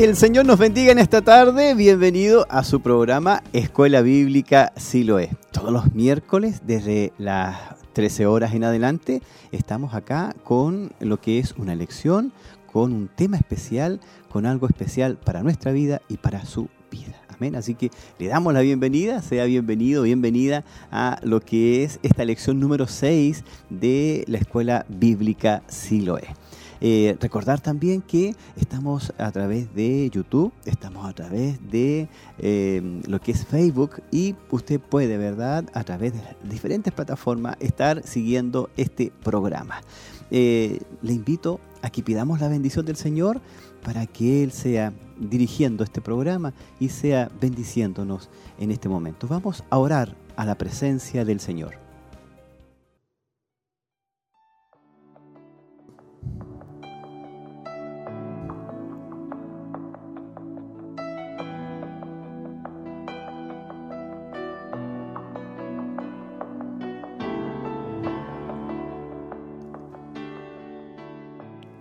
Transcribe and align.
Que 0.00 0.06
el 0.06 0.16
Señor 0.16 0.46
nos 0.46 0.58
bendiga 0.58 0.92
en 0.92 0.98
esta 0.98 1.20
tarde. 1.20 1.74
Bienvenido 1.74 2.46
a 2.48 2.64
su 2.64 2.80
programa 2.80 3.42
Escuela 3.52 4.00
Bíblica 4.00 4.72
Siloé. 4.74 5.28
Todos 5.52 5.70
los 5.70 5.94
miércoles, 5.94 6.62
desde 6.64 7.12
las 7.18 7.76
13 7.92 8.24
horas 8.24 8.54
en 8.54 8.64
adelante, 8.64 9.20
estamos 9.52 9.92
acá 9.92 10.34
con 10.42 10.90
lo 11.00 11.20
que 11.20 11.38
es 11.38 11.52
una 11.58 11.74
lección, 11.74 12.32
con 12.72 12.94
un 12.94 13.08
tema 13.08 13.36
especial, 13.36 14.00
con 14.30 14.46
algo 14.46 14.66
especial 14.66 15.18
para 15.22 15.42
nuestra 15.42 15.70
vida 15.70 16.00
y 16.08 16.16
para 16.16 16.46
su 16.46 16.70
vida. 16.90 17.20
Amén. 17.28 17.54
Así 17.54 17.74
que 17.74 17.90
le 18.18 18.28
damos 18.28 18.54
la 18.54 18.60
bienvenida, 18.60 19.20
sea 19.20 19.44
bienvenido, 19.44 20.04
bienvenida 20.04 20.64
a 20.90 21.18
lo 21.22 21.40
que 21.40 21.84
es 21.84 22.00
esta 22.02 22.24
lección 22.24 22.58
número 22.58 22.86
6 22.86 23.44
de 23.68 24.24
la 24.28 24.38
Escuela 24.38 24.86
Bíblica 24.88 25.62
Siloé. 25.68 26.39
Eh, 26.80 27.16
recordar 27.20 27.60
también 27.60 28.00
que 28.00 28.34
estamos 28.56 29.12
a 29.18 29.30
través 29.30 29.74
de 29.74 30.08
YouTube, 30.10 30.52
estamos 30.64 31.06
a 31.06 31.12
través 31.12 31.58
de 31.70 32.08
eh, 32.38 33.00
lo 33.06 33.20
que 33.20 33.32
es 33.32 33.44
Facebook 33.44 34.02
y 34.10 34.34
usted 34.50 34.80
puede, 34.80 35.18
¿verdad?, 35.18 35.64
a 35.74 35.84
través 35.84 36.14
de 36.14 36.22
las 36.22 36.36
diferentes 36.42 36.92
plataformas 36.92 37.56
estar 37.60 38.02
siguiendo 38.02 38.70
este 38.76 39.12
programa. 39.22 39.82
Eh, 40.30 40.80
le 41.02 41.12
invito 41.12 41.60
a 41.82 41.90
que 41.90 42.02
pidamos 42.02 42.40
la 42.40 42.48
bendición 42.48 42.86
del 42.86 42.96
Señor 42.96 43.40
para 43.82 44.06
que 44.06 44.42
Él 44.42 44.52
sea 44.52 44.92
dirigiendo 45.18 45.84
este 45.84 46.00
programa 46.00 46.54
y 46.78 46.88
sea 46.88 47.30
bendiciéndonos 47.40 48.30
en 48.58 48.70
este 48.70 48.88
momento. 48.88 49.26
Vamos 49.28 49.64
a 49.70 49.78
orar 49.78 50.16
a 50.36 50.44
la 50.46 50.56
presencia 50.56 51.24
del 51.24 51.40
Señor. 51.40 51.89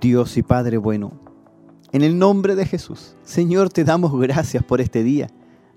Dios 0.10 0.38
y 0.38 0.42
Padre 0.42 0.78
bueno, 0.78 1.12
en 1.92 2.02
el 2.02 2.18
nombre 2.18 2.56
de 2.56 2.66
Jesús, 2.66 3.16
Señor, 3.22 3.70
te 3.70 3.84
damos 3.84 4.20
gracias 4.20 4.64
por 4.64 4.82
este 4.82 5.04
día. 5.04 5.30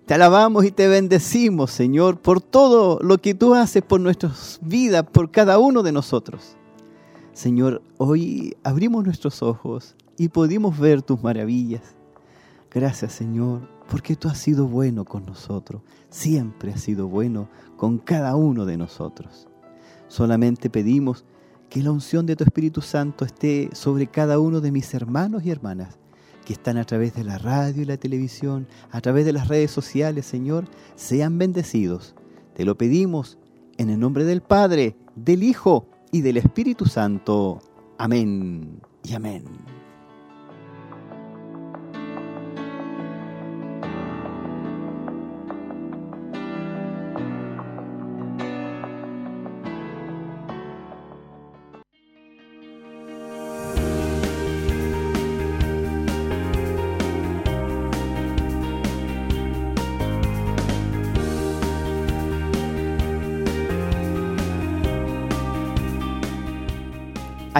Te 0.07 0.15
alabamos 0.15 0.65
y 0.65 0.71
te 0.71 0.89
bendecimos, 0.89 1.71
Señor, 1.71 2.19
por 2.19 2.41
todo 2.41 2.99
lo 3.03 3.19
que 3.19 3.35
tú 3.35 3.55
haces 3.55 3.83
por 3.83 4.01
nuestras 4.01 4.59
vidas, 4.63 5.05
por 5.05 5.31
cada 5.31 5.59
uno 5.59 5.83
de 5.83 5.93
nosotros. 5.93 6.57
Señor, 7.35 7.83
hoy 7.99 8.57
abrimos 8.65 9.05
nuestros 9.05 9.43
ojos 9.43 9.97
y 10.17 10.31
pudimos 10.31 10.79
ver 10.79 11.03
tus 11.03 11.23
maravillas. 11.23 11.83
Gracias, 12.71 13.13
Señor, 13.13 13.69
porque 13.91 14.17
tú 14.17 14.29
has 14.29 14.39
sido 14.39 14.67
bueno 14.67 15.05
con 15.05 15.27
nosotros. 15.27 15.83
Siempre 16.09 16.73
has 16.73 16.81
sido 16.81 17.07
bueno 17.07 17.51
con 17.77 17.99
cada 17.99 18.35
uno 18.35 18.65
de 18.65 18.79
nosotros. 18.79 19.47
Solamente 20.09 20.71
pedimos 20.71 21.27
que 21.73 21.83
la 21.83 21.91
unción 21.91 22.27
de 22.27 22.37
tu 22.37 22.45
Espíritu 22.45 22.83
Santo 22.83 23.25
esté 23.25 23.71
sobre 23.73 24.07
cada 24.07 24.39
uno 24.39 24.61
de 24.61 24.71
mis 24.71 24.93
hermanos 24.93 25.43
y 25.43 25.51
hermanas 25.51 25.99
que 26.45 26.53
están 26.53 26.77
a 26.77 26.85
través 26.85 27.15
de 27.15 27.25
la 27.25 27.39
radio 27.39 27.81
y 27.81 27.87
la 27.87 27.97
televisión, 27.97 28.67
a 28.91 29.01
través 29.01 29.25
de 29.25 29.33
las 29.33 29.49
redes 29.49 29.71
sociales, 29.71 30.27
Señor, 30.27 30.67
sean 30.97 31.39
bendecidos. 31.39 32.15
Te 32.53 32.67
lo 32.67 32.77
pedimos 32.77 33.39
en 33.79 33.89
el 33.89 33.99
nombre 33.99 34.25
del 34.25 34.43
Padre, 34.43 34.97
del 35.17 35.43
Hijo 35.43 35.87
y 36.11 36.21
del 36.21 36.37
Espíritu 36.37 36.85
Santo. 36.85 37.63
Amén 37.97 38.83
y 39.03 39.15
amén. 39.15 39.45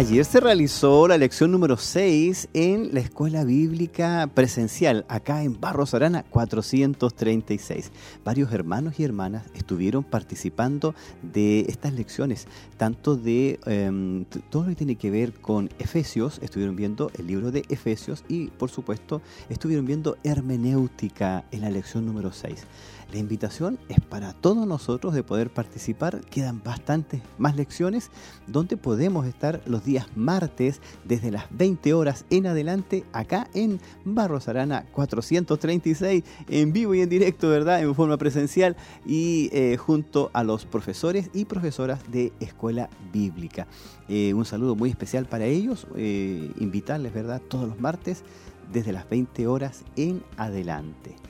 Ayer 0.03 0.25
se 0.25 0.41
realizó 0.41 1.07
la 1.07 1.17
lección 1.17 1.53
número 1.53 1.77
6 1.77 2.49
en 2.55 2.93
la 2.93 2.99
escuela 2.99 3.45
bíblica 3.45 4.29
presencial, 4.35 5.07
acá 5.09 5.45
en 5.45 5.61
Barros 5.61 5.95
Arana 5.95 6.25
436. 6.29 7.93
Varios 8.25 8.53
hermanos 8.53 8.99
y 8.99 9.05
hermanas 9.05 9.45
estuvieron 9.55 10.03
participando 10.03 10.97
de 11.23 11.61
estas 11.69 11.93
lecciones, 11.93 12.49
tanto 12.79 13.15
de 13.15 13.61
em, 13.65 14.25
todo 14.51 14.65
lo 14.65 14.71
que 14.71 14.75
tiene 14.75 14.97
que 14.97 15.13
ver 15.13 15.35
con 15.35 15.71
Efesios, 15.79 16.41
estuvieron 16.43 16.75
viendo 16.75 17.13
el 17.17 17.29
libro 17.29 17.53
de 17.53 17.65
Efesios 17.69 18.25
y 18.27 18.49
por 18.49 18.71
supuesto 18.71 19.23
estuvieron 19.51 19.87
viendo 19.87 20.17
hermenéutica 20.25 21.45
en 21.53 21.61
la 21.61 21.71
lección 21.71 22.07
número 22.07 22.33
6. 22.33 22.67
La 23.13 23.19
invitación 23.19 23.79
es 23.91 24.01
para 24.01 24.33
todos 24.33 24.67
nosotros 24.67 25.13
de 25.13 25.23
poder 25.23 25.53
participar. 25.53 26.23
Quedan 26.31 26.63
bastantes 26.65 27.21
más 27.37 27.57
lecciones 27.57 28.11
donde 28.47 28.79
podemos 28.79 29.27
estar 29.27 29.61
los 29.67 29.85
días 29.85 30.07
martes 30.17 30.81
desde 31.05 31.31
las 31.31 31.45
20 31.51 31.93
horas 31.93 32.25
en 32.31 32.47
adelante 32.47 33.05
acá 33.13 33.49
en 33.53 33.81
Barros 34.07 34.49
Arana 34.49 34.87
436 34.93 36.25
en 36.49 36.73
vivo 36.73 36.95
y 36.95 37.03
en 37.03 37.11
directo, 37.11 37.51
¿verdad? 37.51 37.83
En 37.83 37.95
forma 37.95 38.17
presencial 38.17 38.77
y 39.05 39.51
eh, 39.53 39.77
junto 39.77 40.31
a 40.33 40.43
los 40.43 40.65
profesores 40.65 41.29
y 41.35 41.45
profesoras 41.45 42.11
de 42.11 42.33
escuela 42.41 42.89
bíblica. 43.13 43.67
Eh, 44.09 44.33
un 44.33 44.47
saludo 44.47 44.75
muy 44.75 44.89
especial 44.89 45.27
para 45.27 45.45
ellos. 45.45 45.87
Eh, 45.97 46.51
invitarles, 46.59 47.13
¿verdad? 47.13 47.43
Todos 47.47 47.69
los 47.69 47.79
martes 47.79 48.25
desde 48.73 48.93
las 48.93 49.07
20 49.11 49.47
horas 49.49 49.85
en 49.97 50.23
adelante. 50.39 51.22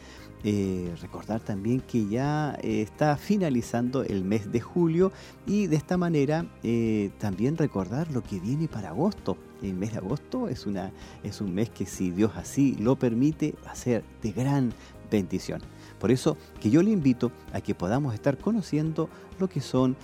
Eh, 0.45 0.93
recordar 1.01 1.41
también 1.41 1.81
que 1.81 2.09
ya 2.09 2.59
eh, 2.63 2.83
está 2.83 3.17
finalizando 3.17 4.03
el 4.03 4.25
mes 4.25 4.51
de 4.51 4.61
julio 4.61 5.13
y 5.47 5.69
de 5.69 5.77
esta 5.77 5.97
manera 5.97 6.47
eh, 6.65 7.11
también 7.19 7.57
recordar 7.57 8.11
lo 8.11 8.23
que 8.23 8.41
viene 8.41 8.67
para 8.67 8.89
agosto. 8.89 9.37
El 9.63 9.75
mes 9.75 9.93
de 9.93 9.99
agosto 9.99 10.49
es, 10.49 10.67
una, 10.67 10.91
es 11.23 11.41
un 11.41 11.55
mes 11.55 11.71
que 11.71 11.87
si 11.87 12.11
Dios 12.11 12.33
así 12.35 12.75
lo 12.81 12.97
permite 12.97 13.55
va 13.65 13.71
a 13.71 13.77
ser 13.77 14.03
de 14.21 14.33
gran 14.33 14.73
bendición. 15.09 15.61
Por 16.01 16.11
eso 16.11 16.37
que 16.61 16.71
yo 16.71 16.83
le 16.83 16.91
invito 16.91 17.31
a 17.53 17.61
que 17.61 17.77
podamos 17.77 18.13
estar 18.13 18.37
conociendo 18.37 19.09
lo 19.39 19.49
que 19.49 19.61
son 19.61 19.97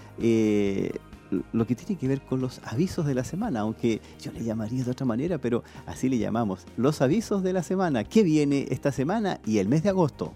lo 1.30 1.66
que 1.66 1.74
tiene 1.74 1.98
que 1.98 2.08
ver 2.08 2.20
con 2.22 2.40
los 2.40 2.60
avisos 2.64 3.06
de 3.06 3.14
la 3.14 3.24
semana, 3.24 3.60
aunque 3.60 4.00
yo 4.20 4.32
le 4.32 4.44
llamaría 4.44 4.84
de 4.84 4.90
otra 4.90 5.06
manera, 5.06 5.38
pero 5.38 5.62
así 5.86 6.08
le 6.08 6.18
llamamos, 6.18 6.66
los 6.76 7.00
avisos 7.02 7.42
de 7.42 7.52
la 7.52 7.62
semana. 7.62 8.04
¿Qué 8.04 8.22
viene 8.22 8.66
esta 8.70 8.92
semana 8.92 9.40
y 9.44 9.58
el 9.58 9.68
mes 9.68 9.82
de 9.82 9.90
agosto? 9.90 10.32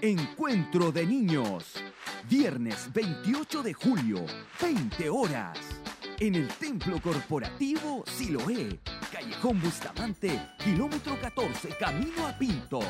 Encuentro 0.00 0.92
de 0.92 1.06
niños. 1.06 1.74
Viernes 2.28 2.90
28 2.92 3.62
de 3.62 3.74
julio, 3.74 4.24
20 4.60 5.10
horas. 5.10 5.58
En 6.20 6.34
el 6.36 6.48
Templo 6.48 7.00
Corporativo 7.02 8.04
Siloé, 8.06 8.80
Callejón 9.12 9.60
Bustamante, 9.60 10.40
kilómetro 10.62 11.20
14, 11.20 11.70
camino 11.78 12.26
a 12.26 12.38
Pinto. 12.38 12.80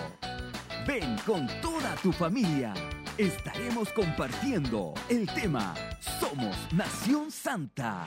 Ven 0.86 1.16
con 1.24 1.48
toda 1.62 1.94
tu 1.96 2.12
familia 2.12 2.74
estaremos 3.18 3.90
compartiendo 3.90 4.92
el 5.08 5.26
tema 5.26 5.74
Somos 6.18 6.56
Nación 6.72 7.30
Santa. 7.30 8.06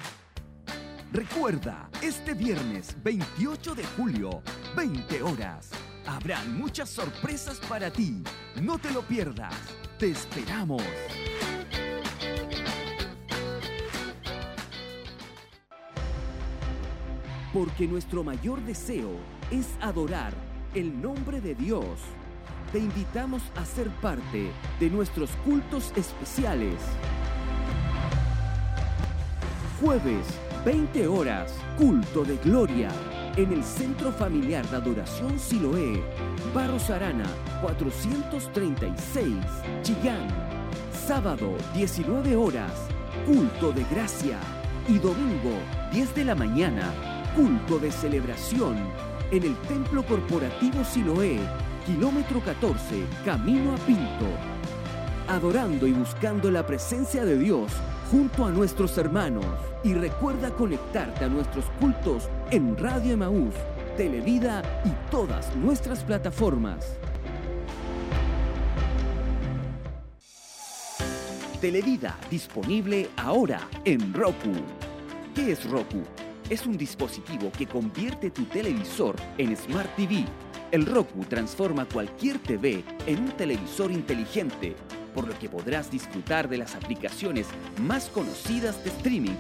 Recuerda, 1.14 1.90
este 2.02 2.34
viernes 2.34 2.96
28 3.04 3.76
de 3.76 3.86
julio, 3.96 4.42
20 4.76 5.22
horas, 5.22 5.70
habrán 6.06 6.58
muchas 6.58 6.90
sorpresas 6.90 7.58
para 7.70 7.90
ti. 7.90 8.22
No 8.62 8.78
te 8.78 8.92
lo 8.92 9.02
pierdas. 9.02 9.56
Te 9.98 10.12
esperamos. 10.12 10.84
Porque 17.54 17.88
nuestro 17.88 18.26
mayor 18.26 18.62
deseo 18.66 19.12
es 19.52 19.68
adorar 19.80 20.34
el 20.76 21.02
nombre 21.02 21.40
de 21.40 21.56
Dios 21.56 21.98
te 22.72 22.80
invitamos 22.80 23.42
a 23.56 23.66
ser 23.66 23.90
parte 24.02 24.52
de 24.80 24.90
nuestros 24.90 25.30
cultos 25.46 25.94
especiales. 25.96 26.76
Jueves, 29.82 30.26
20 30.66 31.08
horas, 31.08 31.54
culto 31.78 32.24
de 32.24 32.38
gloria, 32.38 32.90
en 33.36 33.54
el 33.54 33.64
Centro 33.64 34.12
Familiar 34.12 34.68
de 34.70 34.78
Adoración 34.78 35.40
Siloé, 35.40 36.02
Barros 36.54 36.90
Arana, 36.90 37.28
436, 37.62 39.36
Chillán. 39.84 40.28
Sábado, 40.92 41.56
19 41.76 42.36
horas, 42.36 42.72
culto 43.26 43.72
de 43.72 43.84
gracia. 43.86 44.40
Y 44.90 44.98
domingo, 44.98 45.54
10 45.92 46.16
de 46.16 46.26
la 46.26 46.34
mañana, 46.36 46.92
culto 47.36 47.78
de 47.78 47.92
celebración 47.92 48.78
en 49.32 49.44
el 49.44 49.56
Templo 49.68 50.04
Corporativo 50.06 50.84
Siloé, 50.84 51.40
kilómetro 51.88 52.42
14, 52.42 53.06
camino 53.24 53.74
a 53.74 53.78
Pinto. 53.78 54.26
Adorando 55.30 55.88
y 55.88 55.94
buscando 55.94 56.52
la 56.52 56.68
presencia 56.68 57.24
de 57.24 57.38
Dios 57.38 57.72
junto 58.12 58.46
a 58.46 58.52
nuestros 58.52 58.98
hermanos. 58.98 59.46
Y 59.86 59.94
recuerda 59.94 60.52
conectarte 60.52 61.24
a 61.24 61.30
nuestros 61.30 61.64
cultos 61.80 62.30
en 62.52 62.78
Radio 62.78 63.14
Emaús, 63.14 63.54
Televida 63.96 64.62
y 64.84 64.90
todas 65.10 65.56
nuestras 65.56 66.04
plataformas. 66.04 66.98
Televida 71.62 72.18
disponible 72.30 73.10
ahora 73.16 73.62
en 73.86 74.14
Roku. 74.14 74.52
¿Qué 75.34 75.54
es 75.54 75.70
Roku? 75.70 76.04
Es 76.50 76.66
un 76.66 76.78
dispositivo 76.78 77.50
que 77.58 77.66
convierte 77.66 78.30
tu 78.30 78.44
televisor 78.44 79.16
en 79.38 79.56
Smart 79.56 79.96
TV. 79.96 80.26
El 80.70 80.86
Roku 80.86 81.24
transforma 81.24 81.86
cualquier 81.86 82.40
TV 82.40 82.84
en 83.06 83.20
un 83.20 83.32
televisor 83.32 83.90
inteligente, 83.90 84.76
por 85.16 85.26
lo 85.26 85.38
que 85.40 85.48
podrás 85.48 85.90
disfrutar 85.90 86.50
de 86.50 86.58
las 86.58 86.76
aplicaciones 86.76 87.48
más 87.82 88.10
conocidas 88.10 88.84
de 88.84 88.90
streaming. 88.90 89.38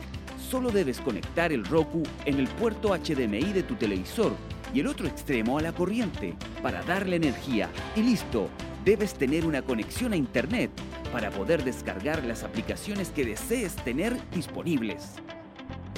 Solo 0.49 0.71
debes 0.71 1.01
conectar 1.01 1.51
el 1.51 1.65
Roku 1.65 2.03
en 2.23 2.39
el 2.39 2.47
puerto 2.47 2.95
HDMI 2.95 3.51
de 3.51 3.63
tu 3.63 3.75
televisor 3.75 4.31
y 4.73 4.79
el 4.79 4.87
otro 4.87 5.05
extremo 5.05 5.57
a 5.57 5.61
la 5.61 5.73
corriente 5.73 6.33
para 6.63 6.81
darle 6.83 7.17
energía 7.17 7.69
y 7.97 8.03
listo. 8.03 8.47
Debes 8.85 9.13
tener 9.13 9.45
una 9.45 9.61
conexión 9.61 10.13
a 10.13 10.15
Internet 10.15 10.71
para 11.11 11.29
poder 11.29 11.65
descargar 11.65 12.23
las 12.23 12.43
aplicaciones 12.43 13.09
que 13.09 13.25
desees 13.25 13.75
tener 13.75 14.17
disponibles 14.31 15.15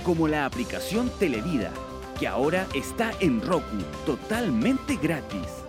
como 0.04 0.28
la 0.28 0.46
aplicación 0.46 1.12
Televida, 1.20 1.72
que 2.20 2.28
ahora 2.28 2.68
está 2.74 3.14
en 3.22 3.42
Roku 3.42 3.78
totalmente 4.06 4.98
gratis. 4.98 5.64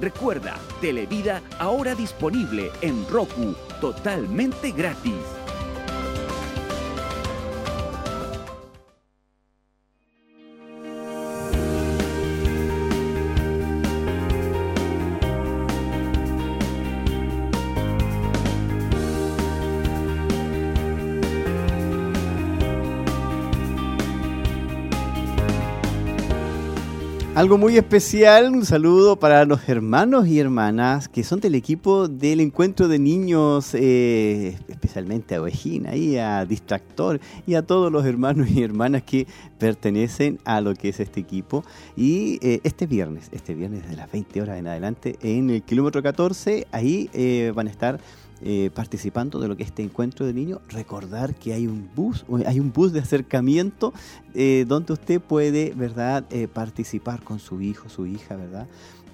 Recuerda, 0.00 0.56
Televida 0.80 1.42
ahora 1.58 1.94
disponible 1.94 2.70
en 2.80 3.06
Roku 3.08 3.54
totalmente 3.80 4.70
gratis. 4.70 5.41
Algo 27.42 27.58
muy 27.58 27.76
especial, 27.76 28.52
un 28.52 28.64
saludo 28.64 29.16
para 29.16 29.44
los 29.44 29.68
hermanos 29.68 30.28
y 30.28 30.38
hermanas 30.38 31.08
que 31.08 31.24
son 31.24 31.40
del 31.40 31.56
equipo 31.56 32.06
del 32.06 32.38
encuentro 32.38 32.86
de 32.86 33.00
niños, 33.00 33.74
eh, 33.74 34.56
especialmente 34.68 35.34
a 35.34 35.42
Ovejina 35.42 35.96
y 35.96 36.18
a 36.18 36.44
Distractor 36.44 37.18
y 37.44 37.54
a 37.54 37.62
todos 37.62 37.90
los 37.90 38.06
hermanos 38.06 38.48
y 38.48 38.62
hermanas 38.62 39.02
que 39.02 39.26
pertenecen 39.58 40.38
a 40.44 40.60
lo 40.60 40.76
que 40.76 40.90
es 40.90 41.00
este 41.00 41.18
equipo. 41.18 41.64
Y 41.96 42.38
eh, 42.46 42.60
este 42.62 42.86
viernes, 42.86 43.28
este 43.32 43.54
viernes 43.54 43.90
de 43.90 43.96
las 43.96 44.12
20 44.12 44.40
horas 44.40 44.58
en 44.60 44.68
adelante, 44.68 45.18
en 45.20 45.50
el 45.50 45.62
kilómetro 45.62 46.00
14, 46.00 46.68
ahí 46.70 47.10
eh, 47.12 47.52
van 47.56 47.66
a 47.66 47.70
estar 47.72 47.98
eh, 48.44 48.70
participando 48.74 49.38
de 49.38 49.46
lo 49.46 49.56
que 49.56 49.62
es 49.62 49.68
este 49.68 49.84
encuentro 49.84 50.26
de 50.26 50.32
niños, 50.32 50.60
recordar 50.68 51.34
que 51.34 51.52
hay 51.52 51.68
un 51.68 51.88
bus, 51.94 52.24
hay 52.44 52.58
un 52.58 52.72
bus 52.72 52.92
de 52.92 52.98
acercamiento 52.98 53.92
eh, 54.34 54.64
donde 54.66 54.92
usted 54.94 55.20
puede, 55.20 55.72
¿verdad?, 55.76 56.24
eh, 56.30 56.48
participar 56.48 57.22
con 57.22 57.38
su 57.38 57.60
hijo, 57.60 57.88
su 57.88 58.04
hija, 58.04 58.34
¿verdad? 58.34 58.66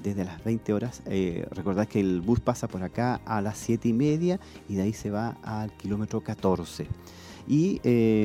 Desde 0.02 0.24
las 0.24 0.42
20 0.44 0.72
horas. 0.72 1.02
recordar 1.50 1.88
que 1.88 2.00
el 2.00 2.22
bus 2.22 2.40
pasa 2.40 2.68
por 2.68 2.82
acá 2.82 3.20
a 3.26 3.42
las 3.42 3.58
7 3.58 3.88
y 3.88 3.92
media 3.92 4.40
y 4.68 4.76
de 4.76 4.82
ahí 4.82 4.92
se 4.94 5.10
va 5.10 5.36
al 5.42 5.72
kilómetro 5.72 6.22
14. 6.22 6.86
Y 7.48 7.80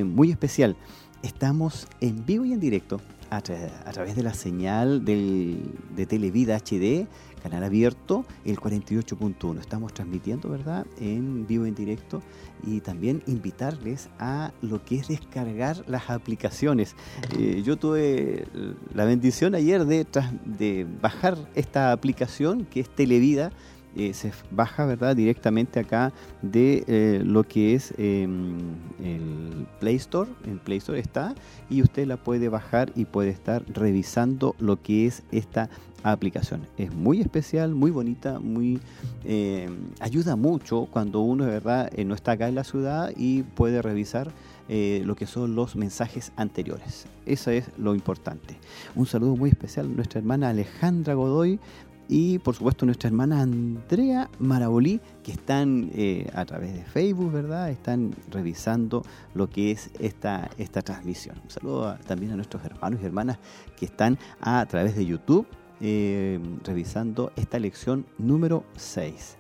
muy 0.06 0.32
especial, 0.32 0.78
estamos 1.22 1.88
en 2.00 2.26
vivo 2.26 2.46
y 2.46 2.54
en 2.54 2.60
directo 2.60 3.02
a, 3.30 3.42
través 3.42 4.16
de 4.16 4.24
la 4.24 4.34
señal 4.34 5.04
de 5.04 6.06
Televida 6.06 6.58
HD 6.60 7.08
canal 7.44 7.64
abierto, 7.64 8.26
el 8.46 8.58
48.1. 8.58 9.60
Estamos 9.60 9.94
transmitiendo, 9.94 10.50
¿verdad?, 10.50 10.88
en 11.00 11.46
vivo, 11.46 11.66
en 11.66 11.76
directo, 11.76 12.22
y 12.66 12.80
también 12.80 13.22
invitarles 13.28 14.10
a 14.18 14.54
lo 14.62 14.84
que 14.84 14.96
es 14.96 15.10
descargar 15.10 15.84
las 15.88 16.10
aplicaciones. 16.10 16.96
Eh, 17.38 17.62
yo 17.64 17.78
tuve 17.78 18.46
la 18.94 19.06
bendición 19.06 19.54
ayer 19.54 19.86
de, 19.86 20.08
de 20.46 20.88
bajar 21.02 21.38
esta 21.54 21.92
aplicación 21.92 22.66
que 22.66 22.80
es 22.80 22.90
Televida, 22.90 23.52
eh, 23.96 24.16
se 24.16 24.32
baja 24.50 24.88
verdad 24.88 25.16
directamente 25.16 25.80
acá 25.80 26.14
de 26.42 26.84
eh, 26.88 27.22
lo 27.24 27.44
que 27.44 27.76
es 27.76 27.94
em, 28.00 28.58
el 29.04 29.68
Play 29.80 29.98
Store 29.98 30.32
en 30.46 30.58
Play 30.58 30.80
Store 30.80 30.98
está 30.98 31.36
y 31.70 31.84
usted 31.84 32.08
la 32.08 32.18
puede 32.18 32.50
bajar 32.50 32.92
y 32.96 33.06
puede 33.06 33.30
estar 33.30 33.64
revisando 33.72 34.56
lo 34.58 34.82
que 34.82 35.06
es 35.06 35.22
esta 35.32 35.70
aplicación 36.12 36.68
es 36.78 36.94
muy 36.94 37.22
especial 37.22 37.74
muy 37.74 37.92
bonita 37.92 38.40
muy 38.40 38.80
em, 39.24 39.78
ayuda 40.00 40.36
mucho 40.36 40.88
cuando 40.92 41.22
uno 41.22 41.46
de 41.46 41.52
verdad 41.52 41.90
eh, 41.96 42.06
no 42.06 42.14
está 42.14 42.34
acá 42.34 42.48
en 42.48 42.56
la 42.56 42.64
ciudad 42.64 43.12
y 43.16 43.44
puede 43.44 43.82
revisar 43.82 44.32
lo 44.70 45.16
que 45.16 45.28
son 45.28 45.56
los 45.56 45.76
mensajes 45.76 46.32
anteriores. 46.38 47.06
Eso 47.26 47.52
es 47.52 47.66
lo 47.78 47.94
importante. 47.94 48.58
Un 48.96 49.06
saludo 49.06 49.36
muy 49.36 49.50
especial 49.50 49.88
a 49.88 49.90
nuestra 49.90 50.20
hermana 50.20 50.50
Alejandra 50.50 51.14
Godoy 51.14 51.60
y 52.08 52.40
por 52.40 52.56
supuesto 52.56 52.86
nuestra 52.86 53.08
hermana 53.08 53.42
Andrea 53.42 54.30
Marabolí, 54.40 55.00
que 55.24 55.32
están 55.32 55.90
eh, 55.94 56.30
a 56.34 56.46
través 56.46 56.74
de 56.74 56.84
Facebook, 56.84 57.32
¿verdad? 57.32 57.70
Están 57.70 58.14
revisando 58.30 59.04
lo 59.34 59.50
que 59.50 59.72
es 59.72 59.90
esta, 60.00 60.50
esta 60.58 60.82
transmisión. 60.82 61.40
Un 61.44 61.50
saludo 61.50 61.98
también 62.06 62.34
a 62.34 62.36
nuestros 62.36 62.64
hermanos 62.66 63.00
y 63.02 63.06
hermanas 63.06 63.40
que 63.78 63.86
están 63.86 64.18
a 64.42 64.66
través 64.66 64.96
de 64.96 65.06
YouTube 65.06 65.48
eh, 65.86 66.40
revisando 66.64 67.34
esta 67.36 67.60
lección 67.60 68.06
número 68.18 68.64
6. 68.78 69.36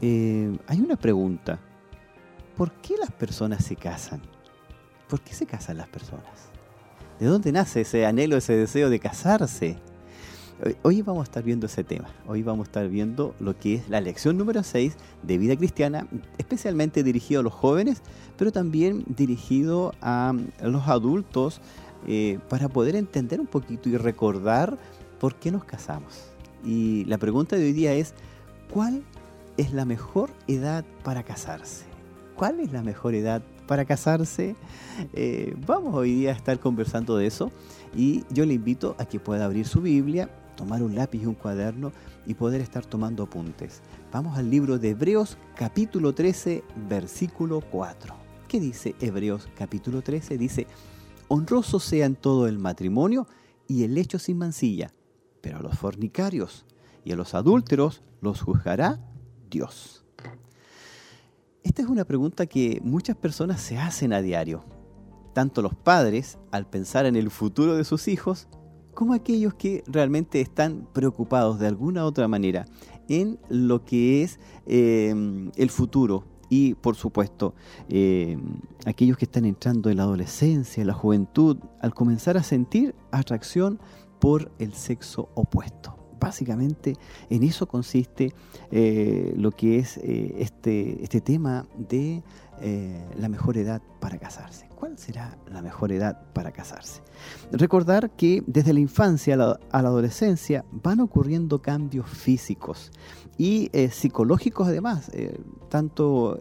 Eh, 0.00 0.58
hay 0.66 0.80
una 0.80 0.96
pregunta. 0.96 1.60
¿Por 2.56 2.72
qué 2.72 2.96
las 2.96 3.12
personas 3.12 3.64
se 3.64 3.76
casan? 3.76 4.20
¿Por 5.08 5.20
qué 5.20 5.34
se 5.34 5.46
casan 5.46 5.76
las 5.76 5.86
personas? 5.86 6.50
¿De 7.20 7.26
dónde 7.26 7.52
nace 7.52 7.82
ese 7.82 8.06
anhelo, 8.06 8.36
ese 8.36 8.56
deseo 8.56 8.90
de 8.90 8.98
casarse? 8.98 9.78
Hoy 10.82 11.02
vamos 11.02 11.20
a 11.20 11.24
estar 11.24 11.44
viendo 11.44 11.66
ese 11.66 11.84
tema. 11.84 12.08
Hoy 12.26 12.42
vamos 12.42 12.66
a 12.66 12.70
estar 12.70 12.88
viendo 12.88 13.36
lo 13.38 13.56
que 13.56 13.76
es 13.76 13.88
la 13.88 14.00
lección 14.00 14.36
número 14.36 14.64
6 14.64 14.96
de 15.22 15.38
vida 15.38 15.56
cristiana, 15.56 16.08
especialmente 16.38 17.04
dirigido 17.04 17.38
a 17.38 17.44
los 17.44 17.52
jóvenes, 17.52 18.02
pero 18.36 18.50
también 18.50 19.04
dirigido 19.06 19.94
a 20.02 20.34
los 20.60 20.88
adultos 20.88 21.60
eh, 22.08 22.40
para 22.48 22.68
poder 22.68 22.96
entender 22.96 23.40
un 23.40 23.46
poquito 23.46 23.88
y 23.88 23.96
recordar 23.96 24.76
por 25.18 25.34
qué 25.36 25.50
nos 25.50 25.64
casamos. 25.64 26.30
Y 26.64 27.04
la 27.04 27.18
pregunta 27.18 27.56
de 27.56 27.64
hoy 27.64 27.72
día 27.72 27.92
es, 27.92 28.14
¿cuál 28.72 29.02
es 29.56 29.72
la 29.72 29.84
mejor 29.84 30.30
edad 30.46 30.84
para 31.04 31.22
casarse? 31.22 31.84
¿Cuál 32.36 32.60
es 32.60 32.72
la 32.72 32.82
mejor 32.82 33.14
edad 33.14 33.42
para 33.66 33.84
casarse? 33.84 34.56
Eh, 35.12 35.54
vamos 35.66 35.94
hoy 35.94 36.14
día 36.14 36.30
a 36.30 36.34
estar 36.34 36.58
conversando 36.60 37.16
de 37.16 37.26
eso 37.26 37.50
y 37.96 38.24
yo 38.30 38.44
le 38.44 38.54
invito 38.54 38.94
a 38.98 39.06
que 39.06 39.20
pueda 39.20 39.44
abrir 39.44 39.66
su 39.66 39.80
Biblia 39.80 40.30
tomar 40.58 40.82
un 40.82 40.96
lápiz 40.96 41.22
y 41.22 41.26
un 41.26 41.34
cuaderno 41.34 41.92
y 42.26 42.34
poder 42.34 42.60
estar 42.60 42.84
tomando 42.84 43.22
apuntes. 43.22 43.80
Vamos 44.12 44.36
al 44.36 44.50
libro 44.50 44.78
de 44.78 44.90
Hebreos 44.90 45.38
capítulo 45.54 46.12
13, 46.12 46.64
versículo 46.88 47.60
4. 47.60 48.14
¿Qué 48.48 48.58
dice 48.58 48.96
Hebreos 49.00 49.48
capítulo 49.56 50.02
13? 50.02 50.36
Dice, 50.36 50.66
honroso 51.28 51.78
sea 51.78 52.06
en 52.06 52.16
todo 52.16 52.48
el 52.48 52.58
matrimonio 52.58 53.28
y 53.68 53.84
el 53.84 53.96
hecho 53.98 54.18
sin 54.18 54.38
mancilla, 54.38 54.92
pero 55.48 55.60
a 55.60 55.62
los 55.62 55.78
fornicarios 55.78 56.66
y 57.06 57.12
a 57.12 57.16
los 57.16 57.32
adúlteros 57.32 58.02
los 58.20 58.42
juzgará 58.42 59.00
Dios. 59.48 60.04
Esta 61.62 61.80
es 61.80 61.88
una 61.88 62.04
pregunta 62.04 62.44
que 62.44 62.82
muchas 62.84 63.16
personas 63.16 63.62
se 63.62 63.78
hacen 63.78 64.12
a 64.12 64.20
diario. 64.20 64.62
Tanto 65.32 65.62
los 65.62 65.74
padres, 65.74 66.36
al 66.50 66.68
pensar 66.68 67.06
en 67.06 67.16
el 67.16 67.30
futuro 67.30 67.76
de 67.76 67.84
sus 67.84 68.08
hijos, 68.08 68.46
como 68.92 69.14
aquellos 69.14 69.54
que 69.54 69.82
realmente 69.86 70.42
están 70.42 70.86
preocupados 70.92 71.58
de 71.58 71.66
alguna 71.66 72.04
u 72.04 72.08
otra 72.08 72.28
manera 72.28 72.66
en 73.08 73.38
lo 73.48 73.86
que 73.86 74.22
es 74.22 74.40
em, 74.66 75.50
el 75.56 75.70
futuro 75.70 76.24
y 76.50 76.74
por 76.74 76.94
supuesto 76.94 77.54
em, 77.88 78.60
aquellos 78.84 79.16
que 79.16 79.24
están 79.24 79.46
entrando 79.46 79.88
en 79.88 79.96
la 79.96 80.02
adolescencia, 80.02 80.82
en 80.82 80.88
la 80.88 80.94
juventud, 80.94 81.56
al 81.80 81.94
comenzar 81.94 82.36
a 82.36 82.42
sentir 82.42 82.94
atracción 83.12 83.80
por 84.18 84.50
el 84.58 84.74
sexo 84.74 85.28
opuesto. 85.34 85.96
Básicamente 86.20 86.94
en 87.30 87.44
eso 87.44 87.66
consiste 87.66 88.34
eh, 88.70 89.32
lo 89.36 89.52
que 89.52 89.78
es 89.78 89.98
eh, 89.98 90.34
este, 90.38 91.02
este 91.02 91.20
tema 91.20 91.66
de 91.76 92.24
eh, 92.60 93.04
la 93.16 93.28
mejor 93.28 93.56
edad 93.56 93.80
para 94.00 94.18
casarse. 94.18 94.66
¿Cuál 94.74 94.98
será 94.98 95.38
la 95.48 95.62
mejor 95.62 95.92
edad 95.92 96.20
para 96.32 96.50
casarse? 96.50 97.02
Recordar 97.52 98.10
que 98.10 98.42
desde 98.46 98.72
la 98.72 98.80
infancia 98.80 99.34
a 99.34 99.36
la, 99.36 99.60
adolescencia 99.70 100.64
van 100.70 101.00
ocurriendo 101.00 101.62
cambios 101.62 102.08
físicos 102.08 102.90
y 103.36 103.70
psicológicos 103.90 104.68
además, 104.68 105.10
tanto 105.68 106.38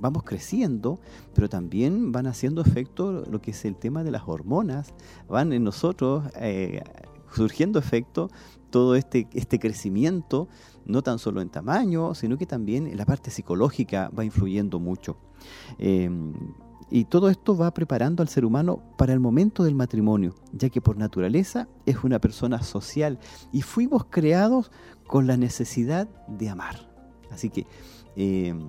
vamos 0.00 0.22
creciendo, 0.24 0.98
pero 1.34 1.48
también 1.48 2.12
van 2.12 2.26
haciendo 2.26 2.62
efecto 2.62 3.24
lo 3.30 3.40
que 3.40 3.52
es 3.52 3.64
el 3.64 3.76
tema 3.76 4.02
de 4.04 4.10
las 4.10 4.22
hormonas, 4.26 4.94
van 5.28 5.52
en 5.52 5.64
nosotros 5.64 6.24
surgiendo 7.32 7.78
efecto 7.78 8.30
todo 8.70 8.94
este, 8.94 9.28
este 9.34 9.58
crecimiento, 9.58 10.48
no 10.86 11.02
tan 11.02 11.18
solo 11.18 11.40
en 11.40 11.50
tamaño, 11.50 12.14
sino 12.14 12.38
que 12.38 12.46
también 12.46 12.86
en 12.86 12.96
la 12.96 13.04
parte 13.04 13.30
psicológica 13.30 14.10
va 14.16 14.24
influyendo 14.24 14.78
mucho. 14.78 15.16
Em, 15.78 16.32
y 16.90 17.04
todo 17.04 17.28
esto 17.28 17.56
va 17.56 17.72
preparando 17.72 18.22
al 18.22 18.28
ser 18.28 18.44
humano 18.44 18.82
para 18.96 19.12
el 19.12 19.20
momento 19.20 19.62
del 19.62 19.74
matrimonio, 19.74 20.34
ya 20.52 20.70
que 20.70 20.80
por 20.80 20.96
naturaleza 20.96 21.68
es 21.86 22.02
una 22.02 22.18
persona 22.18 22.62
social 22.62 23.18
y 23.52 23.62
fuimos 23.62 24.06
creados 24.10 24.72
con 25.06 25.26
la 25.26 25.36
necesidad 25.36 26.08
de 26.26 26.48
amar. 26.48 26.90
Así 27.30 27.48
que 27.48 27.66
em, 28.20 28.60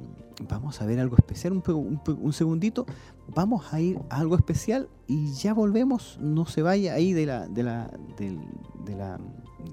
vamos 0.48 0.82
a 0.82 0.86
ver 0.86 1.00
algo 1.00 1.16
especial, 1.18 1.54
un, 1.54 2.34
segundito, 2.34 2.86
vamos 3.28 3.74
a 3.74 3.82
ir 3.82 4.00
a 4.10 4.18
algo 4.18 4.36
especial 4.36 4.90
y 5.08 5.34
ya 5.34 5.54
volvemos, 5.54 6.18
no 6.22 6.46
se 6.46 6.62
vaya 6.62 6.94
ahí 6.94 7.14
de 7.14 7.26
la, 7.26 7.48
de 7.48 7.64
la, 7.64 7.92
de, 8.18 8.96
la, 8.96 9.20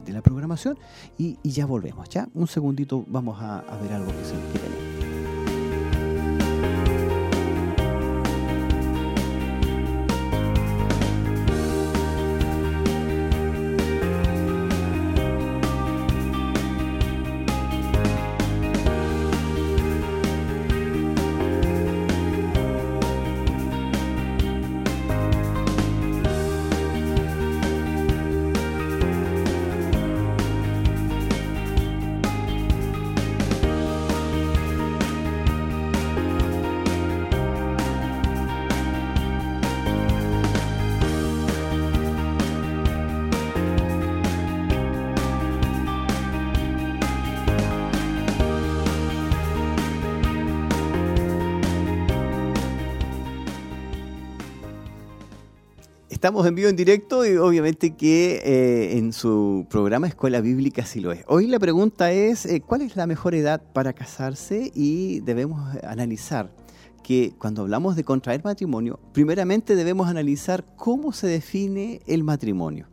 de 0.04 0.12
la 0.12 0.22
programación 0.22 0.78
y, 1.16 1.38
ya 1.44 1.66
volvemos, 1.66 2.08
ya 2.08 2.28
un 2.34 2.48
segundito 2.48 3.04
vamos 3.08 3.40
a, 3.40 3.62
ver 3.80 3.92
algo 3.92 4.10
que, 4.10 4.24
se, 4.24 4.34
que 4.34 5.07
Estamos 56.18 56.44
en 56.48 56.56
vivo 56.56 56.68
en 56.68 56.74
directo 56.74 57.24
y 57.24 57.36
obviamente 57.36 57.94
que 57.94 58.42
eh, 58.44 58.98
en 58.98 59.12
su 59.12 59.68
programa 59.70 60.08
Escuela 60.08 60.40
Bíblica 60.40 60.84
sí 60.84 60.98
lo 60.98 61.12
es. 61.12 61.22
Hoy 61.28 61.46
la 61.46 61.60
pregunta 61.60 62.10
es, 62.10 62.44
eh, 62.44 62.60
¿cuál 62.60 62.82
es 62.82 62.96
la 62.96 63.06
mejor 63.06 63.36
edad 63.36 63.62
para 63.72 63.92
casarse? 63.92 64.72
Y 64.74 65.20
debemos 65.20 65.76
analizar 65.84 66.52
que 67.04 67.34
cuando 67.38 67.62
hablamos 67.62 67.94
de 67.94 68.02
contraer 68.02 68.42
matrimonio, 68.42 68.98
primeramente 69.12 69.76
debemos 69.76 70.08
analizar 70.08 70.66
cómo 70.74 71.12
se 71.12 71.28
define 71.28 72.00
el 72.08 72.24
matrimonio. 72.24 72.88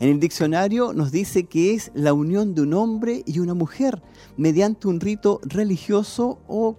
En 0.00 0.08
el 0.08 0.18
diccionario 0.18 0.94
nos 0.94 1.12
dice 1.12 1.44
que 1.44 1.74
es 1.74 1.90
la 1.92 2.14
unión 2.14 2.54
de 2.54 2.62
un 2.62 2.72
hombre 2.72 3.22
y 3.26 3.40
una 3.40 3.52
mujer 3.52 4.00
mediante 4.38 4.88
un 4.88 4.98
rito 4.98 5.42
religioso 5.44 6.38
o 6.48 6.78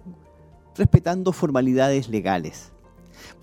respetando 0.74 1.32
formalidades 1.32 2.08
legales. 2.08 2.73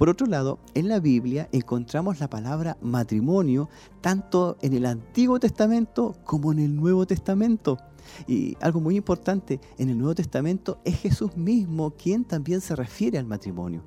Por 0.02 0.10
otro 0.10 0.26
lado, 0.26 0.58
en 0.74 0.88
la 0.88 1.00
Biblia 1.00 1.48
encontramos 1.52 2.20
la 2.20 2.28
palabra 2.28 2.76
matrimonio 2.82 3.70
tanto 4.02 4.58
en 4.64 4.74
el 4.74 4.88
Antiguo 4.88 5.40
Testamento 5.40 6.16
como 6.24 6.52
en 6.52 6.58
el 6.58 6.76
Nuevo 6.76 7.06
Testamento. 7.06 7.78
Y 8.28 8.58
algo 8.62 8.80
muy 8.80 8.96
importante, 8.96 9.60
en 9.78 9.90
el 9.90 10.00
Nuevo 10.00 10.16
Testamento 10.16 10.80
es 10.86 11.00
Jesús 11.02 11.38
mismo 11.38 11.92
quien 11.92 12.24
también 12.24 12.62
se 12.62 12.76
refiere 12.76 13.20
al 13.20 13.28
matrimonio. 13.28 13.84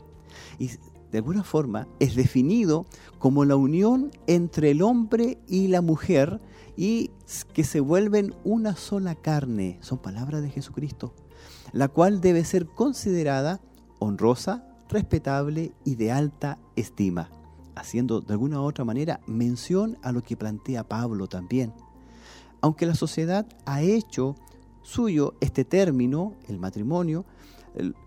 Y 0.60 0.70
de 1.10 1.18
alguna 1.18 1.42
forma 1.42 1.88
es 1.98 2.14
definido 2.14 2.86
como 3.18 3.44
la 3.44 3.56
unión 3.56 4.12
entre 4.28 4.70
el 4.70 4.82
hombre 4.82 5.38
y 5.48 5.66
la 5.66 5.80
mujer 5.80 6.40
y 6.76 7.10
que 7.54 7.64
se 7.64 7.80
vuelven 7.80 8.36
una 8.44 8.76
sola 8.76 9.16
carne. 9.16 9.78
Son 9.80 9.98
palabras 9.98 10.42
de 10.42 10.50
Jesucristo, 10.50 11.12
la 11.72 11.88
cual 11.88 12.20
debe 12.20 12.44
ser 12.44 12.66
considerada 12.66 13.60
honrosa, 13.98 14.68
respetable 14.88 15.72
y 15.84 15.96
de 15.96 16.12
alta 16.12 16.58
estima, 16.76 17.30
haciendo 17.74 18.20
de 18.20 18.32
alguna 18.32 18.60
u 18.60 18.64
otra 18.64 18.84
manera 18.84 19.20
mención 19.26 19.98
a 20.02 20.12
lo 20.12 20.22
que 20.22 20.36
plantea 20.36 20.88
Pablo 20.88 21.26
también. 21.26 21.72
Aunque 22.60 22.86
la 22.86 22.94
sociedad 22.94 23.46
ha 23.66 23.82
hecho 23.82 24.36
suyo 24.82 25.34
este 25.40 25.64
término, 25.64 26.34
el 26.48 26.58
matrimonio, 26.58 27.24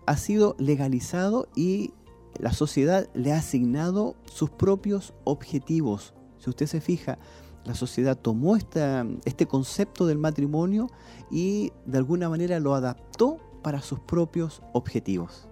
ha 0.06 0.16
sido 0.16 0.56
legalizado 0.58 1.48
y 1.54 1.92
la 2.38 2.52
sociedad 2.52 3.08
le 3.14 3.32
ha 3.32 3.38
asignado 3.38 4.16
sus 4.24 4.50
propios 4.50 5.12
objetivos. 5.24 6.14
Si 6.38 6.50
usted 6.50 6.66
se 6.66 6.80
fija, 6.80 7.18
la 7.64 7.74
sociedad 7.74 8.16
tomó 8.16 8.56
este 8.56 9.46
concepto 9.46 10.06
del 10.06 10.18
matrimonio 10.18 10.86
y 11.30 11.72
de 11.84 11.98
alguna 11.98 12.28
manera 12.28 12.60
lo 12.60 12.74
adaptó 12.74 13.38
para 13.62 13.82
sus 13.82 14.00
propios 14.00 14.62
objetivos 14.72 15.47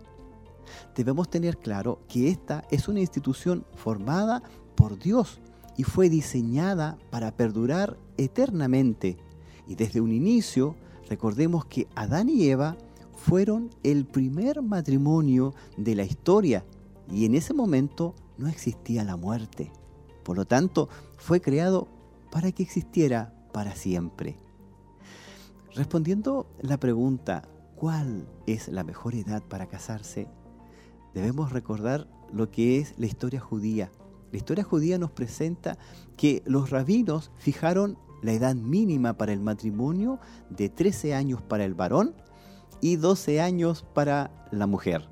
debemos 0.94 1.28
tener 1.28 1.58
claro 1.58 2.00
que 2.08 2.30
esta 2.30 2.64
es 2.70 2.88
una 2.88 3.00
institución 3.00 3.64
formada 3.74 4.42
por 4.74 4.98
Dios 4.98 5.40
y 5.76 5.84
fue 5.84 6.08
diseñada 6.08 6.98
para 7.10 7.32
perdurar 7.32 7.96
eternamente. 8.16 9.16
Y 9.66 9.74
desde 9.74 10.00
un 10.00 10.12
inicio, 10.12 10.76
recordemos 11.08 11.64
que 11.66 11.88
Adán 11.94 12.28
y 12.28 12.48
Eva 12.48 12.76
fueron 13.16 13.70
el 13.82 14.04
primer 14.06 14.62
matrimonio 14.62 15.54
de 15.76 15.94
la 15.94 16.04
historia 16.04 16.64
y 17.10 17.24
en 17.24 17.34
ese 17.34 17.54
momento 17.54 18.14
no 18.38 18.48
existía 18.48 19.04
la 19.04 19.16
muerte. 19.16 19.72
Por 20.22 20.36
lo 20.36 20.44
tanto, 20.44 20.88
fue 21.16 21.40
creado 21.40 21.88
para 22.30 22.52
que 22.52 22.62
existiera 22.62 23.32
para 23.52 23.74
siempre. 23.74 24.36
Respondiendo 25.74 26.46
la 26.60 26.78
pregunta, 26.78 27.42
¿cuál 27.76 28.26
es 28.46 28.68
la 28.68 28.82
mejor 28.82 29.14
edad 29.14 29.42
para 29.42 29.66
casarse? 29.66 30.26
Debemos 31.14 31.52
recordar 31.52 32.08
lo 32.32 32.50
que 32.50 32.78
es 32.78 32.94
la 32.98 33.06
historia 33.06 33.40
judía. 33.40 33.90
La 34.32 34.38
historia 34.38 34.64
judía 34.64 34.98
nos 34.98 35.10
presenta 35.10 35.78
que 36.16 36.42
los 36.46 36.70
rabinos 36.70 37.30
fijaron 37.36 37.98
la 38.22 38.32
edad 38.32 38.54
mínima 38.54 39.16
para 39.16 39.32
el 39.32 39.40
matrimonio 39.40 40.18
de 40.50 40.68
13 40.68 41.14
años 41.14 41.42
para 41.42 41.64
el 41.64 41.74
varón 41.74 42.14
y 42.80 42.96
12 42.96 43.40
años 43.40 43.84
para 43.94 44.48
la 44.50 44.66
mujer. 44.66 45.08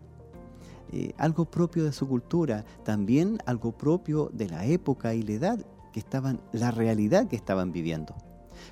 Eh, 0.93 1.15
algo 1.17 1.45
propio 1.45 1.85
de 1.85 1.93
su 1.93 2.07
cultura, 2.09 2.65
también 2.85 3.39
algo 3.47 3.73
propio 3.73 4.31
de 4.33 4.49
la 4.49 4.65
época 4.67 5.15
y 5.15 5.23
la 5.23 5.33
edad 5.33 5.67
que 5.93 6.01
estaban, 6.01 6.41
la 6.53 6.71
realidad 6.71 7.29
que 7.29 7.37
estaban 7.37 7.73
viviendo. 7.73 8.15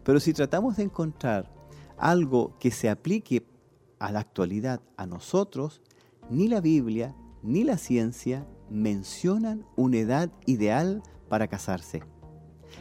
Pero 0.04 0.20
si 0.20 0.32
tratamos 0.32 0.76
de 0.76 0.84
encontrar 0.84 1.50
algo 1.96 2.56
que 2.58 2.70
se 2.70 2.90
aplique 2.90 3.46
a 3.98 4.12
la 4.12 4.20
actualidad 4.20 4.80
a 4.96 5.06
nosotros, 5.06 5.80
ni 6.30 6.48
la 6.48 6.60
Biblia 6.60 7.14
ni 7.42 7.64
la 7.64 7.76
ciencia 7.76 8.46
mencionan 8.70 9.66
una 9.76 9.98
edad 9.98 10.30
ideal 10.46 11.02
para 11.28 11.48
casarse. 11.48 12.02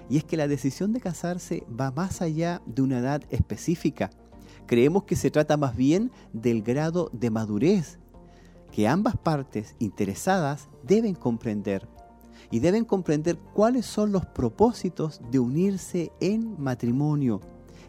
Y 0.09 0.17
es 0.17 0.23
que 0.23 0.37
la 0.37 0.47
decisión 0.47 0.93
de 0.93 1.01
casarse 1.01 1.65
va 1.67 1.91
más 1.91 2.21
allá 2.21 2.61
de 2.65 2.81
una 2.81 2.99
edad 2.99 3.23
específica. 3.29 4.09
Creemos 4.67 5.03
que 5.03 5.15
se 5.15 5.31
trata 5.31 5.57
más 5.57 5.75
bien 5.75 6.11
del 6.33 6.61
grado 6.61 7.09
de 7.13 7.29
madurez 7.29 7.99
que 8.71 8.87
ambas 8.87 9.17
partes 9.17 9.75
interesadas 9.79 10.69
deben 10.83 11.13
comprender 11.13 11.87
y 12.49 12.59
deben 12.59 12.85
comprender 12.85 13.37
cuáles 13.53 13.85
son 13.85 14.11
los 14.11 14.25
propósitos 14.25 15.21
de 15.29 15.39
unirse 15.39 16.11
en 16.19 16.61
matrimonio 16.61 17.41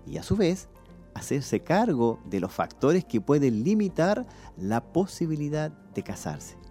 y 0.06 0.16
a 0.18 0.22
su 0.22 0.36
vez 0.36 0.68
hacerse 1.14 1.60
cargo 1.60 2.20
de 2.24 2.40
los 2.40 2.52
factores 2.52 3.04
que 3.04 3.20
pueden 3.20 3.64
limitar 3.64 4.26
la 4.56 4.92
posibilidad 4.92 5.70
de 5.70 6.02
casarse 6.02 6.62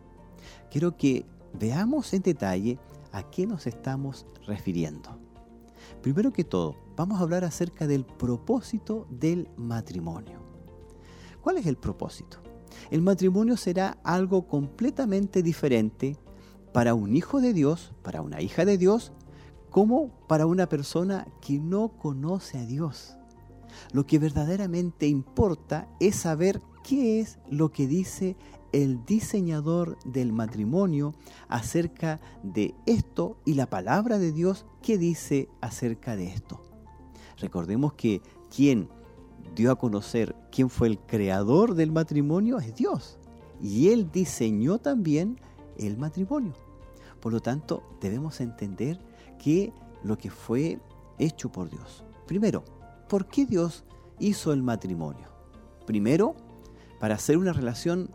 quiero 0.72 0.96
que 0.98 1.26
veamos 1.54 2.14
en 2.14 2.24
detalle 2.24 2.80
a 3.12 3.30
qué 3.30 3.46
nos 3.46 3.68
estamos 3.68 4.26
refiriendo. 4.48 5.20
Primero 6.02 6.32
que 6.32 6.46
todo, 6.46 6.78
vamos 6.96 7.20
a 7.20 7.24
hablar 7.24 7.44
acerca 7.44 7.86
del 7.86 8.06
propósito 8.06 9.06
del 9.10 9.50
matrimonio. 9.58 10.40
¿Cuál 11.42 11.58
es 11.58 11.68
el 11.68 11.76
propósito? 11.76 12.38
El 12.90 13.02
matrimonio 13.02 13.58
será 13.58 13.98
algo 14.04 14.48
completamente 14.48 15.44
diferente 15.44 16.16
para 16.74 16.94
un 16.94 17.16
hijo 17.16 17.42
de 17.42 17.54
Dios, 17.54 17.94
para 18.02 18.22
una 18.22 18.42
hija 18.42 18.64
de 18.64 18.78
Dios, 18.78 19.12
como 19.70 20.10
para 20.28 20.46
una 20.46 20.68
persona 20.68 21.28
que 21.42 21.60
no 21.60 21.90
conoce 21.90 22.58
a 22.58 22.66
Dios. 22.66 23.18
Lo 23.92 24.06
que 24.06 24.20
verdaderamente 24.20 25.08
importa 25.08 25.88
es 26.00 26.16
saber 26.16 26.62
qué 26.84 27.20
es 27.20 27.40
lo 27.50 27.72
que 27.72 27.88
dice 27.88 28.36
el 28.72 29.04
diseñador 29.06 29.98
del 30.06 30.32
matrimonio 30.32 31.14
acerca 31.50 32.20
de 32.44 32.74
esto 32.86 33.38
y 33.46 33.56
la 33.56 33.70
palabra 33.70 34.18
de 34.18 34.32
Dios 34.32 34.66
que 34.82 34.98
dice 34.98 35.50
acerca 35.60 36.16
de 36.16 36.28
esto. 36.28 36.62
Recordemos 37.38 37.94
que 37.94 38.22
quien 38.56 38.90
dio 39.56 39.72
a 39.72 39.78
conocer 39.78 40.36
quién 40.52 40.70
fue 40.70 40.88
el 40.88 41.00
creador 41.00 41.76
del 41.76 41.92
matrimonio 41.92 42.60
es 42.60 42.76
Dios. 42.76 43.18
Y 43.62 43.90
Él 43.90 44.10
diseñó 44.12 44.80
también 44.80 45.40
el 45.78 45.98
matrimonio. 45.98 46.54
Por 47.20 47.34
lo 47.34 47.42
tanto, 47.42 47.84
debemos 48.00 48.42
entender 48.42 49.00
que 49.38 49.74
lo 50.04 50.18
que 50.18 50.32
fue 50.32 50.80
hecho 51.20 51.52
por 51.52 51.70
Dios. 51.70 52.04
Primero, 52.26 52.64
¿por 53.12 53.26
qué 53.26 53.46
Dios 53.46 53.84
hizo 54.20 54.54
el 54.54 54.64
matrimonio? 54.64 55.28
Primero, 55.86 56.34
para 56.98 57.16
hacer 57.16 57.38
una 57.38 57.52
relación 57.52 58.10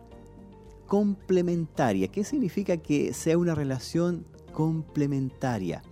complementaria. 0.86 2.08
¿Qué 2.08 2.24
significa 2.24 2.78
que 2.78 3.12
sea 3.12 3.36
una 3.36 3.54
relación 3.54 4.26
complementaria? 4.54 5.82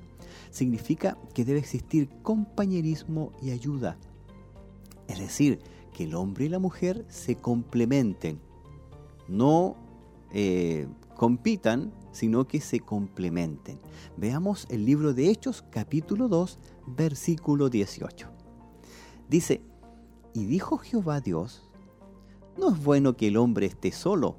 Significa 0.51 1.19
que 1.35 1.45
debe 1.45 1.59
existir 1.59 2.09
compañerismo 2.23 3.33
y 3.43 3.51
ayuda. 3.51 3.99
Es 5.07 5.19
decir, 5.19 5.59
que 5.93 6.05
el 6.05 6.15
hombre 6.15 6.47
y 6.47 6.49
la 6.49 6.59
mujer 6.59 7.05
se 7.11 7.37
complementen. 7.37 8.41
No 9.29 9.77
eh, 10.33 10.89
compitan, 11.15 11.93
sino 12.11 12.49
que 12.49 12.59
se 12.63 12.81
complementen. 12.81 13.79
Veamos 14.17 14.67
el 14.71 14.87
libro 14.87 15.13
de 15.13 15.29
Hechos, 15.29 15.63
capítulo 15.71 16.29
2, 16.29 16.59
versículo 16.87 17.69
18. 17.69 18.34
Dice, 19.29 19.63
y 20.33 20.47
dijo 20.47 20.79
Jehová 20.79 21.21
Dios, 21.21 21.71
no 22.59 22.71
es 22.71 22.83
bueno 22.83 23.17
que 23.17 23.29
el 23.29 23.37
hombre 23.37 23.67
esté 23.67 23.91
solo, 23.93 24.37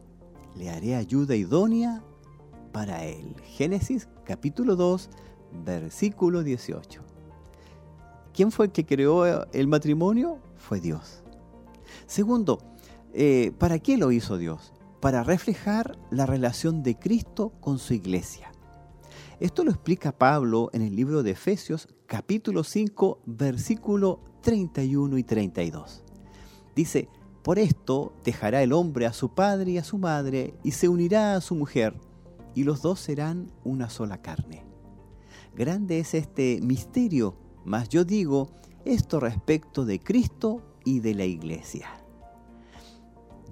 le 0.56 0.70
haré 0.70 0.96
ayuda 0.96 1.36
idónea 1.36 2.04
para 2.72 3.04
él. 3.06 3.36
Génesis 3.44 4.08
capítulo 4.24 4.76
2, 4.76 5.10
versículo 5.66 6.44
18. 6.44 7.02
¿Quién 8.34 8.52
fue 8.52 8.66
el 8.68 8.72
que 8.72 8.86
creó 8.86 9.50
el 9.52 9.68
matrimonio? 9.68 10.40
Fue 10.58 10.80
Dios. 10.80 11.24
Segundo, 12.06 12.60
eh, 13.14 13.54
¿para 13.58 13.80
qué 13.80 13.98
lo 13.98 14.12
hizo 14.12 14.38
Dios? 14.38 14.74
Para 15.00 15.24
reflejar 15.24 15.98
la 16.12 16.26
relación 16.26 16.84
de 16.84 16.98
Cristo 17.00 17.54
con 17.62 17.80
su 17.80 17.94
iglesia. 17.94 18.52
Esto 19.40 19.64
lo 19.64 19.72
explica 19.72 20.12
Pablo 20.12 20.70
en 20.74 20.82
el 20.82 20.96
libro 20.96 21.24
de 21.24 21.32
Efesios 21.32 21.88
capítulo 22.06 22.64
5 22.64 23.22
versículo 23.26 24.22
31 24.46 25.18
y 25.18 25.24
32. 25.24 26.04
Dice, 26.76 27.10
por 27.42 27.58
esto 27.58 28.14
dejará 28.24 28.62
el 28.62 28.74
hombre 28.74 29.08
a 29.08 29.12
su 29.12 29.30
padre 29.30 29.72
y 29.72 29.78
a 29.80 29.84
su 29.84 29.98
madre 29.98 30.54
y 30.64 30.72
se 30.72 30.88
unirá 30.88 31.36
a 31.36 31.42
su 31.42 31.56
mujer, 31.56 31.96
y 32.54 32.64
los 32.64 32.84
dos 32.84 33.00
serán 33.00 33.52
una 33.64 33.90
sola 33.90 34.22
carne. 34.22 34.64
Grande 35.56 36.00
es 36.00 36.14
este 36.14 36.60
misterio, 36.62 37.36
mas 37.66 37.90
yo 37.90 38.06
digo 38.06 38.52
esto 38.86 39.20
respecto 39.20 39.84
de 39.84 40.00
Cristo 40.00 40.62
y 40.86 41.00
de 41.00 41.16
la 41.16 41.26
iglesia. 41.26 42.05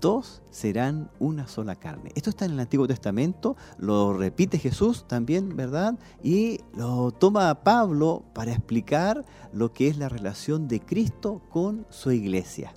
Dos 0.03 0.41
serán 0.49 1.09
una 1.17 1.47
sola 1.47 1.77
carne. 1.77 2.11
Esto 2.15 2.29
está 2.29 2.43
en 2.43 2.51
el 2.51 2.59
Antiguo 2.59 2.87
Testamento, 2.87 3.55
lo 3.77 4.11
repite 4.11 4.59
Jesús 4.59 5.07
también, 5.07 5.55
¿verdad? 5.55 5.97
Y 6.21 6.59
lo 6.75 7.11
toma 7.11 7.63
Pablo 7.63 8.25
para 8.33 8.51
explicar 8.51 9.23
lo 9.53 9.71
que 9.71 9.87
es 9.87 9.95
la 9.95 10.09
relación 10.09 10.67
de 10.67 10.81
Cristo 10.81 11.41
con 11.49 11.87
su 11.89 12.11
iglesia. 12.11 12.73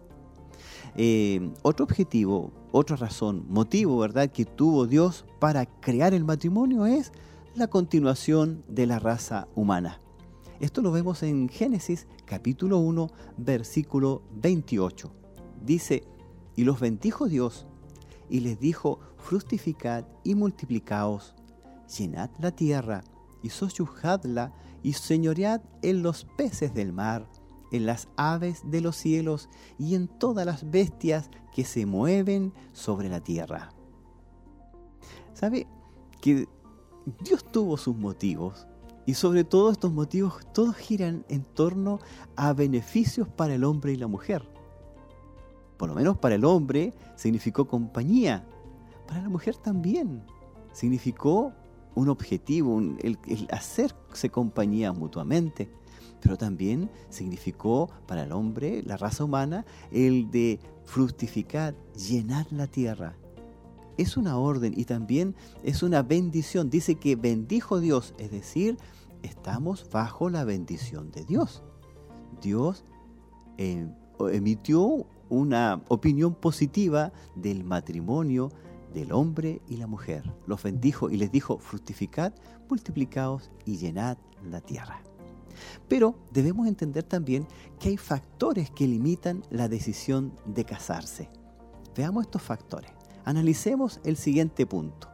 Eh, 0.95 1.51
otro 1.63 1.85
objetivo, 1.87 2.53
otra 2.71 2.95
razón, 2.95 3.45
motivo, 3.49 3.99
¿verdad?, 3.99 4.31
que 4.31 4.45
tuvo 4.45 4.87
Dios 4.87 5.25
para 5.41 5.67
crear 5.67 6.15
el 6.15 6.25
matrimonio 6.25 6.87
es 6.87 7.11
la 7.57 7.67
continuación 7.67 8.63
de 8.69 8.87
la 8.87 9.01
raza 9.01 9.49
humana. 9.57 10.01
Esto 10.61 10.81
lo 10.81 10.93
vemos 10.93 11.25
en 11.25 11.49
Génesis 11.49 12.07
capítulo 12.25 12.79
1, 12.79 13.11
versículo 13.37 14.23
28. 14.31 15.11
Dice, 15.61 16.05
y 16.57 16.65
los 16.65 16.81
bendijo 16.81 17.29
Dios, 17.29 17.67
y 18.29 18.41
les 18.41 18.59
dijo, 18.59 18.99
fructificad 19.19 20.05
y 20.25 20.35
multiplicaos, 20.35 21.35
llenad 21.97 22.31
la 22.41 22.51
tierra, 22.51 23.05
y 23.43 23.51
sojuzgadla, 23.51 24.53
y 24.83 24.95
señoread 24.95 25.61
en 25.83 26.03
los 26.03 26.25
peces 26.37 26.75
del 26.75 26.93
mar, 26.93 27.29
en 27.73 27.87
las 27.87 28.09
aves 28.17 28.63
de 28.65 28.81
los 28.81 28.97
cielos 28.97 29.49
y 29.79 29.95
en 29.95 30.09
todas 30.09 30.47
las 30.47 30.71
bestias 30.71 31.31
que 31.55 31.65
se 31.65 31.87
mueven 31.87 32.53
sobre 32.73 33.09
la 33.09 33.21
tierra. 33.21 33.71
¿Sabe 35.35 35.67
que 36.21 36.49
Dios 37.25 37.45
tuvo 37.51 37.77
sus 37.77 37.97
motivos? 37.97 38.67
Y 39.05 39.15
sobre 39.15 39.45
todo 39.45 39.71
estos 39.71 39.93
motivos 39.93 40.41
todos 40.53 40.77
giran 40.77 41.25
en 41.29 41.45
torno 41.45 42.01
a 42.35 42.53
beneficios 42.53 43.29
para 43.29 43.55
el 43.55 43.65
hombre 43.65 43.93
y 43.93 43.97
la 43.97 44.09
mujer. 44.09 44.56
Por 45.77 45.89
lo 45.89 45.95
menos 45.95 46.17
para 46.19 46.35
el 46.35 46.45
hombre 46.45 46.95
significó 47.17 47.67
compañía, 47.67 48.45
para 49.07 49.23
la 49.23 49.29
mujer 49.29 49.57
también 49.57 50.23
significó 50.73 51.53
un 51.95 52.09
objetivo, 52.09 52.79
el 52.81 53.49
hacerse 53.51 54.31
compañía 54.31 54.93
mutuamente 54.93 55.71
pero 56.21 56.37
también 56.37 56.91
significó 57.09 57.89
para 58.07 58.25
el 58.25 58.33
hombre, 58.33 58.83
la 58.83 58.97
raza 58.97 59.25
humana, 59.25 59.65
el 59.91 60.31
de 60.31 60.59
fructificar, 60.85 61.77
llenar 61.95 62.47
la 62.51 62.67
tierra. 62.67 63.17
Es 63.97 64.17
una 64.17 64.37
orden 64.37 64.75
y 64.77 64.85
también 64.85 65.35
es 65.63 65.83
una 65.83 66.03
bendición. 66.03 66.69
Dice 66.69 66.97
que 66.97 67.17
bendijo 67.17 67.81
Dios, 67.81 68.15
es 68.19 68.31
decir, 68.31 68.77
estamos 69.23 69.89
bajo 69.91 70.29
la 70.29 70.45
bendición 70.45 71.11
de 71.11 71.25
Dios. 71.25 71.63
Dios 72.43 72.85
eh, 73.57 73.89
emitió 74.33 75.07
una 75.29 75.83
opinión 75.89 76.35
positiva 76.35 77.13
del 77.35 77.65
matrimonio 77.65 78.51
del 78.95 79.13
hombre 79.13 79.61
y 79.69 79.77
la 79.77 79.87
mujer. 79.87 80.33
Los 80.47 80.63
bendijo 80.63 81.11
y 81.11 81.17
les 81.17 81.31
dijo, 81.31 81.59
fructificad, 81.59 82.33
multiplicaos 82.69 83.51
y 83.65 83.77
llenad 83.77 84.17
la 84.43 84.61
tierra. 84.61 85.03
Pero 85.89 86.17
debemos 86.33 86.67
entender 86.67 87.03
también 87.03 87.47
que 87.79 87.91
hay 87.91 87.97
factores 87.97 88.71
que 88.71 88.87
limitan 88.87 89.43
la 89.51 89.69
decisión 89.69 90.33
de 90.47 90.65
casarse. 90.65 91.31
Veamos 91.95 92.25
estos 92.25 92.43
factores. 92.43 92.91
Analicemos 93.25 94.01
el 94.05 94.17
siguiente 94.17 94.67
punto. 94.67 95.09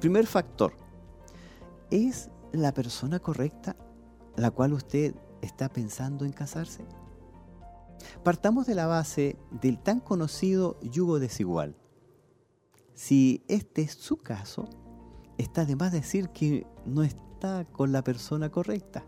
Primer 0.00 0.26
factor, 0.26 0.74
¿es 1.90 2.30
la 2.52 2.72
persona 2.72 3.18
correcta 3.18 3.76
la 4.36 4.50
cual 4.50 4.72
usted 4.72 5.14
está 5.42 5.68
pensando 5.68 6.24
en 6.24 6.32
casarse? 6.32 6.84
Partamos 8.22 8.66
de 8.66 8.74
la 8.74 8.86
base 8.86 9.36
del 9.50 9.78
tan 9.78 10.00
conocido 10.00 10.78
yugo 10.82 11.18
desigual. 11.18 11.76
Si 12.94 13.44
este 13.48 13.82
es 13.82 13.92
su 13.92 14.18
caso, 14.18 14.68
está 15.38 15.64
de 15.64 15.76
más 15.76 15.92
decir 15.92 16.28
que 16.30 16.66
no 16.86 17.02
está 17.02 17.64
con 17.72 17.92
la 17.92 18.02
persona 18.04 18.50
correcta 18.50 19.04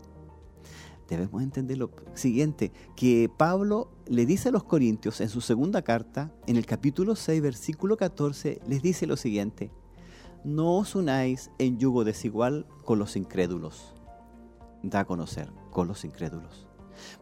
debemos 1.07 1.41
entender 1.41 1.77
lo 1.77 1.91
siguiente, 2.13 2.71
que 2.95 3.29
Pablo 3.35 3.89
le 4.07 4.25
dice 4.25 4.49
a 4.49 4.51
los 4.51 4.63
Corintios 4.63 5.21
en 5.21 5.29
su 5.29 5.41
segunda 5.41 5.81
carta, 5.81 6.31
en 6.45 6.57
el 6.57 6.65
capítulo 6.65 7.15
6, 7.15 7.41
versículo 7.41 7.97
14, 7.97 8.61
les 8.67 8.81
dice 8.81 9.07
lo 9.07 9.17
siguiente, 9.17 9.71
no 10.43 10.77
os 10.77 10.95
unáis 10.95 11.51
en 11.57 11.77
yugo 11.77 12.03
desigual 12.03 12.67
con 12.85 12.99
los 12.99 13.15
incrédulos. 13.15 13.93
Da 14.83 15.01
a 15.01 15.05
conocer, 15.05 15.51
con 15.71 15.87
los 15.87 16.05
incrédulos. 16.05 16.67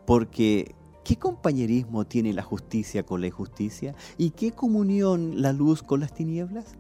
Porque, 0.06 0.76
¿qué 1.06 1.16
compañerismo 1.18 2.06
tiene 2.06 2.34
la 2.34 2.42
justicia 2.42 3.06
con 3.06 3.22
la 3.22 3.28
injusticia? 3.28 3.96
¿Y 4.18 4.32
qué 4.32 4.52
comunión 4.52 5.42
la 5.42 5.54
luz 5.54 5.84
con 5.84 6.02
las 6.02 6.14
tinieblas? 6.14 6.76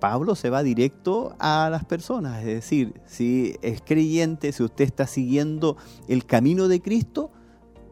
Pablo 0.00 0.34
se 0.34 0.48
va 0.48 0.62
directo 0.62 1.34
a 1.38 1.68
las 1.70 1.84
personas, 1.84 2.40
es 2.40 2.46
decir, 2.46 3.00
si 3.04 3.56
es 3.62 3.82
creyente, 3.82 4.52
si 4.52 4.62
usted 4.62 4.84
está 4.84 5.06
siguiendo 5.06 5.76
el 6.08 6.24
camino 6.24 6.68
de 6.68 6.80
Cristo, 6.80 7.30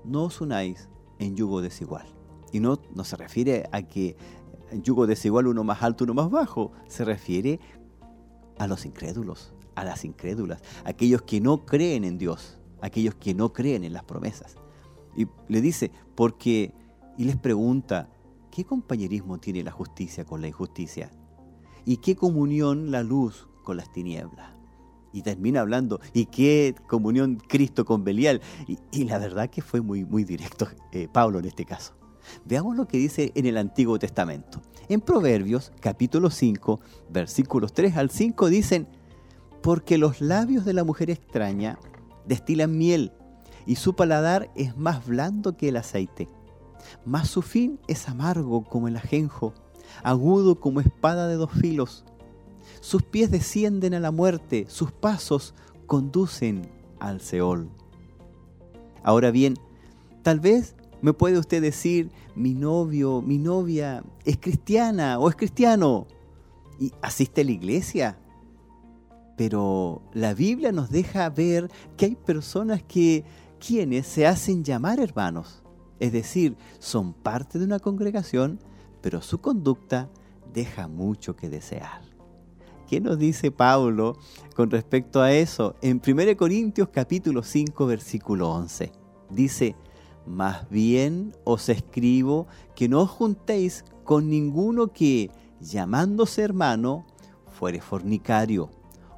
no 0.04 0.24
os 0.24 0.40
unáis 0.40 0.88
en 1.18 1.36
yugo 1.36 1.60
desigual. 1.60 2.06
Y 2.52 2.60
no, 2.60 2.80
no 2.94 3.04
se 3.04 3.16
refiere 3.16 3.68
a 3.70 3.82
que 3.82 4.16
yugo 4.82 5.06
desigual 5.06 5.46
uno 5.46 5.62
más 5.62 5.82
alto, 5.82 6.04
uno 6.04 6.14
más 6.14 6.30
bajo, 6.30 6.72
se 6.88 7.04
refiere 7.04 7.60
a 8.58 8.66
los 8.66 8.86
incrédulos, 8.86 9.52
a 9.74 9.84
las 9.84 10.04
incrédulas, 10.04 10.62
aquellos 10.84 11.22
que 11.22 11.40
no 11.40 11.64
creen 11.64 12.04
en 12.04 12.18
Dios, 12.18 12.58
aquellos 12.80 13.14
que 13.16 13.34
no 13.34 13.52
creen 13.52 13.84
en 13.84 13.92
las 13.92 14.04
promesas. 14.04 14.56
Y 15.16 15.26
le 15.48 15.60
dice, 15.60 15.90
porque, 16.14 16.72
y 17.16 17.24
les 17.24 17.36
pregunta, 17.36 18.08
¿qué 18.50 18.64
compañerismo 18.64 19.38
tiene 19.38 19.62
la 19.62 19.70
justicia 19.70 20.24
con 20.24 20.40
la 20.40 20.48
injusticia? 20.48 21.10
¿Y 21.84 21.98
qué 21.98 22.16
comunión 22.16 22.90
la 22.90 23.02
luz 23.02 23.48
con 23.64 23.76
las 23.76 23.92
tinieblas? 23.92 24.50
Y 25.12 25.22
termina 25.22 25.60
hablando, 25.60 26.00
¿y 26.12 26.26
qué 26.26 26.74
comunión 26.86 27.36
Cristo 27.48 27.84
con 27.84 28.04
Belial? 28.04 28.40
Y, 28.92 29.04
la 29.04 29.18
verdad 29.18 29.50
que 29.50 29.60
fue 29.60 29.80
muy, 29.80 30.04
muy 30.04 30.24
directo 30.24 30.68
eh, 30.92 31.08
Pablo 31.12 31.40
en 31.40 31.46
este 31.46 31.64
caso. 31.64 31.94
Veamos 32.44 32.76
lo 32.76 32.86
que 32.86 32.98
dice 32.98 33.32
en 33.34 33.46
el 33.46 33.56
Antiguo 33.56 33.98
Testamento. 33.98 34.60
En 34.88 35.00
Proverbios 35.00 35.72
capítulo 35.80 36.30
5, 36.30 36.80
versículos 37.10 37.72
3 37.72 37.96
al 37.96 38.10
5 38.10 38.48
dicen, 38.48 38.86
porque 39.62 39.98
los 39.98 40.20
labios 40.20 40.64
de 40.64 40.72
la 40.72 40.84
mujer 40.84 41.10
extraña 41.10 41.78
destilan 42.26 42.76
miel 42.76 43.12
y 43.70 43.76
su 43.76 43.94
paladar 43.94 44.50
es 44.56 44.76
más 44.76 45.06
blando 45.06 45.56
que 45.56 45.68
el 45.68 45.76
aceite. 45.76 46.26
Mas 47.04 47.28
su 47.28 47.40
fin 47.40 47.78
es 47.86 48.08
amargo 48.08 48.64
como 48.64 48.88
el 48.88 48.96
ajenjo, 48.96 49.54
agudo 50.02 50.58
como 50.58 50.80
espada 50.80 51.28
de 51.28 51.36
dos 51.36 51.52
filos. 51.52 52.04
Sus 52.80 53.04
pies 53.04 53.30
descienden 53.30 53.94
a 53.94 54.00
la 54.00 54.10
muerte, 54.10 54.66
sus 54.68 54.90
pasos 54.90 55.54
conducen 55.86 56.68
al 56.98 57.20
Seol. 57.20 57.70
Ahora 59.04 59.30
bien, 59.30 59.54
tal 60.24 60.40
vez 60.40 60.74
me 61.00 61.12
puede 61.12 61.38
usted 61.38 61.62
decir, 61.62 62.10
mi 62.34 62.54
novio, 62.54 63.22
mi 63.22 63.38
novia 63.38 64.02
es 64.24 64.36
cristiana 64.38 65.20
o 65.20 65.28
es 65.28 65.36
cristiano 65.36 66.08
y 66.80 66.90
asiste 67.02 67.42
a 67.42 67.44
la 67.44 67.52
iglesia. 67.52 68.18
Pero 69.36 70.02
la 70.12 70.34
Biblia 70.34 70.72
nos 70.72 70.90
deja 70.90 71.30
ver 71.30 71.70
que 71.96 72.06
hay 72.06 72.16
personas 72.16 72.82
que 72.82 73.24
quienes 73.60 74.06
se 74.06 74.26
hacen 74.26 74.64
llamar 74.64 74.98
hermanos, 74.98 75.62
es 76.00 76.12
decir, 76.12 76.56
son 76.78 77.12
parte 77.12 77.58
de 77.58 77.66
una 77.66 77.78
congregación, 77.78 78.58
pero 79.02 79.22
su 79.22 79.40
conducta 79.40 80.08
deja 80.52 80.88
mucho 80.88 81.36
que 81.36 81.48
desear. 81.48 82.00
¿Qué 82.88 83.00
nos 83.00 83.18
dice 83.18 83.52
Pablo 83.52 84.16
con 84.56 84.70
respecto 84.70 85.22
a 85.22 85.30
eso? 85.32 85.76
En 85.80 86.02
1 86.04 86.36
Corintios 86.36 86.88
capítulo 86.88 87.44
5 87.44 87.86
versículo 87.86 88.50
11 88.50 88.90
dice, 89.30 89.76
más 90.26 90.68
bien 90.70 91.36
os 91.44 91.68
escribo 91.68 92.48
que 92.74 92.88
no 92.88 93.02
os 93.02 93.10
juntéis 93.10 93.84
con 94.04 94.28
ninguno 94.28 94.88
que, 94.88 95.30
llamándose 95.60 96.42
hermano, 96.42 97.06
fuere 97.46 97.80
fornicario, 97.80 98.70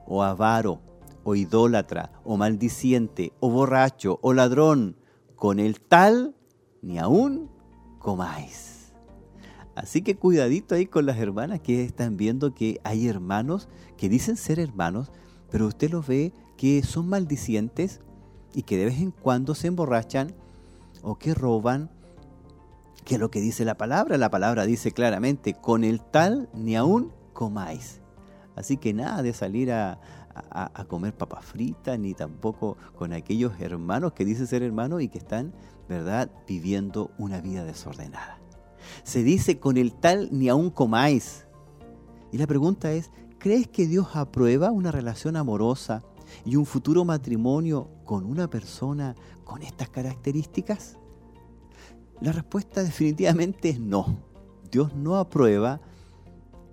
o 0.06 0.22
avaro, 0.22 0.80
o 1.24 1.34
idólatra, 1.34 2.12
o 2.24 2.36
maldiciente, 2.36 3.32
o 3.40 3.50
borracho, 3.50 4.18
o 4.22 4.32
ladrón, 4.32 4.96
con 5.36 5.58
el 5.58 5.80
tal 5.80 6.34
ni 6.82 6.98
aún 6.98 7.50
comáis. 7.98 8.92
Así 9.74 10.02
que 10.02 10.16
cuidadito 10.16 10.74
ahí 10.74 10.86
con 10.86 11.06
las 11.06 11.18
hermanas 11.18 11.60
que 11.60 11.82
están 11.84 12.16
viendo 12.16 12.54
que 12.54 12.80
hay 12.84 13.08
hermanos 13.08 13.68
que 13.96 14.08
dicen 14.08 14.36
ser 14.36 14.58
hermanos, 14.58 15.10
pero 15.50 15.66
usted 15.66 15.90
los 15.90 16.06
ve 16.06 16.32
que 16.56 16.82
son 16.82 17.08
maldicientes 17.08 18.00
y 18.54 18.62
que 18.62 18.76
de 18.76 18.84
vez 18.86 19.00
en 19.00 19.10
cuando 19.10 19.54
se 19.54 19.68
emborrachan 19.68 20.34
o 21.02 21.18
que 21.18 21.34
roban, 21.34 21.90
que 23.04 23.14
es 23.14 23.20
lo 23.20 23.30
que 23.30 23.40
dice 23.40 23.64
la 23.64 23.76
palabra. 23.76 24.18
La 24.18 24.30
palabra 24.30 24.66
dice 24.66 24.92
claramente, 24.92 25.54
con 25.54 25.84
el 25.84 26.00
tal 26.00 26.48
ni 26.54 26.76
aún 26.76 27.12
comáis. 27.32 28.00
Así 28.54 28.76
que 28.76 28.92
nada 28.92 29.22
de 29.22 29.32
salir 29.32 29.72
a, 29.72 29.98
comer 30.88 31.14
papas 31.14 31.44
fritas, 31.44 31.98
ni 31.98 32.14
tampoco 32.14 32.76
con 32.96 33.12
aquellos 33.12 33.52
hermanos 33.60 34.12
que 34.12 34.24
dicen 34.24 34.46
ser 34.46 34.62
hermanos 34.62 35.02
y 35.02 35.08
que 35.08 35.18
están, 35.18 35.52
¿verdad?, 35.88 36.30
viviendo 36.46 37.10
una 37.18 37.40
vida 37.40 37.64
desordenada. 37.64 38.38
Se 39.04 39.22
dice, 39.22 39.58
con 39.58 39.76
el 39.76 39.92
tal 39.92 40.28
ni 40.32 40.48
aún 40.48 40.70
comáis. 40.70 41.46
Y 42.32 42.38
la 42.38 42.46
pregunta 42.46 42.92
es, 42.92 43.10
¿crees 43.38 43.68
que 43.68 43.86
Dios 43.86 44.08
aprueba 44.14 44.70
una 44.70 44.90
relación 44.90 45.36
amorosa 45.36 46.02
y 46.44 46.56
un 46.56 46.66
futuro 46.66 47.04
matrimonio 47.04 47.90
con 48.04 48.24
una 48.24 48.48
persona 48.48 49.14
con 49.44 49.62
estas 49.62 49.88
características? 49.88 50.98
La 52.20 52.32
respuesta 52.32 52.82
definitivamente 52.82 53.70
es 53.70 53.80
no. 53.80 54.18
Dios 54.70 54.94
no 54.94 55.16
aprueba 55.16 55.80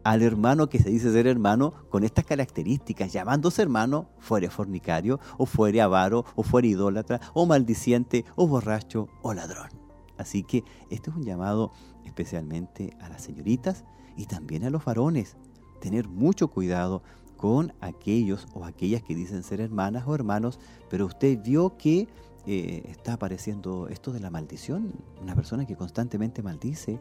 al 0.03 0.21
hermano 0.21 0.69
que 0.69 0.79
se 0.79 0.89
dice 0.89 1.12
ser 1.12 1.27
hermano 1.27 1.73
con 1.89 2.03
estas 2.03 2.25
características, 2.25 3.12
llamándose 3.13 3.62
hermano, 3.62 4.09
fuere 4.19 4.49
fornicario, 4.49 5.19
o 5.38 5.45
fuere 5.45 5.81
avaro, 5.81 6.25
o 6.35 6.43
fuere 6.43 6.69
idólatra, 6.69 7.19
o 7.33 7.45
maldiciente, 7.45 8.25
o 8.35 8.47
borracho, 8.47 9.07
o 9.21 9.33
ladrón. 9.33 9.69
Así 10.17 10.43
que 10.43 10.63
este 10.89 11.09
es 11.09 11.15
un 11.15 11.23
llamado 11.23 11.71
especialmente 12.05 12.95
a 13.01 13.09
las 13.09 13.23
señoritas 13.23 13.85
y 14.17 14.25
también 14.25 14.65
a 14.65 14.69
los 14.69 14.83
varones. 14.83 15.38
Tener 15.79 16.09
mucho 16.09 16.49
cuidado 16.49 17.01
con 17.38 17.73
aquellos 17.79 18.47
o 18.53 18.65
aquellas 18.65 19.01
que 19.01 19.15
dicen 19.15 19.43
ser 19.43 19.62
hermanas 19.62 20.03
o 20.05 20.13
hermanos, 20.13 20.59
pero 20.89 21.05
usted 21.05 21.41
vio 21.41 21.77
que 21.77 22.09
eh, 22.45 22.83
está 22.89 23.13
apareciendo 23.13 23.88
esto 23.88 24.12
de 24.12 24.19
la 24.19 24.29
maldición, 24.29 24.91
una 25.21 25.35
persona 25.35 25.65
que 25.65 25.77
constantemente 25.77 26.43
maldice, 26.43 26.99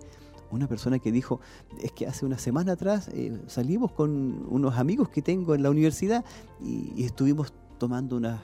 una 0.50 0.66
persona 0.66 0.98
que 0.98 1.12
dijo, 1.12 1.40
es 1.80 1.92
que 1.92 2.06
hace 2.06 2.24
una 2.24 2.38
semana 2.38 2.72
atrás 2.72 3.08
eh, 3.08 3.40
salimos 3.46 3.92
con 3.92 4.46
unos 4.48 4.76
amigos 4.76 5.08
que 5.08 5.22
tengo 5.22 5.54
en 5.54 5.62
la 5.62 5.70
universidad 5.70 6.24
y, 6.61 7.04
estuvimos 7.04 7.52
tomando 7.78 8.16
unas 8.16 8.40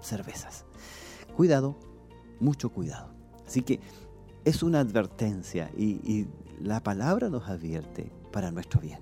cervezas. 0.00 0.64
Cuidado, 1.36 1.76
mucho 2.40 2.70
cuidado. 2.70 3.08
Así 3.46 3.62
que 3.62 3.80
es 4.44 4.62
una 4.62 4.80
advertencia 4.80 5.70
y 5.76 6.26
la 6.60 6.82
palabra 6.82 7.28
nos 7.28 7.48
advierte 7.48 8.12
para 8.30 8.50
nuestro 8.50 8.80
bien. 8.80 9.00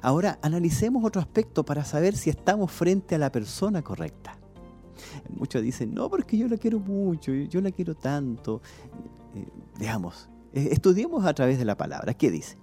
Ahora 0.00 0.38
analicemos 0.42 1.04
otro 1.04 1.20
aspecto 1.20 1.64
para 1.64 1.84
saber 1.84 2.16
si 2.16 2.30
estamos 2.30 2.70
frente 2.70 3.14
a 3.14 3.18
la 3.18 3.32
persona 3.32 3.82
correcta. 3.82 4.36
Muchos 5.30 5.62
dicen, 5.62 5.94
no, 5.94 6.08
porque 6.08 6.36
yo 6.36 6.48
la 6.48 6.56
quiero 6.56 6.78
mucho, 6.78 7.32
yo 7.32 7.60
la 7.60 7.70
quiero 7.70 7.94
tanto. 7.94 8.60
Eh, 9.34 9.46
estudiemos 10.52 11.24
a 11.24 11.34
través 11.34 11.58
de 11.58 11.64
la 11.64 11.76
palabra. 11.76 12.14
¿Qué 12.14 12.30
dice? 12.30 12.56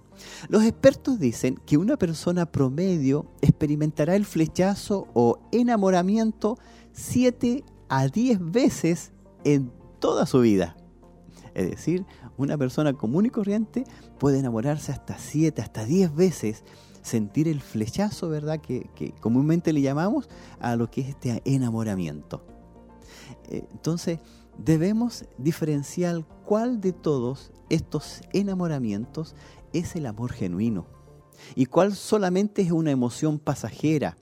Los 0.48 0.64
expertos 0.64 1.18
dicen 1.18 1.58
que 1.66 1.78
una 1.78 1.96
persona 1.96 2.46
promedio 2.46 3.26
experimentará 3.40 4.16
el 4.16 4.24
flechazo 4.24 5.08
o 5.14 5.38
enamoramiento 5.52 6.58
7 6.92 7.64
a 7.88 8.08
10 8.08 8.50
veces 8.50 9.12
en 9.44 9.72
toda 9.98 10.26
su 10.26 10.40
vida. 10.40 10.76
Es 11.54 11.70
decir, 11.70 12.06
una 12.36 12.56
persona 12.56 12.92
común 12.92 13.26
y 13.26 13.30
corriente 13.30 13.84
puede 14.18 14.38
enamorarse 14.38 14.92
hasta 14.92 15.18
7, 15.18 15.60
hasta 15.62 15.84
10 15.84 16.14
veces 16.14 16.64
sentir 17.02 17.48
el 17.48 17.60
flechazo, 17.60 18.28
¿verdad? 18.28 18.60
Que, 18.60 19.14
comúnmente 19.20 19.72
le 19.72 19.80
llamamos 19.80 20.28
a 20.60 20.76
lo 20.76 20.90
que 20.90 21.00
es 21.00 21.08
este 21.08 21.42
enamoramiento. 21.44 22.44
Eh, 23.48 23.66
entonces, 23.72 24.20
debemos 24.64 25.24
diferenciar 25.38 26.24
cuál 26.44 26.80
de 26.80 26.92
todos 26.92 27.52
estos 27.68 28.20
enamoramientos 28.32 29.34
es 29.72 29.96
el 29.96 30.06
amor 30.06 30.32
genuino 30.32 30.86
y 31.54 31.66
cuál 31.66 31.94
solamente 31.94 32.62
es 32.62 32.70
una 32.70 32.90
emoción 32.90 33.38
pasajera. 33.38 34.16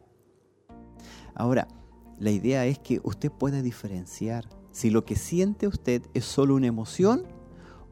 Ahora, 1.35 1.67
la 2.19 2.31
idea 2.31 2.67
es 2.67 2.79
que 2.79 3.01
usted 3.03 3.31
pueda 3.31 3.63
diferenciar 3.63 4.49
si 4.71 4.91
lo 4.91 5.05
que 5.05 5.17
siente 5.17 5.67
usted 5.67 6.03
es 6.15 6.25
solo 6.25 6.55
una 6.55 6.67
emoción 6.67 7.25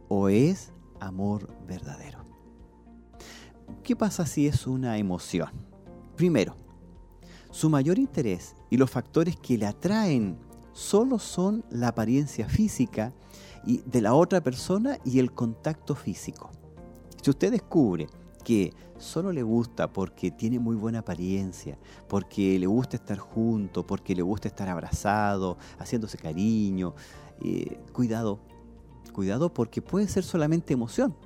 o 0.09 0.29
es 0.29 0.73
amor 1.01 1.49
verdadero. 1.67 2.25
¿Qué 3.83 3.97
pasa 3.97 4.27
si 4.27 4.47
es 4.47 4.67
una 4.67 4.99
emoción? 4.99 5.51
Primero, 6.17 6.57
su 7.51 7.71
mayor 7.71 7.99
interés 7.99 8.55
y 8.71 8.77
los 8.77 8.91
factores 8.91 9.37
que 9.37 9.59
le 9.59 9.67
atraen 9.67 10.39
solo 10.77 11.19
son 11.19 11.65
la 11.71 11.89
apariencia 11.89 12.47
física 12.47 13.15
y 13.65 13.79
de 13.87 14.03
la 14.03 14.13
otra 14.13 14.43
persona 14.43 14.99
y 15.07 15.21
el 15.21 15.33
contacto 15.33 15.95
físico. 15.95 16.51
Si 17.23 17.31
usted 17.31 17.51
descubre 17.51 18.09
que 18.45 18.75
solo 18.99 19.33
le 19.33 19.43
gusta 19.43 19.91
porque 19.91 20.31
tiene 20.31 20.59
muy 20.59 20.77
buena 20.77 20.99
apariencia, 20.99 21.79
porque 22.09 22.59
le 22.59 22.67
gusta 22.67 22.99
estar 22.99 23.17
junto, 23.17 23.87
porque 23.87 24.15
le 24.15 24.21
gusta 24.21 24.49
estar 24.49 24.69
abrazado, 24.69 25.57
haciéndose 25.79 26.19
cariño, 26.19 26.95
eh, 27.43 27.81
cuidado, 27.95 28.39
cuidado 29.15 29.55
porque 29.55 29.81
puede 29.81 30.07
ser 30.09 30.25
solamente 30.25 30.75
emoción. 30.75 31.17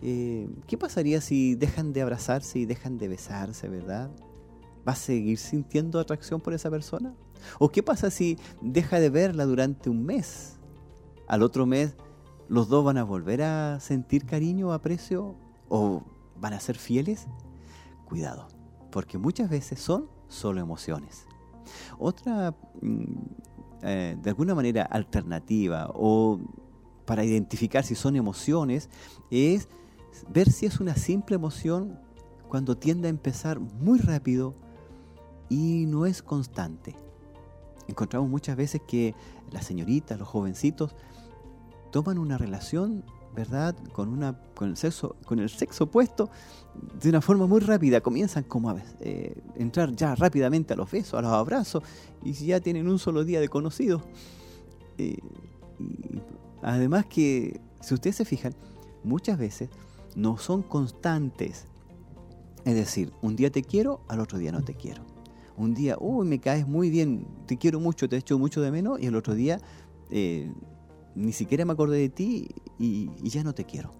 Eh, 0.00 0.48
¿qué 0.66 0.78
pasaría 0.78 1.20
si 1.20 1.54
dejan 1.54 1.92
de 1.92 2.00
abrazarse 2.00 2.60
y 2.60 2.64
dejan 2.64 2.96
de 2.96 3.08
besarse, 3.08 3.68
verdad? 3.68 4.10
¿Va 4.88 4.92
a 4.92 4.96
seguir 4.96 5.36
sintiendo 5.36 6.00
atracción 6.00 6.40
por 6.40 6.54
esa 6.54 6.70
persona? 6.70 7.14
¿O 7.58 7.70
qué 7.70 7.82
pasa 7.82 8.10
si 8.10 8.38
deja 8.60 9.00
de 9.00 9.10
verla 9.10 9.44
durante 9.44 9.90
un 9.90 10.04
mes? 10.04 10.58
Al 11.28 11.42
otro 11.42 11.66
mes, 11.66 11.96
¿los 12.48 12.68
dos 12.68 12.84
van 12.84 12.98
a 12.98 13.04
volver 13.04 13.42
a 13.42 13.80
sentir 13.80 14.26
cariño 14.26 14.72
aprecio? 14.72 15.34
¿O 15.68 16.02
van 16.40 16.52
a 16.52 16.60
ser 16.60 16.76
fieles? 16.76 17.26
Cuidado, 18.04 18.48
porque 18.90 19.18
muchas 19.18 19.50
veces 19.50 19.80
son 19.80 20.08
solo 20.28 20.60
emociones. 20.60 21.26
Otra, 21.98 22.54
mm, 22.80 23.04
eh, 23.82 24.16
de 24.20 24.30
alguna 24.30 24.54
manera, 24.54 24.82
alternativa 24.82 25.90
o 25.94 26.38
para 27.04 27.24
identificar 27.24 27.84
si 27.84 27.94
son 27.94 28.16
emociones 28.16 28.90
es 29.30 29.68
ver 30.28 30.50
si 30.50 30.66
es 30.66 30.80
una 30.80 30.96
simple 30.96 31.36
emoción 31.36 31.98
cuando 32.48 32.76
tiende 32.76 33.08
a 33.08 33.10
empezar 33.10 33.60
muy 33.60 33.98
rápido 33.98 34.54
y 35.48 35.86
no 35.86 36.06
es 36.06 36.22
constante. 36.22 36.94
Encontramos 37.88 38.28
muchas 38.28 38.56
veces 38.56 38.80
que 38.86 39.14
las 39.52 39.64
señoritas, 39.66 40.18
los 40.18 40.28
jovencitos, 40.28 40.94
toman 41.90 42.18
una 42.18 42.36
relación, 42.36 43.04
¿verdad?, 43.34 43.76
con, 43.92 44.08
una, 44.08 44.38
con, 44.54 44.70
el, 44.70 44.76
sexo, 44.76 45.16
con 45.24 45.38
el 45.38 45.48
sexo 45.48 45.84
opuesto 45.84 46.30
de 47.00 47.08
una 47.08 47.20
forma 47.20 47.46
muy 47.46 47.60
rápida. 47.60 48.00
Comienzan 48.00 48.44
como 48.44 48.70
a 48.70 48.76
eh, 49.00 49.42
entrar 49.56 49.94
ya 49.94 50.14
rápidamente 50.14 50.74
a 50.74 50.76
los 50.76 50.90
besos, 50.90 51.14
a 51.14 51.22
los 51.22 51.32
abrazos, 51.32 51.82
y 52.22 52.32
ya 52.32 52.60
tienen 52.60 52.88
un 52.88 52.98
solo 52.98 53.24
día 53.24 53.40
de 53.40 53.48
conocido. 53.48 54.02
Eh, 54.98 55.18
y 55.78 56.20
además 56.62 57.06
que, 57.06 57.60
si 57.80 57.94
ustedes 57.94 58.16
se 58.16 58.24
fijan, 58.24 58.54
muchas 59.04 59.38
veces 59.38 59.70
no 60.14 60.38
son 60.38 60.62
constantes. 60.62 61.66
Es 62.64 62.74
decir, 62.74 63.12
un 63.22 63.36
día 63.36 63.50
te 63.50 63.62
quiero, 63.62 64.00
al 64.08 64.20
otro 64.20 64.38
día 64.38 64.50
no 64.50 64.62
te 64.62 64.74
quiero. 64.74 65.15
Un 65.56 65.74
día, 65.74 65.96
uy, 65.98 66.26
me 66.26 66.38
caes 66.38 66.68
muy 66.68 66.90
bien, 66.90 67.26
te 67.46 67.56
quiero 67.56 67.80
mucho, 67.80 68.08
te 68.08 68.16
echo 68.16 68.38
mucho 68.38 68.60
de 68.60 68.70
menos, 68.70 69.00
y 69.00 69.06
el 69.06 69.16
otro 69.16 69.34
día 69.34 69.58
eh, 70.10 70.52
ni 71.14 71.32
siquiera 71.32 71.64
me 71.64 71.72
acordé 71.72 71.98
de 71.98 72.08
ti 72.10 72.48
y, 72.78 73.10
ya 73.28 73.42
no 73.42 73.54
te 73.54 73.64
quiero. 73.64 73.90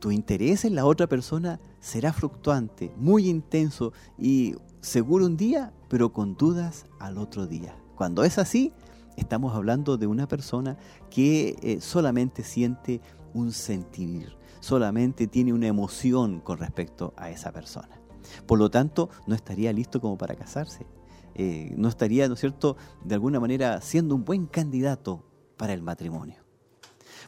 Tu 0.00 0.10
interés 0.10 0.64
en 0.64 0.74
la 0.74 0.86
otra 0.86 1.06
persona 1.06 1.60
será 1.78 2.12
fluctuante, 2.12 2.90
muy 2.96 3.28
intenso 3.28 3.92
y 4.18 4.54
seguro 4.80 5.26
un 5.26 5.36
día, 5.36 5.74
pero 5.88 6.12
con 6.12 6.36
dudas 6.36 6.86
al 6.98 7.18
otro 7.18 7.46
día. 7.46 7.76
Cuando 7.96 8.24
es 8.24 8.38
así, 8.38 8.72
estamos 9.16 9.54
hablando 9.54 9.98
de 9.98 10.06
una 10.06 10.26
persona 10.26 10.78
que 11.10 11.56
eh, 11.62 11.82
solamente 11.82 12.44
siente 12.44 13.02
un 13.34 13.52
sentir, 13.52 14.34
solamente 14.60 15.26
tiene 15.26 15.52
una 15.52 15.66
emoción 15.66 16.40
con 16.40 16.56
respecto 16.56 17.12
a 17.18 17.28
esa 17.28 17.52
persona. 17.52 17.99
Por 18.46 18.58
lo 18.58 18.70
tanto, 18.70 19.10
no 19.26 19.34
estaría 19.34 19.72
listo 19.72 20.00
como 20.00 20.16
para 20.18 20.34
casarse. 20.34 20.86
Eh, 21.34 21.74
no 21.76 21.88
estaría, 21.88 22.28
¿no 22.28 22.34
es 22.34 22.40
cierto?, 22.40 22.76
de 23.04 23.14
alguna 23.14 23.40
manera 23.40 23.80
siendo 23.80 24.14
un 24.14 24.24
buen 24.24 24.46
candidato 24.46 25.24
para 25.56 25.72
el 25.72 25.82
matrimonio. 25.82 26.36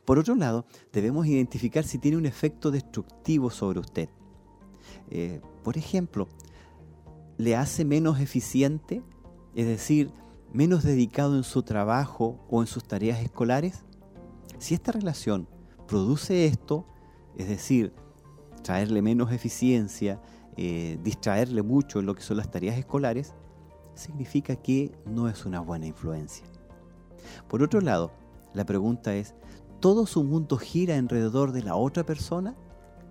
Por 0.05 0.19
otro 0.19 0.35
lado, 0.35 0.67
debemos 0.93 1.27
identificar 1.27 1.85
si 1.85 1.99
tiene 1.99 2.17
un 2.17 2.27
efecto 2.27 2.71
destructivo 2.71 3.51
sobre 3.51 3.81
usted. 3.81 4.09
Eh, 5.11 5.41
por 5.63 5.77
ejemplo, 5.77 6.29
¿le 7.39 7.57
hace 7.57 7.85
menos 7.85 8.21
eficiente? 8.21 9.03
Es 9.55 9.67
decir, 9.67 10.11
menos 10.53 10.83
dedicado 10.83 11.37
en 11.37 11.45
su 11.45 11.63
trabajo 11.63 12.45
o 12.51 12.61
en 12.61 12.67
sus 12.67 12.85
tareas 12.85 13.21
escolares? 13.21 13.85
Si 14.59 14.75
esta 14.75 14.93
relación 14.93 15.49
produce 15.87 16.47
esto, 16.47 16.87
es 17.37 17.49
decir, 17.49 17.93
traerle 18.63 19.03
menos 19.03 19.33
eficiencia, 19.33 20.21
eh, 20.57 20.99
distraerle 21.03 21.63
mucho 21.63 22.01
en 22.01 22.07
lo 22.07 22.15
que 22.15 22.23
son 22.23 22.37
las 22.37 22.51
tareas 22.51 22.79
escolares, 22.79 23.35
significa 23.95 24.57
que 24.57 24.93
no 25.07 25.29
es 25.29 25.45
una 25.45 25.61
buena 25.61 25.87
influencia. 25.87 26.47
Por 27.49 27.63
otro 27.63 27.81
lado, 27.81 28.13
la 28.55 28.65
pregunta 28.65 29.15
es, 29.15 29.35
¿todo 29.81 30.07
su 30.07 30.25
mundo 30.25 30.57
gira 30.57 30.97
alrededor 30.97 31.53
de 31.53 31.63
la 31.63 31.77
otra 31.77 32.05
persona? 32.05 32.57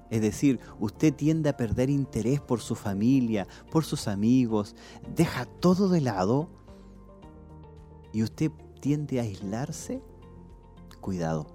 Es 0.10 0.22
decir, 0.22 0.60
usted 0.80 1.14
tiende 1.14 1.50
a 1.50 1.58
perder 1.58 1.90
interés 1.90 2.42
por 2.42 2.60
su 2.60 2.76
familia, 2.76 3.48
por 3.72 3.86
sus 3.86 4.08
amigos, 4.08 4.76
deja 5.16 5.46
todo 5.46 5.88
de 5.88 6.02
lado 6.02 6.50
y 8.12 8.22
usted 8.24 8.52
tiende 8.82 9.20
a 9.20 9.24
aislarse. 9.24 10.04
Cuidado. 11.00 11.48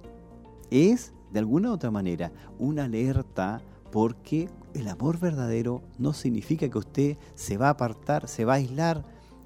Es 0.71 1.13
de 1.31 1.39
alguna 1.39 1.71
u 1.71 1.75
otra 1.75 1.91
manera 1.91 2.33
una 2.59 2.85
alerta 2.85 3.61
porque 3.93 4.49
el 4.77 4.89
amor 4.89 5.19
verdadero 5.19 5.83
no 5.99 6.13
significa 6.13 6.69
que 6.69 6.79
usted 6.79 7.19
se 7.35 7.57
va 7.57 7.69
a 7.69 7.71
apartar, 7.71 8.29
se 8.29 8.45
va 8.45 8.55
a 8.55 8.57
aislar, 8.57 9.05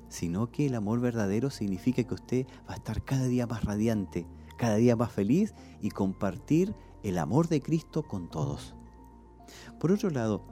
sino 0.09 0.51
que 0.51 0.67
el 0.67 0.75
amor 0.75 1.01
verdadero 1.01 1.51
significa 1.51 2.03
que 2.03 2.15
usted 2.15 2.47
va 2.69 2.75
a 2.75 2.77
estar 2.77 3.05
cada 3.05 3.27
día 3.27 3.47
más 3.47 3.65
radiante, 3.65 4.27
cada 4.59 4.75
día 4.75 4.97
más 4.97 5.13
feliz 5.13 5.55
y 5.81 5.91
compartir 5.91 6.75
el 7.05 7.17
amor 7.17 7.47
de 7.49 7.63
Cristo 7.63 8.03
con 8.03 8.29
todos. 8.29 8.75
Por 9.79 9.93
otro 9.93 10.11
lado, 10.11 10.43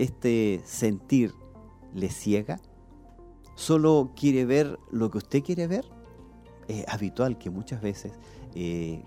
este 0.00 0.62
sentir 0.64 1.32
le 1.94 2.10
ciega, 2.10 2.60
solo 3.54 4.10
quiere 4.16 4.44
ver 4.44 4.80
lo 4.90 5.10
que 5.12 5.18
usted 5.18 5.44
quiere 5.44 5.68
ver. 5.68 5.84
Es 6.66 6.86
habitual 6.88 7.38
que 7.38 7.50
muchas 7.50 7.80
veces 7.80 8.12
eh, 8.54 9.04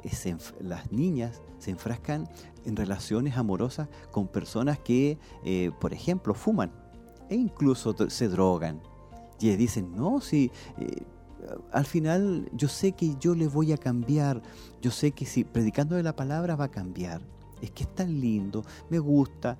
las 0.61 0.91
niñas 0.91 1.41
se 1.59 1.71
enfrascan 1.71 2.29
en 2.65 2.75
relaciones 2.75 3.37
amorosas 3.37 3.87
con 4.11 4.27
personas 4.27 4.79
que, 4.79 5.17
eh, 5.43 5.71
por 5.79 5.93
ejemplo, 5.93 6.33
fuman 6.33 6.71
e 7.29 7.35
incluso 7.35 7.95
se 8.09 8.27
drogan. 8.27 8.81
Y 9.39 9.49
dicen, 9.55 9.95
no, 9.95 10.21
si 10.21 10.51
eh, 10.77 11.03
al 11.71 11.85
final 11.85 12.49
yo 12.53 12.67
sé 12.67 12.91
que 12.91 13.15
yo 13.19 13.33
le 13.33 13.47
voy 13.47 13.71
a 13.71 13.77
cambiar, 13.77 14.41
yo 14.81 14.91
sé 14.91 15.11
que 15.11 15.25
si 15.25 15.43
predicando 15.43 15.95
de 15.95 16.03
la 16.03 16.15
palabra 16.15 16.55
va 16.55 16.65
a 16.65 16.71
cambiar. 16.71 17.21
Es 17.61 17.71
que 17.71 17.83
es 17.83 17.95
tan 17.95 18.19
lindo, 18.19 18.63
me 18.89 18.99
gusta. 18.99 19.57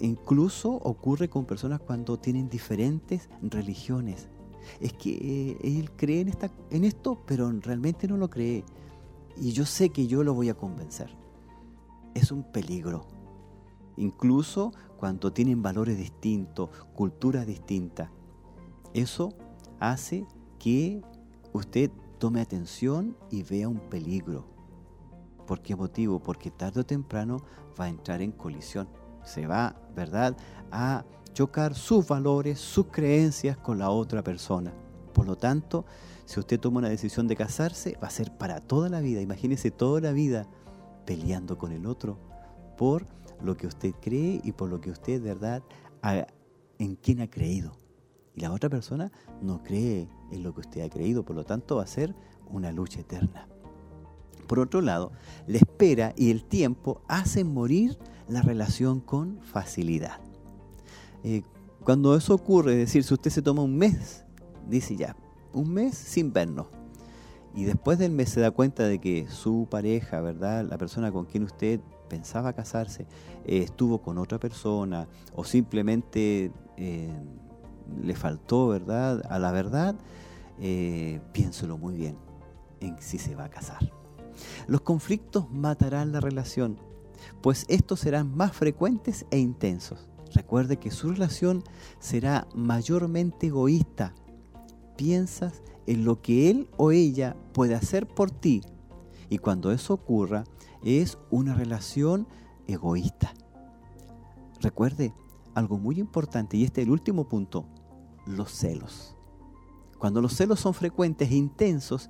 incluso 0.00 0.72
ocurre 0.72 1.28
con 1.28 1.44
personas 1.44 1.80
cuando 1.80 2.18
tienen 2.18 2.48
diferentes 2.48 3.28
religiones 3.42 4.28
es 4.80 4.92
que 4.92 5.10
eh, 5.10 5.58
él 5.62 5.90
cree 5.96 6.20
en, 6.20 6.28
esta, 6.28 6.50
en 6.70 6.84
esto, 6.84 7.18
pero 7.26 7.50
realmente 7.50 8.06
no 8.06 8.16
lo 8.16 8.30
cree. 8.30 8.64
Y 9.40 9.52
yo 9.52 9.64
sé 9.64 9.90
que 9.90 10.06
yo 10.06 10.22
lo 10.22 10.34
voy 10.34 10.48
a 10.48 10.54
convencer. 10.54 11.10
Es 12.14 12.32
un 12.32 12.42
peligro. 12.42 13.06
Incluso 13.96 14.72
cuando 14.96 15.32
tienen 15.32 15.62
valores 15.62 15.98
distintos, 15.98 16.70
culturas 16.94 17.46
distintas. 17.46 18.10
Eso 18.94 19.34
hace 19.78 20.26
que 20.58 21.02
usted 21.52 21.90
tome 22.18 22.40
atención 22.40 23.16
y 23.30 23.42
vea 23.42 23.68
un 23.68 23.80
peligro. 23.80 24.46
¿Por 25.46 25.62
qué 25.62 25.74
motivo? 25.74 26.20
Porque 26.20 26.50
tarde 26.50 26.80
o 26.80 26.86
temprano 26.86 27.38
va 27.78 27.86
a 27.86 27.88
entrar 27.88 28.22
en 28.22 28.32
colisión. 28.32 28.88
Se 29.24 29.46
va, 29.46 29.74
¿verdad?, 29.94 30.36
a 30.70 31.04
chocar 31.32 31.74
sus 31.74 32.06
valores, 32.06 32.58
sus 32.58 32.86
creencias 32.86 33.56
con 33.56 33.78
la 33.78 33.90
otra 33.90 34.22
persona. 34.22 34.72
Por 35.12 35.26
lo 35.26 35.36
tanto, 35.36 35.84
si 36.24 36.38
usted 36.38 36.60
toma 36.60 36.78
una 36.78 36.88
decisión 36.88 37.26
de 37.26 37.36
casarse, 37.36 37.98
va 38.02 38.08
a 38.08 38.10
ser 38.10 38.36
para 38.36 38.60
toda 38.60 38.88
la 38.88 39.00
vida. 39.00 39.20
Imagínese 39.20 39.70
toda 39.70 40.00
la 40.00 40.12
vida 40.12 40.46
peleando 41.10 41.58
con 41.58 41.72
el 41.72 41.86
otro 41.86 42.20
por 42.78 43.04
lo 43.42 43.56
que 43.56 43.66
usted 43.66 43.92
cree 44.00 44.40
y 44.44 44.52
por 44.52 44.70
lo 44.70 44.80
que 44.80 44.92
usted, 44.92 45.20
verdad, 45.20 45.60
en 46.78 46.94
quien 46.94 47.20
ha 47.20 47.28
creído. 47.28 47.72
Y 48.36 48.42
la 48.42 48.52
otra 48.52 48.70
persona 48.70 49.10
no 49.42 49.60
cree 49.64 50.08
en 50.30 50.44
lo 50.44 50.54
que 50.54 50.60
usted 50.60 50.82
ha 50.82 50.88
creído, 50.88 51.24
por 51.24 51.34
lo 51.34 51.42
tanto 51.42 51.74
va 51.74 51.82
a 51.82 51.88
ser 51.88 52.14
una 52.48 52.70
lucha 52.70 53.00
eterna. 53.00 53.48
Por 54.46 54.60
otro 54.60 54.82
lado, 54.82 55.10
la 55.48 55.56
espera 55.56 56.14
y 56.16 56.30
el 56.30 56.44
tiempo 56.44 57.02
hacen 57.08 57.52
morir 57.52 57.98
la 58.28 58.42
relación 58.42 59.00
con 59.00 59.40
facilidad. 59.40 60.20
Eh, 61.24 61.42
cuando 61.82 62.14
eso 62.14 62.36
ocurre, 62.36 62.74
es 62.74 62.78
decir, 62.78 63.02
si 63.02 63.14
usted 63.14 63.32
se 63.32 63.42
toma 63.42 63.62
un 63.62 63.76
mes, 63.76 64.24
dice 64.68 64.94
ya, 64.94 65.16
un 65.52 65.72
mes 65.72 65.96
sin 65.96 66.32
vernos, 66.32 66.68
y 67.54 67.64
después 67.64 67.98
del 67.98 68.12
mes 68.12 68.30
se 68.30 68.40
da 68.40 68.50
cuenta 68.50 68.86
de 68.86 69.00
que 69.00 69.28
su 69.28 69.66
pareja, 69.70 70.20
¿verdad? 70.20 70.64
La 70.68 70.78
persona 70.78 71.10
con 71.10 71.26
quien 71.26 71.44
usted 71.44 71.80
pensaba 72.08 72.52
casarse, 72.52 73.06
eh, 73.44 73.58
estuvo 73.58 74.02
con 74.02 74.18
otra 74.18 74.38
persona, 74.38 75.08
o 75.34 75.44
simplemente 75.44 76.52
eh, 76.76 77.12
le 78.02 78.14
faltó, 78.14 78.68
¿verdad? 78.68 79.22
A 79.28 79.38
la 79.38 79.52
verdad, 79.52 79.96
piénselo 81.32 81.78
muy 81.78 81.96
bien 81.96 82.16
en 82.80 83.00
si 83.00 83.18
se 83.18 83.34
va 83.34 83.44
a 83.44 83.50
casar. 83.50 83.78
Los 84.66 84.82
conflictos 84.82 85.50
matarán 85.50 86.12
la 86.12 86.20
relación, 86.20 86.78
pues 87.40 87.64
estos 87.68 88.00
serán 88.00 88.34
más 88.34 88.52
frecuentes 88.52 89.26
e 89.30 89.38
intensos. 89.38 90.08
Recuerde 90.34 90.76
que 90.76 90.90
su 90.90 91.10
relación 91.10 91.64
será 91.98 92.46
mayormente 92.54 93.48
egoísta. 93.48 94.14
Piensas 94.96 95.62
en 95.90 96.04
lo 96.04 96.22
que 96.22 96.50
él 96.50 96.68
o 96.76 96.92
ella 96.92 97.36
puede 97.52 97.74
hacer 97.74 98.06
por 98.06 98.30
ti. 98.30 98.62
Y 99.28 99.38
cuando 99.38 99.72
eso 99.72 99.92
ocurra, 99.92 100.44
es 100.84 101.18
una 101.30 101.52
relación 101.52 102.28
egoísta. 102.68 103.34
Recuerde 104.60 105.12
algo 105.52 105.78
muy 105.78 105.98
importante, 105.98 106.56
y 106.56 106.62
este 106.62 106.80
es 106.80 106.86
el 106.86 106.92
último 106.92 107.28
punto, 107.28 107.66
los 108.24 108.52
celos. 108.52 109.16
Cuando 109.98 110.20
los 110.22 110.32
celos 110.34 110.60
son 110.60 110.74
frecuentes 110.74 111.28
e 111.28 111.34
intensos, 111.34 112.08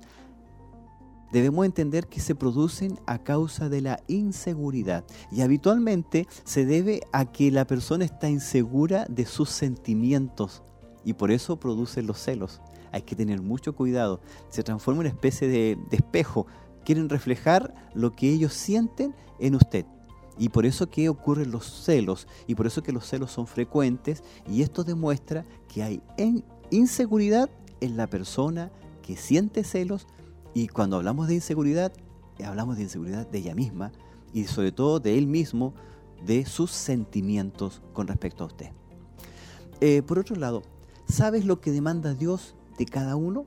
debemos 1.31 1.65
entender 1.65 2.05
que 2.05 2.19
se 2.19 2.35
producen 2.35 2.99
a 3.07 3.17
causa 3.17 3.67
de 3.67 3.81
la 3.81 3.99
inseguridad 4.07 5.05
y 5.31 5.41
habitualmente 5.41 6.27
se 6.43 6.67
debe 6.67 7.01
a 7.13 7.25
que 7.25 7.49
la 7.49 7.65
persona 7.65 8.05
está 8.05 8.29
insegura 8.29 9.07
de 9.09 9.25
sus 9.25 9.49
sentimientos 9.49 10.61
y 11.03 11.13
por 11.13 11.31
eso 11.31 11.59
producen 11.59 12.05
los 12.05 12.19
celos. 12.19 12.61
Hay 12.91 13.03
que 13.03 13.15
tener 13.15 13.41
mucho 13.41 13.73
cuidado. 13.75 14.19
Se 14.49 14.63
transforma 14.63 15.01
en 15.01 15.07
una 15.07 15.15
especie 15.15 15.47
de, 15.47 15.77
de 15.89 15.97
espejo. 15.97 16.47
Quieren 16.83 17.09
reflejar 17.09 17.73
lo 17.93 18.11
que 18.11 18.29
ellos 18.29 18.53
sienten 18.53 19.15
en 19.39 19.55
usted. 19.55 19.85
Y 20.37 20.49
por 20.49 20.65
eso 20.65 20.89
que 20.89 21.09
ocurren 21.09 21.51
los 21.51 21.65
celos, 21.65 22.27
y 22.47 22.55
por 22.55 22.65
eso 22.65 22.81
que 22.81 22.93
los 22.93 23.05
celos 23.05 23.31
son 23.31 23.47
frecuentes, 23.47 24.23
y 24.49 24.61
esto 24.61 24.83
demuestra 24.83 25.45
que 25.67 25.83
hay 25.83 26.01
inseguridad 26.69 27.49
en 27.81 27.97
la 27.97 28.07
persona 28.07 28.71
que 29.03 29.17
siente 29.17 29.63
celos, 29.63 30.07
y 30.53 30.67
cuando 30.67 30.95
hablamos 30.95 31.27
de 31.27 31.35
inseguridad, 31.35 31.91
hablamos 32.43 32.77
de 32.77 32.83
inseguridad 32.83 33.27
de 33.27 33.39
ella 33.39 33.55
misma, 33.55 33.91
y 34.33 34.45
sobre 34.45 34.71
todo 34.71 34.99
de 34.99 35.17
él 35.17 35.27
mismo, 35.27 35.73
de 36.25 36.45
sus 36.45 36.71
sentimientos 36.71 37.81
con 37.93 38.07
respecto 38.07 38.43
a 38.43 38.47
usted. 38.47 38.69
Eh, 39.79 40.01
por 40.01 40.19
otro 40.19 40.35
lado, 40.35 40.61
¿sabes 41.07 41.45
lo 41.45 41.59
que 41.59 41.71
demanda 41.71 42.13
Dios 42.13 42.55
de 42.77 42.85
cada 42.85 43.15
uno? 43.15 43.45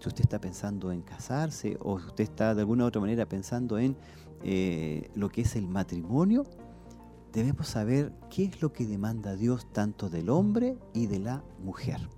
Si 0.00 0.08
usted 0.08 0.22
está 0.22 0.40
pensando 0.40 0.92
en 0.92 1.02
casarse 1.02 1.78
o 1.80 1.98
si 1.98 2.06
usted 2.06 2.24
está 2.24 2.54
de 2.54 2.60
alguna 2.60 2.84
otra 2.84 3.00
manera 3.00 3.26
pensando 3.26 3.78
en 3.78 3.96
eh, 4.42 5.10
lo 5.14 5.28
que 5.30 5.42
es 5.42 5.56
el 5.56 5.66
matrimonio, 5.66 6.44
debemos 7.32 7.68
saber 7.68 8.12
qué 8.30 8.44
es 8.44 8.62
lo 8.62 8.72
que 8.72 8.86
demanda 8.86 9.36
Dios 9.36 9.66
tanto 9.72 10.08
del 10.08 10.30
hombre 10.30 10.76
y 10.92 11.06
de 11.06 11.18
la 11.18 11.44
mujer. 11.58 12.08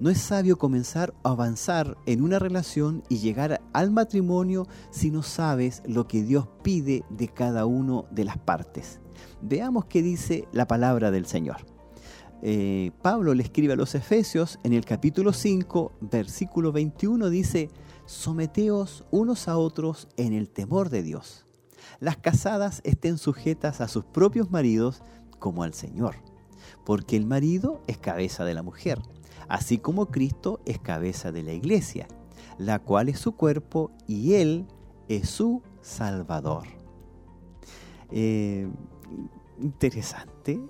No 0.00 0.10
es 0.10 0.18
sabio 0.18 0.58
comenzar 0.58 1.14
a 1.22 1.30
avanzar 1.30 1.96
en 2.06 2.22
una 2.22 2.38
relación 2.38 3.02
y 3.08 3.18
llegar 3.18 3.60
al 3.72 3.90
matrimonio 3.90 4.66
si 4.90 5.10
no 5.10 5.22
sabes 5.22 5.82
lo 5.86 6.08
que 6.08 6.22
Dios 6.22 6.48
pide 6.62 7.04
de 7.10 7.28
cada 7.28 7.66
una 7.66 8.02
de 8.10 8.24
las 8.24 8.38
partes. 8.38 9.00
Veamos 9.42 9.86
qué 9.86 10.02
dice 10.02 10.48
la 10.52 10.66
palabra 10.66 11.10
del 11.10 11.26
Señor. 11.26 11.77
Eh, 12.42 12.92
Pablo 13.02 13.34
le 13.34 13.42
escribe 13.42 13.72
a 13.72 13.76
los 13.76 13.94
Efesios 13.94 14.60
en 14.62 14.72
el 14.72 14.84
capítulo 14.84 15.32
5, 15.32 15.92
versículo 16.00 16.70
21, 16.70 17.30
dice, 17.30 17.68
someteos 18.06 19.04
unos 19.10 19.48
a 19.48 19.58
otros 19.58 20.08
en 20.16 20.32
el 20.32 20.48
temor 20.48 20.88
de 20.88 21.02
Dios. 21.02 21.46
Las 21.98 22.16
casadas 22.16 22.80
estén 22.84 23.18
sujetas 23.18 23.80
a 23.80 23.88
sus 23.88 24.04
propios 24.04 24.50
maridos 24.50 25.02
como 25.40 25.64
al 25.64 25.74
Señor, 25.74 26.16
porque 26.84 27.16
el 27.16 27.26
marido 27.26 27.82
es 27.88 27.98
cabeza 27.98 28.44
de 28.44 28.54
la 28.54 28.62
mujer, 28.62 29.00
así 29.48 29.78
como 29.78 30.06
Cristo 30.06 30.60
es 30.64 30.78
cabeza 30.78 31.32
de 31.32 31.42
la 31.42 31.52
iglesia, 31.52 32.06
la 32.56 32.78
cual 32.78 33.08
es 33.08 33.18
su 33.18 33.32
cuerpo 33.32 33.90
y 34.06 34.34
Él 34.34 34.66
es 35.08 35.28
su 35.28 35.62
Salvador. 35.80 36.66
Eh, 38.10 38.68
interesante. 39.60 40.60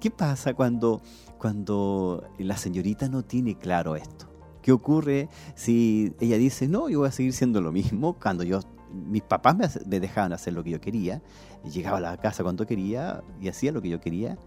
¿Qué 0.00 0.10
pasa 0.10 0.54
cuando, 0.54 1.02
cuando 1.36 2.24
la 2.38 2.56
señorita 2.56 3.10
no 3.10 3.22
tiene 3.22 3.56
claro 3.56 3.96
esto? 3.96 4.26
¿Qué 4.62 4.72
ocurre 4.72 5.28
si 5.54 6.14
ella 6.20 6.38
dice, 6.38 6.68
no, 6.68 6.88
yo 6.88 7.00
voy 7.00 7.08
a 7.08 7.12
seguir 7.12 7.34
siendo 7.34 7.60
lo 7.60 7.70
mismo 7.70 8.14
cuando 8.14 8.42
yo, 8.42 8.60
mis 8.90 9.22
papás 9.22 9.56
me, 9.56 10.00
dejaban 10.00 10.32
hacer 10.32 10.54
lo 10.54 10.64
que 10.64 10.70
yo 10.70 10.80
quería, 10.80 11.22
llegaba 11.70 11.98
a 11.98 12.00
la 12.00 12.16
casa 12.16 12.42
cuando 12.42 12.66
quería 12.66 13.22
y 13.42 13.48
hacía 13.48 13.72
lo 13.72 13.82
que 13.82 13.90
yo 13.90 14.00
quería? 14.00 14.38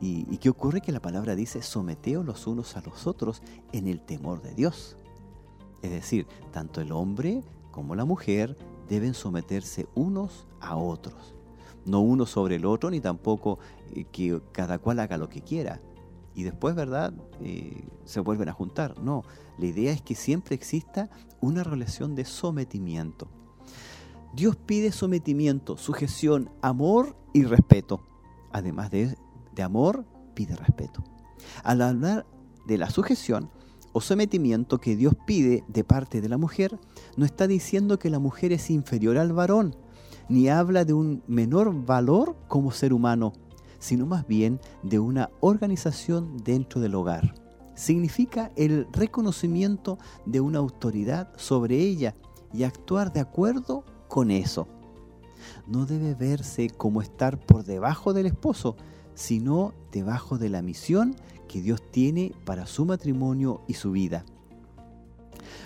¿Y, 0.00 0.26
y 0.30 0.38
qué 0.38 0.48
ocurre? 0.48 0.80
Que 0.80 0.92
la 0.92 1.00
palabra 1.00 1.34
dice, 1.36 1.60
someteos 1.60 2.24
los 2.24 2.46
unos 2.46 2.76
a 2.76 2.80
los 2.80 3.06
otros 3.06 3.42
en 3.72 3.88
el 3.88 4.00
temor 4.00 4.40
de 4.40 4.54
Dios. 4.54 4.96
Es 5.82 5.90
decir, 5.90 6.26
tanto 6.52 6.80
el 6.80 6.90
hombre 6.90 7.42
como 7.70 7.94
la 7.94 8.06
mujer 8.06 8.56
deben 8.88 9.12
someterse 9.12 9.86
unos 9.94 10.46
a 10.60 10.76
otros. 10.76 11.34
No 11.84 12.00
uno 12.00 12.26
sobre 12.26 12.56
el 12.56 12.66
otro, 12.66 12.90
ni 12.90 13.00
tampoco 13.00 13.58
que 14.12 14.40
cada 14.52 14.78
cual 14.78 15.00
haga 15.00 15.18
lo 15.18 15.28
que 15.28 15.42
quiera, 15.42 15.80
y 16.36 16.42
después, 16.42 16.74
¿verdad?, 16.74 17.14
eh, 17.40 17.88
se 18.04 18.20
vuelven 18.20 18.50
a 18.50 18.52
juntar. 18.52 19.00
No, 19.00 19.24
la 19.58 19.66
idea 19.66 19.90
es 19.90 20.02
que 20.02 20.14
siempre 20.14 20.54
exista 20.54 21.08
una 21.40 21.64
relación 21.64 22.14
de 22.14 22.26
sometimiento. 22.26 23.28
Dios 24.34 24.54
pide 24.54 24.92
sometimiento, 24.92 25.78
sujeción, 25.78 26.50
amor 26.60 27.16
y 27.32 27.44
respeto. 27.44 28.06
Además 28.52 28.90
de, 28.90 29.16
de 29.54 29.62
amor, 29.62 30.04
pide 30.34 30.54
respeto. 30.56 31.02
Al 31.64 31.80
hablar 31.80 32.26
de 32.66 32.76
la 32.76 32.90
sujeción 32.90 33.48
o 33.94 34.02
sometimiento 34.02 34.76
que 34.76 34.94
Dios 34.94 35.14
pide 35.26 35.64
de 35.68 35.84
parte 35.84 36.20
de 36.20 36.28
la 36.28 36.36
mujer, 36.36 36.78
no 37.16 37.24
está 37.24 37.46
diciendo 37.46 37.98
que 37.98 38.10
la 38.10 38.18
mujer 38.18 38.52
es 38.52 38.68
inferior 38.68 39.16
al 39.16 39.32
varón, 39.32 39.74
ni 40.28 40.50
habla 40.50 40.84
de 40.84 40.92
un 40.92 41.22
menor 41.26 41.86
valor 41.86 42.36
como 42.46 42.72
ser 42.72 42.92
humano 42.92 43.32
sino 43.78 44.06
más 44.06 44.26
bien 44.26 44.60
de 44.82 44.98
una 44.98 45.30
organización 45.40 46.38
dentro 46.38 46.80
del 46.80 46.94
hogar. 46.94 47.34
Significa 47.74 48.52
el 48.56 48.86
reconocimiento 48.92 49.98
de 50.24 50.40
una 50.40 50.58
autoridad 50.58 51.32
sobre 51.36 51.78
ella 51.78 52.14
y 52.52 52.62
actuar 52.62 53.12
de 53.12 53.20
acuerdo 53.20 53.84
con 54.08 54.30
eso. 54.30 54.66
No 55.66 55.84
debe 55.84 56.14
verse 56.14 56.70
como 56.70 57.02
estar 57.02 57.38
por 57.38 57.64
debajo 57.64 58.12
del 58.12 58.26
esposo, 58.26 58.76
sino 59.14 59.74
debajo 59.92 60.38
de 60.38 60.48
la 60.48 60.62
misión 60.62 61.16
que 61.48 61.60
Dios 61.60 61.82
tiene 61.90 62.32
para 62.44 62.66
su 62.66 62.84
matrimonio 62.84 63.62
y 63.66 63.74
su 63.74 63.92
vida. 63.92 64.24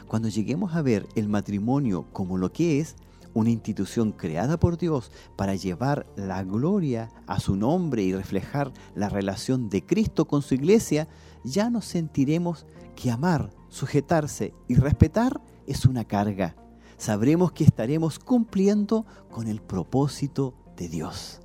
Cuando 0.06 0.28
lleguemos 0.28 0.74
a 0.74 0.82
ver 0.82 1.06
el 1.14 1.28
matrimonio 1.28 2.06
como 2.12 2.36
lo 2.38 2.52
que 2.52 2.80
es, 2.80 2.96
una 3.34 3.50
institución 3.50 4.12
creada 4.12 4.58
por 4.58 4.76
Dios 4.76 5.10
para 5.36 5.54
llevar 5.54 6.06
la 6.16 6.42
gloria 6.42 7.10
a 7.26 7.40
su 7.40 7.56
nombre 7.56 8.02
y 8.02 8.14
reflejar 8.14 8.72
la 8.94 9.08
relación 9.08 9.68
de 9.68 9.84
Cristo 9.84 10.26
con 10.26 10.42
su 10.42 10.54
iglesia, 10.54 11.08
ya 11.44 11.70
nos 11.70 11.84
sentiremos 11.84 12.66
que 12.96 13.10
amar, 13.10 13.50
sujetarse 13.68 14.54
y 14.68 14.74
respetar 14.74 15.40
es 15.66 15.86
una 15.86 16.04
carga. 16.04 16.56
Sabremos 16.96 17.52
que 17.52 17.64
estaremos 17.64 18.18
cumpliendo 18.18 19.06
con 19.30 19.48
el 19.48 19.60
propósito 19.62 20.54
de 20.76 20.88
Dios. 20.88 21.40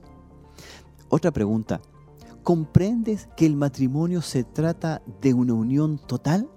Otra 1.10 1.32
pregunta, 1.32 1.82
¿comprendes 2.44 3.30
que 3.38 3.46
el 3.46 3.56
matrimonio 3.56 4.22
se 4.22 4.44
trata 4.44 5.02
de 5.22 5.34
una 5.34 5.54
unión 5.54 5.98
total? 5.98 6.50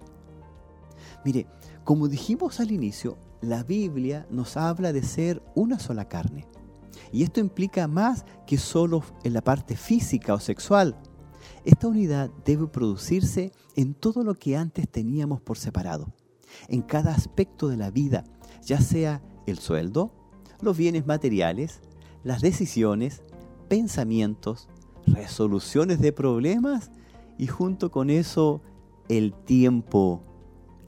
Mire, 1.25 1.47
como 1.85 2.09
dijimos 2.09 2.61
al 2.61 2.73
inicio, 2.73 3.17
la 3.41 3.63
Biblia 3.63 4.27
nos 4.31 4.57
habla 4.57 4.93
de 4.93 5.03
ser 5.03 5.43
una 5.55 5.79
sola 5.79 6.09
carne. 6.09 6.47
Y 7.13 7.23
esto 7.23 7.41
implica 7.41 7.89
más 7.89 8.25
que 8.47 8.59
solo 8.59 9.03
en 9.25 9.33
la 9.33 9.43
parte 9.43 9.77
física 9.77 10.35
o 10.35 10.41
sexual. 10.41 10.97
Esta 11.65 11.89
unidad 11.89 12.31
debe 12.45 12.67
producirse 12.67 13.53
en 13.77 13.95
todo 13.95 14.25
lo 14.25 14.35
que 14.35 14.57
antes 14.57 14.89
teníamos 14.89 15.41
por 15.41 15.59
separado, 15.59 16.13
en 16.69 16.83
cada 16.83 17.13
aspecto 17.15 17.69
de 17.69 17.77
la 17.77 17.91
vida, 17.91 18.25
ya 18.65 18.81
sea 18.81 19.23
el 19.47 19.59
sueldo, 19.59 20.13
los 20.61 20.77
bienes 20.77 21.07
materiales, 21.07 21.81
las 22.25 22.43
decisiones, 22.43 23.23
pensamientos, 23.69 24.69
resoluciones 25.07 26.01
de 26.01 26.13
problemas 26.13 26.91
y 27.39 27.47
junto 27.47 27.91
con 27.91 28.11
eso 28.11 28.61
el 29.09 29.33
tiempo. 29.33 30.23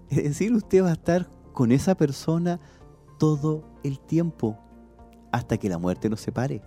Es 0.09 0.25
decir, 0.25 0.53
usted 0.53 0.83
va 0.83 0.91
a 0.91 0.95
estar 0.95 1.31
con 1.53 1.73
esa 1.73 1.95
persona 1.95 2.61
todo 3.19 3.65
el 3.83 3.99
tiempo 4.01 4.59
hasta 5.33 5.59
que 5.59 5.69
la 5.69 5.79
muerte 5.79 6.09
nos 6.09 6.21
separe. 6.21 6.63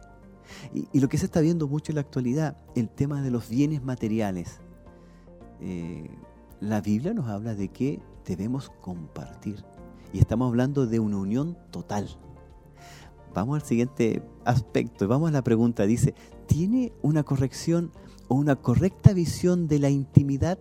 Y, 0.73 0.99
lo 0.99 1.09
que 1.09 1.17
se 1.17 1.25
está 1.25 1.41
viendo 1.41 1.67
mucho 1.67 1.91
en 1.91 1.95
la 1.95 2.01
actualidad, 2.01 2.57
el 2.75 2.89
tema 2.89 3.21
de 3.21 3.31
los 3.31 3.49
bienes 3.49 3.83
materiales. 3.83 4.59
Eh, 5.61 6.09
la 6.59 6.81
Biblia 6.81 7.13
nos 7.13 7.27
habla 7.27 7.55
de 7.55 7.69
que 7.69 8.01
debemos 8.25 8.69
compartir. 8.81 9.63
Y 10.11 10.19
estamos 10.19 10.47
hablando 10.47 10.85
de 10.85 10.99
una 10.99 11.17
unión 11.17 11.57
total. 11.71 12.07
Vamos 13.33 13.61
al 13.61 13.67
siguiente 13.67 14.21
aspecto, 14.45 15.07
vamos 15.07 15.29
a 15.29 15.33
la 15.33 15.43
pregunta. 15.43 15.85
Dice, 15.85 16.13
¿tiene 16.45 16.93
una 17.01 17.23
corrección 17.23 17.91
o 18.27 18.35
una 18.35 18.55
correcta 18.55 19.13
visión 19.13 19.67
de 19.67 19.79
la 19.79 19.89
intimidad? 19.89 20.59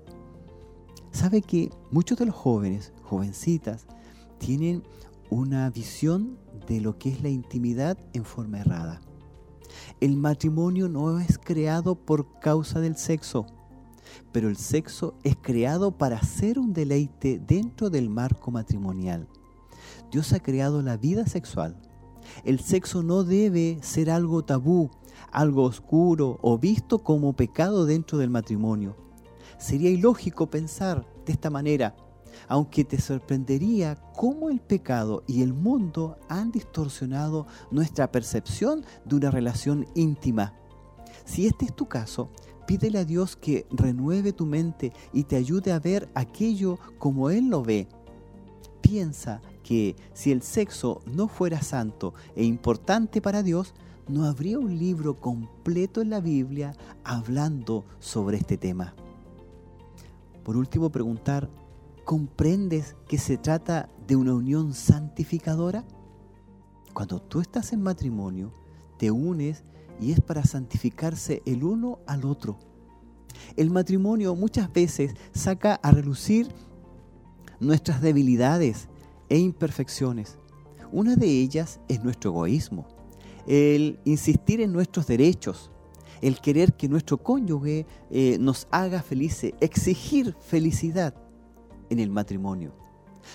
¿Sabe 1.11 1.43
que 1.43 1.71
muchos 1.91 2.19
de 2.19 2.27
los 2.27 2.35
jóvenes, 2.35 2.95
jovencitas, 3.03 3.87
tienen 4.43 4.83
una 5.31 5.71
visión 5.71 6.37
de 6.67 6.81
lo 6.81 6.99
que 6.99 7.11
es 7.11 7.23
la 7.23 7.29
intimidad 7.29 7.97
en 8.13 8.25
forma 8.25 8.59
errada. 8.59 9.01
El 10.01 10.17
matrimonio 10.17 10.89
no 10.89 11.21
es 11.21 11.39
creado 11.39 11.95
por 11.95 12.41
causa 12.41 12.81
del 12.81 12.97
sexo, 12.97 13.47
pero 14.33 14.49
el 14.49 14.57
sexo 14.57 15.15
es 15.23 15.37
creado 15.41 15.97
para 15.97 16.21
ser 16.23 16.59
un 16.59 16.73
deleite 16.73 17.41
dentro 17.47 17.89
del 17.89 18.11
marco 18.11 18.51
matrimonial. 18.51 19.29
Dios 20.11 20.33
ha 20.33 20.41
creado 20.41 20.83
la 20.83 20.97
vida 20.97 21.25
sexual. 21.27 21.81
El 22.45 22.59
sexo 22.59 23.05
no 23.05 23.23
debe 23.23 23.79
ser 23.81 24.11
algo 24.11 24.45
tabú, 24.45 24.91
algo 25.31 25.63
oscuro 25.63 26.41
o 26.43 26.59
visto 26.59 27.05
como 27.05 27.33
pecado 27.35 27.87
dentro 27.87 28.19
del 28.19 28.31
matrimonio. 28.31 28.97
Sería 29.57 29.91
ilógico 29.91 30.51
pensar 30.51 31.07
de 31.25 31.33
esta 31.33 31.49
manera, 31.49 31.95
aunque 32.53 32.85
te 32.85 33.01
sorprendería 33.01 33.95
cómo 34.15 34.51
el 34.51 34.61
pecado 34.61 35.25
y 35.27 35.41
el 35.41 35.55
mundo 35.55 36.19
han 36.29 36.53
distorsionado 36.53 37.47
nuestra 37.71 38.13
percepción 38.13 38.85
de 39.07 39.17
una 39.17 39.31
relación 39.31 39.87
íntima. 39.95 40.53
Si 41.25 41.47
este 41.47 41.65
es 41.65 41.75
tu 41.75 41.89
caso, 41.89 42.31
Pídele 42.67 42.99
a 42.99 43.05
Dios 43.07 43.37
que 43.37 43.67
renueve 43.71 44.33
tu 44.33 44.45
mente 44.47 44.93
y 45.13 45.25
te 45.25 45.37
ayude 45.37 45.73
a 45.73 45.81
ver 45.81 46.11
aquello 46.15 46.79
como 46.99 47.31
Él 47.31 47.49
lo 47.49 47.63
ve. 47.63 47.89
Piensa 48.83 49.41
que 49.65 49.97
si 50.13 50.31
el 50.31 50.43
sexo 50.43 51.01
no 51.07 51.29
fuera 51.29 51.61
santo 51.61 52.15
e 52.37 52.45
importante 52.45 53.21
para 53.21 53.43
Dios, 53.43 53.75
no 54.09 54.27
habría 54.27 54.59
un 54.59 54.79
libro 54.79 55.17
completo 55.17 56.03
en 56.03 56.11
la 56.11 56.21
Biblia 56.21 56.77
hablando 57.03 57.85
sobre 57.99 58.37
este 58.37 58.59
tema. 58.59 58.95
Por 60.45 60.57
último, 60.57 60.91
preguntar, 60.91 61.49
¿comprendes 62.05 62.97
que 63.09 63.19
se 63.19 63.37
trata 63.37 63.89
de 64.07 64.17
una 64.17 64.35
unión 64.35 64.75
santificadora? 64.75 65.85
Cuando 66.93 67.21
tú 67.21 67.41
estás 67.41 67.73
en 67.73 67.83
matrimonio, 67.83 68.53
te 68.99 69.11
unes 69.11 69.65
y 70.01 70.13
es 70.13 70.21
para 70.21 70.45
santificarse 70.45 71.43
el 71.47 71.65
uno 71.65 72.01
al 72.07 72.25
otro. 72.25 72.59
El 73.57 73.71
matrimonio 73.71 74.35
muchas 74.35 74.73
veces 74.73 75.15
saca 75.33 75.75
a 75.77 75.91
relucir 75.91 76.49
nuestras 77.61 78.03
debilidades 78.03 78.89
e 79.29 79.39
imperfecciones. 79.39 80.39
Una 80.91 81.17
de 81.17 81.27
ellas 81.27 81.81
es 81.89 82.03
nuestro 82.05 82.31
egoísmo, 82.31 82.87
el 83.47 83.99
insistir 84.05 84.61
en 84.61 84.73
nuestros 84.73 85.07
derechos, 85.07 85.71
el 86.21 86.41
querer 86.41 86.75
que 86.75 86.89
nuestro 86.89 87.19
cónyuge 87.19 87.87
eh, 88.11 88.37
nos 88.39 88.69
haga 88.71 89.03
felices, 89.03 89.55
exigir 89.61 90.37
felicidad 90.41 91.15
en 91.91 91.99
el 91.99 92.11
matrimonio. 92.11 92.73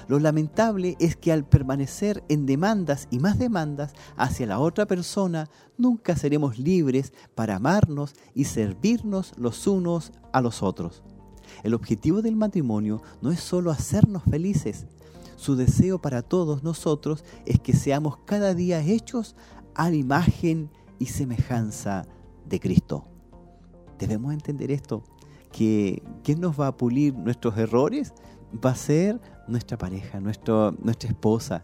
Lo 0.07 0.19
lamentable 0.19 0.95
es 0.99 1.15
que 1.15 1.31
al 1.31 1.45
permanecer 1.45 2.23
en 2.29 2.45
demandas 2.45 3.07
y 3.09 3.19
más 3.19 3.39
demandas 3.39 3.93
hacia 4.15 4.45
la 4.45 4.59
otra 4.59 4.85
persona, 4.85 5.49
nunca 5.77 6.15
seremos 6.15 6.59
libres 6.59 7.13
para 7.35 7.55
amarnos 7.55 8.13
y 8.33 8.45
servirnos 8.45 9.33
los 9.37 9.65
unos 9.67 10.11
a 10.33 10.41
los 10.41 10.61
otros. 10.61 11.03
El 11.63 11.73
objetivo 11.73 12.21
del 12.21 12.35
matrimonio 12.35 13.01
no 13.21 13.31
es 13.31 13.39
solo 13.39 13.71
hacernos 13.71 14.23
felices. 14.23 14.85
Su 15.35 15.55
deseo 15.55 15.99
para 15.99 16.21
todos 16.21 16.63
nosotros 16.63 17.23
es 17.45 17.59
que 17.59 17.73
seamos 17.73 18.17
cada 18.25 18.53
día 18.53 18.81
hechos 18.81 19.35
a 19.75 19.89
la 19.89 19.95
imagen 19.95 20.69
y 20.99 21.05
semejanza 21.07 22.05
de 22.47 22.59
Cristo. 22.59 23.05
Debemos 23.99 24.33
entender 24.33 24.71
esto, 24.71 25.03
que 25.51 26.03
¿quién 26.23 26.41
nos 26.41 26.59
va 26.59 26.67
a 26.67 26.77
pulir 26.77 27.13
nuestros 27.13 27.57
errores? 27.57 28.13
Va 28.53 28.71
a 28.71 28.75
ser 28.75 29.19
nuestra 29.47 29.77
pareja, 29.77 30.19
nuestra 30.19 31.09
esposa. 31.09 31.63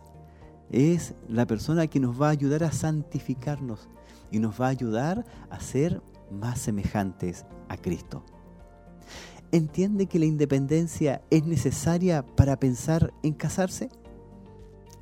Es 0.71 1.13
la 1.27 1.45
persona 1.45 1.87
que 1.87 1.99
nos 1.99 2.21
va 2.21 2.27
a 2.27 2.31
ayudar 2.31 2.63
a 2.63 2.71
santificarnos 2.71 3.89
y 4.31 4.39
nos 4.39 4.59
va 4.59 4.67
a 4.67 4.69
ayudar 4.69 5.25
a 5.49 5.59
ser 5.59 6.01
más 6.31 6.59
semejantes 6.59 7.45
a 7.69 7.77
Cristo. 7.77 8.23
¿Entiende 9.51 10.07
que 10.07 10.17
la 10.17 10.25
independencia 10.25 11.21
es 11.29 11.45
necesaria 11.45 12.25
para 12.25 12.59
pensar 12.59 13.13
en 13.21 13.33
casarse? 13.33 13.89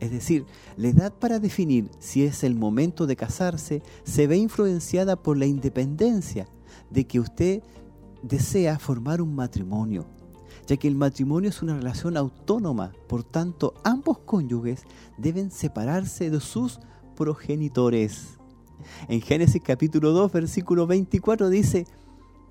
Es 0.02 0.12
decir, 0.12 0.46
la 0.76 0.90
edad 0.90 1.14
para 1.14 1.40
definir 1.40 1.90
si 2.00 2.26
es 2.26 2.44
el 2.44 2.56
momento 2.56 3.08
de 3.08 3.16
casarse 3.16 3.82
se 4.04 4.28
ve 4.28 4.36
influenciada 4.36 5.16
por 5.16 5.38
la 5.38 5.46
independencia 5.46 6.48
de 6.90 7.06
que 7.06 7.20
usted 7.20 7.64
desea 8.24 8.78
formar 8.80 9.22
un 9.22 9.36
matrimonio, 9.36 10.06
ya 10.72 10.78
que 10.78 10.88
el 10.88 10.96
matrimonio 10.96 11.50
es 11.50 11.62
una 11.62 11.76
relación 11.76 12.16
autónoma, 12.16 12.94
por 13.10 13.26
tanto 13.26 13.74
ambos 13.84 14.20
cónyuges 14.20 14.86
deben 15.18 15.52
separarse 15.52 16.30
de 16.30 16.40
sus 16.40 16.80
progenitores. 17.18 18.40
En 19.10 19.20
Génesis 19.20 19.62
capítulo 19.62 20.14
2, 20.14 20.32
versículo 20.32 20.88
24 20.88 21.50
dice, 21.50 21.88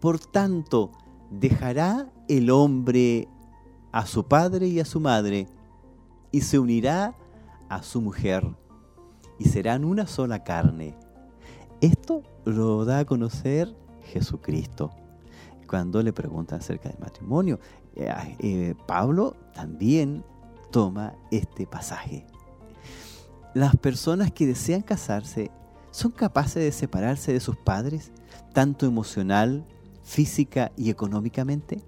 por 0.01 0.19
tanto, 0.19 0.93
dejará 1.31 2.13
el 2.29 2.51
hombre 2.51 3.27
a 3.91 4.05
su 4.05 4.25
padre 4.25 4.69
y 4.69 4.81
a 4.81 4.85
su 4.85 5.01
madre, 5.01 5.47
y 6.31 6.43
se 6.43 6.59
unirá 6.59 7.17
a 7.71 7.83
su 7.83 8.03
mujer, 8.03 8.47
y 9.39 9.47
serán 9.47 9.83
una 9.83 10.07
sola 10.07 10.45
carne. 10.45 10.95
Esto 11.81 12.23
lo 12.45 12.85
da 12.85 12.99
a 12.99 13.05
conocer 13.07 13.75
Jesucristo. 14.13 14.91
Cuando 15.67 16.03
le 16.03 16.13
preguntan 16.13 16.59
acerca 16.59 16.89
del 16.89 16.99
matrimonio, 16.99 17.61
eh, 18.01 18.37
eh, 18.39 18.75
Pablo 18.87 19.37
también 19.55 20.25
toma 20.71 21.15
este 21.31 21.67
pasaje. 21.67 22.27
Las 23.55 23.77
personas 23.77 24.31
que 24.31 24.47
desean 24.47 24.83
casarse 24.83 25.51
son 25.91 26.13
capaces 26.13 26.63
de 26.63 26.73
separarse 26.73 27.33
de 27.33 27.41
sus 27.41 27.57
padres, 27.57 28.13
tanto 28.53 28.87
emocional, 28.87 29.67
física 30.03 30.73
y 30.77 30.91
económicamente? 30.91 31.83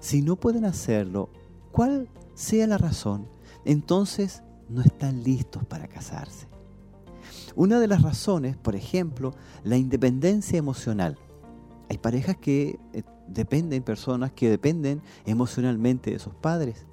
Si 0.00 0.22
no 0.22 0.36
pueden 0.36 0.64
hacerlo, 0.64 1.30
cual 1.72 2.08
sea 2.34 2.66
la 2.66 2.78
razón, 2.78 3.28
entonces 3.64 4.42
no 4.68 4.82
están 4.82 5.22
listos 5.22 5.64
para 5.64 5.88
casarse. 5.88 6.48
Una 7.54 7.80
de 7.80 7.88
las 7.88 8.02
razones, 8.02 8.56
por 8.56 8.76
ejemplo, 8.76 9.34
la 9.64 9.76
independencia 9.76 10.58
emocional. 10.58 11.18
Hay 11.88 11.98
parejas 11.98 12.36
que 12.36 12.78
eh, 12.92 13.02
dependen, 13.28 13.82
personas 13.82 14.32
que 14.32 14.50
dependen 14.50 15.02
emocionalmente 15.26 16.10
de 16.10 16.18
sus 16.18 16.34
padres. 16.34 16.86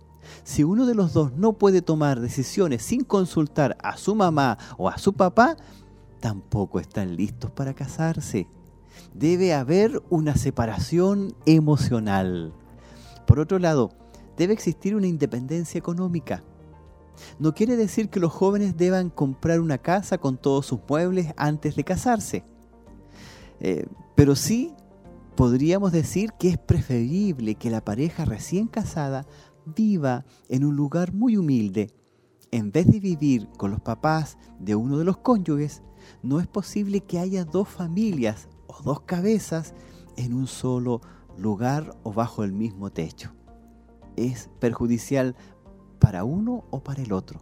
Si 0.44 0.64
uno 0.64 0.86
de 0.86 0.96
los 0.96 1.14
dos 1.14 1.34
no 1.34 1.54
puede 1.54 1.82
tomar 1.82 2.20
decisiones 2.20 2.82
sin 2.84 3.04
consultar 3.04 3.78
a 3.84 3.98
su 3.98 4.16
mamá 4.16 4.58
o 4.78 4.90
a 4.90 4.98
su 4.98 5.14
papá, 5.14 5.56
tampoco 6.20 6.80
están 6.80 7.16
listos 7.16 7.52
para 7.52 7.74
casarse 7.74 8.48
debe 9.14 9.54
haber 9.54 10.02
una 10.10 10.36
separación 10.36 11.36
emocional. 11.46 12.54
Por 13.26 13.40
otro 13.40 13.60
lado, 13.60 13.92
debe 14.38 14.54
existir 14.54 14.96
una 14.96 15.08
independencia 15.08 15.78
económica. 15.78 16.44
No 17.40 17.54
quiere 17.54 17.78
decir 17.78 18.10
que 18.10 18.20
los 18.20 18.34
jóvenes 18.34 18.76
deban 18.76 19.10
comprar 19.10 19.62
una 19.62 19.78
casa 19.78 20.18
con 20.18 20.38
todos 20.38 20.66
sus 20.66 20.80
muebles 20.88 21.34
antes 21.38 21.76
de 21.76 21.84
casarse. 21.86 22.44
Eh, 23.62 23.88
pero 24.16 24.36
sí 24.36 24.74
podríamos 25.36 25.92
decir 25.92 26.32
que 26.40 26.50
es 26.50 26.58
preferible 26.58 27.56
que 27.56 27.70
la 27.70 27.84
pareja 27.84 28.26
recién 28.26 28.68
casada 28.68 29.26
viva 29.66 30.26
en 30.50 30.64
un 30.64 30.76
lugar 30.76 31.14
muy 31.14 31.38
humilde. 31.38 31.92
En 32.52 32.72
vez 32.72 32.88
de 32.88 33.00
vivir 33.00 33.50
con 33.58 33.72
los 33.72 33.82
papás 33.82 34.38
de 34.60 34.76
uno 34.76 34.98
de 34.98 35.06
los 35.06 35.18
cónyuges, 35.18 35.82
no 36.22 36.40
es 36.40 36.48
posible 36.48 37.02
que 37.02 37.20
haya 37.20 37.44
dos 37.46 37.68
familias 37.68 38.48
dos 38.84 39.02
cabezas 39.02 39.74
en 40.18 40.34
un 40.34 40.48
solo 40.48 41.02
lugar 41.38 41.96
o 42.04 42.14
bajo 42.14 42.44
el 42.44 42.54
mismo 42.54 42.92
techo. 42.92 43.34
Es 44.16 44.50
perjudicial 44.60 45.36
para 46.00 46.24
uno 46.24 46.66
o 46.72 46.84
para 46.84 47.02
el 47.02 47.12
otro, 47.14 47.42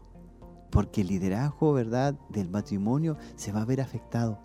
porque 0.72 1.02
el 1.02 1.08
liderazgo, 1.08 1.74
¿verdad?, 1.74 2.16
del 2.30 2.50
matrimonio 2.50 3.18
se 3.36 3.52
va 3.52 3.62
a 3.62 3.66
ver 3.66 3.82
afectado. 3.82 4.39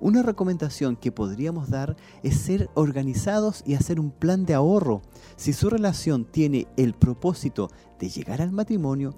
Una 0.00 0.22
recomendación 0.22 0.96
que 0.96 1.12
podríamos 1.12 1.70
dar 1.70 1.96
es 2.22 2.36
ser 2.38 2.70
organizados 2.74 3.62
y 3.66 3.74
hacer 3.74 4.00
un 4.00 4.10
plan 4.10 4.44
de 4.44 4.54
ahorro. 4.54 5.02
Si 5.36 5.52
su 5.52 5.70
relación 5.70 6.24
tiene 6.24 6.66
el 6.76 6.94
propósito 6.94 7.70
de 7.98 8.08
llegar 8.08 8.42
al 8.42 8.52
matrimonio, 8.52 9.14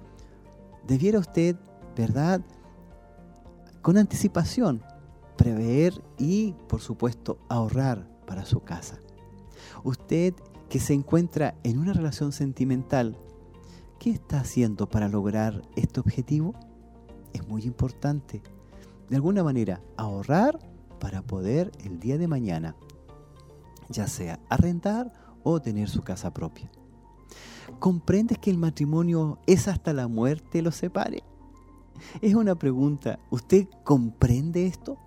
debiera 0.87 1.19
usted, 1.19 1.55
¿verdad?, 1.95 2.41
con 3.81 3.97
anticipación, 3.97 4.83
prever 5.37 6.03
y, 6.17 6.53
por 6.67 6.81
supuesto, 6.81 7.39
ahorrar 7.49 8.07
para 8.27 8.45
su 8.45 8.59
casa. 8.61 8.99
Usted 9.83 10.35
que 10.69 10.79
se 10.79 10.93
encuentra 10.93 11.55
en 11.63 11.79
una 11.79 11.93
relación 11.93 12.31
sentimental, 12.31 13.17
¿qué 13.99 14.11
está 14.11 14.39
haciendo 14.39 14.89
para 14.89 15.09
lograr 15.09 15.63
este 15.75 15.99
objetivo? 15.99 16.53
Es 17.33 17.47
muy 17.47 17.63
importante. 17.63 18.41
De 19.11 19.17
alguna 19.17 19.43
manera, 19.43 19.81
ahorrar 19.97 20.57
para 21.01 21.21
poder 21.21 21.69
el 21.83 21.99
día 21.99 22.17
de 22.17 22.29
mañana, 22.29 22.77
ya 23.89 24.07
sea 24.07 24.39
arrendar 24.47 25.11
o 25.43 25.61
tener 25.61 25.89
su 25.89 26.01
casa 26.01 26.33
propia. 26.33 26.71
¿Comprendes 27.79 28.37
que 28.37 28.49
el 28.49 28.57
matrimonio 28.57 29.37
es 29.47 29.67
hasta 29.67 29.91
la 29.91 30.07
muerte 30.07 30.61
lo 30.61 30.71
separe? 30.71 31.23
Es 32.21 32.35
una 32.35 32.55
pregunta. 32.55 33.19
¿Usted 33.31 33.67
comprende 33.83 34.65
esto? 34.65 34.97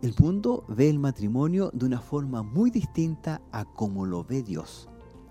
El 0.00 0.14
mundo 0.20 0.64
ve 0.68 0.88
el 0.88 1.00
matrimonio 1.00 1.72
de 1.74 1.86
una 1.86 2.00
forma 2.00 2.44
muy 2.44 2.70
distinta 2.70 3.42
a 3.50 3.64
como 3.64 4.06
lo 4.06 4.22
ve 4.22 4.44
Dios. 4.44 4.88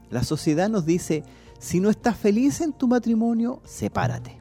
La 0.10 0.24
sociedad 0.24 0.70
nos 0.70 0.86
dice, 0.86 1.24
si 1.60 1.80
no 1.80 1.90
estás 1.90 2.18
feliz 2.18 2.60
en 2.60 2.74
tu 2.74 2.90
matrimonio, 2.90 3.62
sepárate. 3.64 4.41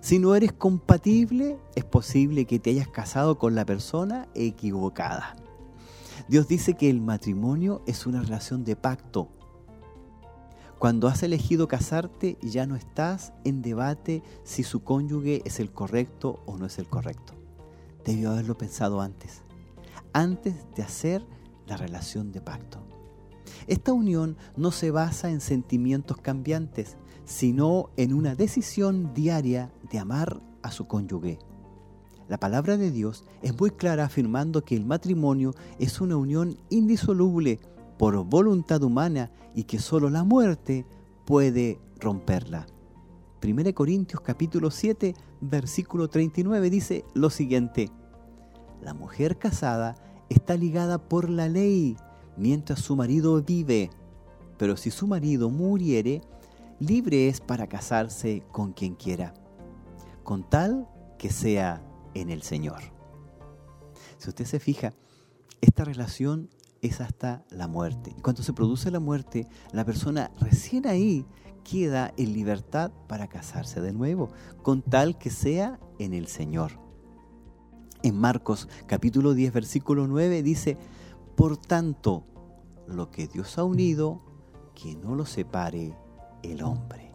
Si 0.00 0.18
no 0.18 0.34
eres 0.34 0.52
compatible, 0.52 1.58
es 1.74 1.84
posible 1.84 2.44
que 2.44 2.58
te 2.58 2.70
hayas 2.70 2.88
casado 2.88 3.38
con 3.38 3.54
la 3.54 3.64
persona 3.64 4.28
equivocada. 4.34 5.36
Dios 6.28 6.48
dice 6.48 6.74
que 6.74 6.90
el 6.90 7.00
matrimonio 7.00 7.82
es 7.86 8.06
una 8.06 8.22
relación 8.22 8.64
de 8.64 8.76
pacto. 8.76 9.28
Cuando 10.78 11.08
has 11.08 11.22
elegido 11.22 11.68
casarte, 11.68 12.38
ya 12.42 12.66
no 12.66 12.76
estás 12.76 13.32
en 13.44 13.62
debate 13.62 14.22
si 14.44 14.62
su 14.62 14.82
cónyuge 14.82 15.42
es 15.44 15.60
el 15.60 15.70
correcto 15.72 16.40
o 16.46 16.58
no 16.58 16.66
es 16.66 16.78
el 16.78 16.88
correcto. 16.88 17.34
Debió 18.04 18.30
haberlo 18.30 18.56
pensado 18.56 19.00
antes 19.00 19.42
antes 20.16 20.54
de 20.74 20.82
hacer 20.82 21.26
la 21.66 21.76
relación 21.76 22.32
de 22.32 22.40
pacto. 22.40 22.78
Esta 23.66 23.92
unión 23.92 24.38
no 24.56 24.70
se 24.70 24.90
basa 24.90 25.30
en 25.30 25.42
sentimientos 25.42 26.16
cambiantes, 26.16 26.96
sino 27.26 27.90
en 27.96 28.14
una 28.14 28.34
decisión 28.34 29.12
diaria 29.12 29.70
de 29.90 29.98
amar 29.98 30.40
a 30.62 30.70
su 30.70 30.86
cónyuge. 30.86 31.38
La 32.28 32.38
palabra 32.38 32.76
de 32.76 32.90
Dios 32.90 33.24
es 33.42 33.58
muy 33.60 33.70
clara 33.70 34.04
afirmando 34.04 34.64
que 34.64 34.76
el 34.76 34.84
matrimonio 34.84 35.54
es 35.78 36.00
una 36.00 36.16
unión 36.16 36.56
indisoluble 36.70 37.60
por 37.98 38.24
voluntad 38.24 38.82
humana 38.82 39.30
y 39.54 39.64
que 39.64 39.78
solo 39.78 40.08
la 40.08 40.24
muerte 40.24 40.86
puede 41.24 41.78
romperla. 42.00 42.66
1 43.42 43.74
Corintios 43.74 44.20
capítulo 44.20 44.70
7 44.70 45.14
versículo 45.40 46.08
39 46.08 46.70
dice 46.70 47.04
lo 47.14 47.30
siguiente, 47.30 47.90
la 48.82 48.94
mujer 48.94 49.38
casada 49.38 49.96
está 50.28 50.56
ligada 50.56 50.98
por 50.98 51.28
la 51.28 51.48
ley 51.48 51.96
mientras 52.36 52.80
su 52.80 52.96
marido 52.96 53.42
vive, 53.42 53.90
pero 54.58 54.76
si 54.76 54.90
su 54.90 55.06
marido 55.06 55.50
muriere, 55.50 56.22
libre 56.78 57.28
es 57.28 57.40
para 57.40 57.66
casarse 57.66 58.42
con 58.52 58.72
quien 58.72 58.94
quiera, 58.94 59.34
con 60.22 60.48
tal 60.48 60.88
que 61.18 61.30
sea 61.30 61.82
en 62.14 62.30
el 62.30 62.42
Señor. 62.42 62.80
Si 64.18 64.28
usted 64.28 64.44
se 64.44 64.60
fija, 64.60 64.92
esta 65.60 65.84
relación 65.84 66.50
es 66.82 67.00
hasta 67.00 67.44
la 67.50 67.68
muerte. 67.68 68.14
Y 68.16 68.20
cuando 68.20 68.42
se 68.42 68.52
produce 68.52 68.90
la 68.90 69.00
muerte, 69.00 69.46
la 69.72 69.84
persona 69.84 70.30
recién 70.40 70.86
ahí 70.86 71.26
queda 71.64 72.12
en 72.16 72.32
libertad 72.32 72.92
para 73.08 73.26
casarse 73.26 73.80
de 73.80 73.92
nuevo, 73.92 74.30
con 74.62 74.82
tal 74.82 75.18
que 75.18 75.30
sea 75.30 75.80
en 75.98 76.14
el 76.14 76.28
Señor. 76.28 76.72
En 78.02 78.18
Marcos 78.18 78.68
capítulo 78.86 79.34
10, 79.34 79.52
versículo 79.52 80.06
9 80.06 80.42
dice, 80.42 80.78
por 81.36 81.56
tanto, 81.56 82.24
lo 82.86 83.10
que 83.10 83.26
Dios 83.26 83.58
ha 83.58 83.64
unido, 83.64 84.22
que 84.74 84.94
no 84.94 85.16
lo 85.16 85.26
separe 85.26 85.96
el 86.52 86.62
hombre. 86.62 87.12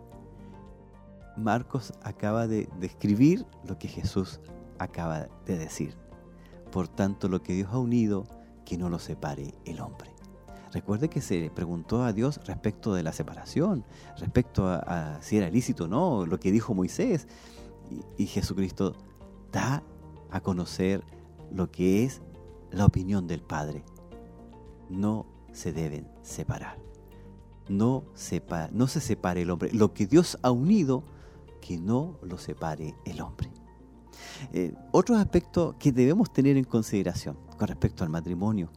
Marcos 1.38 1.94
acaba 2.04 2.48
de 2.48 2.70
describir 2.80 3.46
lo 3.66 3.78
que 3.78 3.88
Jesús 3.88 4.40
acaba 4.80 5.28
de 5.46 5.58
decir. 5.58 5.98
Por 6.72 6.88
tanto, 6.88 7.28
lo 7.30 7.42
que 7.42 7.54
Dios 7.54 7.70
ha 7.72 7.80
unido, 7.80 8.26
que 8.66 8.78
no 8.78 8.90
lo 8.90 9.00
separe 9.00 9.54
el 9.66 9.80
hombre. 9.82 10.12
Recuerde 10.74 11.10
que 11.10 11.22
se 11.22 11.52
preguntó 11.54 12.04
a 12.04 12.14
Dios 12.14 12.40
respecto 12.46 12.94
de 12.94 13.04
la 13.04 13.12
separación, 13.12 13.84
respecto 14.18 14.68
a, 14.68 15.18
si 15.22 15.38
era 15.38 15.50
lícito 15.50 15.86
o 15.86 15.88
no, 15.88 16.26
lo 16.26 16.40
que 16.40 16.52
dijo 16.52 16.74
Moisés. 16.74 17.28
Y, 17.90 18.24
y 18.24 18.28
Jesucristo 18.28 18.96
da 19.52 19.84
a 20.30 20.40
conocer 20.40 21.04
lo 21.52 21.72
que 21.72 22.06
es 22.06 22.22
la 22.72 22.86
opinión 22.86 23.28
del 23.28 23.42
Padre. 23.42 23.84
No 24.90 25.26
se 25.52 25.74
deben 25.74 26.08
separar. 26.22 26.91
No, 27.72 28.04
sepa, 28.16 28.70
no 28.74 28.88
se 28.88 29.00
separe 29.00 29.44
el 29.44 29.50
hombre. 29.50 29.72
Lo 29.72 29.94
que 29.94 30.06
Dios 30.06 30.38
ha 30.42 30.52
unido, 30.52 31.04
que 31.62 31.78
no 31.78 32.20
lo 32.22 32.38
separe 32.38 32.96
el 33.06 33.22
hombre. 33.22 33.50
Eh, 34.52 34.74
otros 34.92 35.18
aspectos 35.18 35.76
que 35.80 35.94
debemos 35.94 36.34
tener 36.34 36.58
en 36.58 36.66
consideración 36.66 37.38
con 37.58 37.70
respecto 37.70 38.04
al 38.04 38.10
matrimonio. 38.10 38.70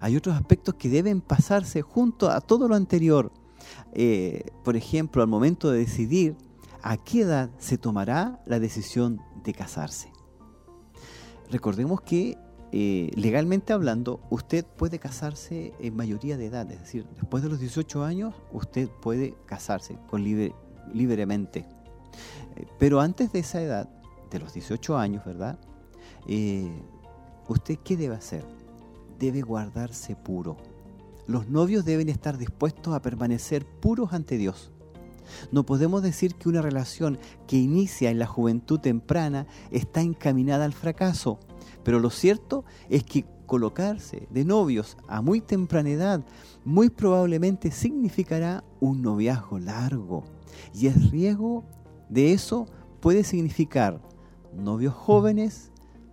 Hay 0.00 0.16
otros 0.16 0.36
aspectos 0.36 0.74
que 0.74 0.90
deben 0.90 1.22
pasarse 1.22 1.80
junto 1.80 2.28
a 2.30 2.42
todo 2.42 2.68
lo 2.68 2.74
anterior. 2.74 3.32
Eh, 3.94 4.50
por 4.64 4.76
ejemplo, 4.76 5.22
al 5.22 5.28
momento 5.28 5.70
de 5.70 5.78
decidir 5.78 6.36
a 6.82 6.98
qué 6.98 7.22
edad 7.22 7.50
se 7.58 7.78
tomará 7.78 8.42
la 8.44 8.60
decisión 8.60 9.22
de 9.44 9.54
casarse. 9.54 10.12
Recordemos 11.50 12.02
que 12.02 12.36
eh, 12.72 13.10
legalmente 13.14 13.72
hablando, 13.72 14.20
usted 14.30 14.64
puede 14.64 14.98
casarse 14.98 15.72
en 15.80 15.96
mayoría 15.96 16.36
de 16.36 16.46
edad, 16.46 16.70
es 16.70 16.80
decir, 16.80 17.06
después 17.14 17.42
de 17.42 17.48
los 17.48 17.60
18 17.60 18.04
años, 18.04 18.34
usted 18.52 18.88
puede 18.88 19.34
casarse 19.46 19.96
con 20.08 20.24
libre, 20.24 20.52
libremente. 20.92 21.64
pero 22.78 23.00
antes 23.00 23.32
de 23.32 23.40
esa 23.40 23.62
edad, 23.62 23.88
de 24.30 24.38
los 24.38 24.52
18 24.54 24.96
años, 24.98 25.24
¿verdad? 25.24 25.58
Eh, 26.26 26.70
¿Usted 27.48 27.78
qué 27.84 27.96
debe 27.96 28.16
hacer? 28.16 28.44
Debe 29.18 29.42
guardarse 29.42 30.16
puro. 30.16 30.56
Los 31.26 31.48
novios 31.48 31.84
deben 31.84 32.08
estar 32.08 32.38
dispuestos 32.38 32.94
a 32.94 33.02
permanecer 33.02 33.64
puros 33.64 34.12
ante 34.12 34.36
Dios. 34.36 34.70
No 35.50 35.66
podemos 35.66 36.02
decir 36.02 36.36
que 36.36 36.48
una 36.48 36.62
relación 36.62 37.18
que 37.48 37.56
inicia 37.56 38.10
en 38.10 38.18
la 38.18 38.26
juventud 38.26 38.78
temprana 38.78 39.46
está 39.70 40.00
encaminada 40.00 40.64
al 40.64 40.72
fracaso, 40.72 41.40
pero 41.86 42.00
lo 42.00 42.10
cierto 42.10 42.64
es 42.90 43.04
que 43.04 43.24
colocarse 43.46 44.26
de 44.30 44.44
novios 44.44 44.96
a 45.06 45.22
muy 45.22 45.40
temprana 45.40 45.90
edad 45.90 46.24
muy 46.64 46.90
probablemente 46.90 47.70
significará 47.70 48.64
un 48.80 49.02
noviazgo 49.02 49.60
largo 49.60 50.24
y 50.74 50.88
el 50.88 51.12
riesgo 51.12 51.62
de 52.08 52.32
eso 52.32 52.66
puede 52.98 53.22
significar 53.22 54.02
novios 54.52 54.94
jóvenes, 54.94 55.70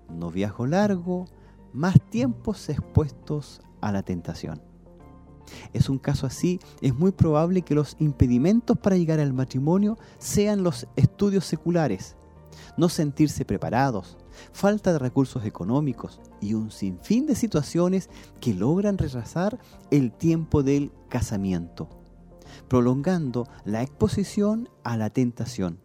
noviazgo 0.10 0.68
largo, 0.68 1.26
más 1.74 1.96
tiempos 2.12 2.70
expuestos 2.70 3.60
a 3.82 3.92
la 3.92 4.04
tentación. 4.04 4.62
Es 5.74 5.90
un 5.90 5.98
caso 5.98 6.28
así, 6.28 6.60
es 6.82 6.94
muy 6.94 7.12
probable 7.14 7.64
que 7.64 7.74
los 7.74 7.96
impedimentos 7.98 8.78
para 8.78 8.96
llegar 8.96 9.20
al 9.20 9.34
matrimonio 9.34 9.98
sean 10.20 10.62
los 10.62 10.88
estudios 10.96 11.46
seculares, 11.46 12.16
no 12.78 12.89
sentirse 12.89 13.45
preparados, 13.45 14.18
falta 14.51 14.93
de 14.93 14.99
recursos 14.99 15.45
económicos 15.45 16.22
y 16.41 16.54
un 16.54 16.72
sinfín 16.72 17.26
de 17.26 17.36
situaciones 17.36 18.10
que 18.39 18.54
logran 18.54 18.97
retrasar 18.97 19.60
el 19.91 20.12
tiempo 20.12 20.64
del 20.64 20.91
casamiento, 21.10 21.89
prolongando 22.68 23.47
la 23.66 23.82
exposición 23.82 24.70
a 24.84 24.97
la 24.97 25.10
tentación. 25.10 25.80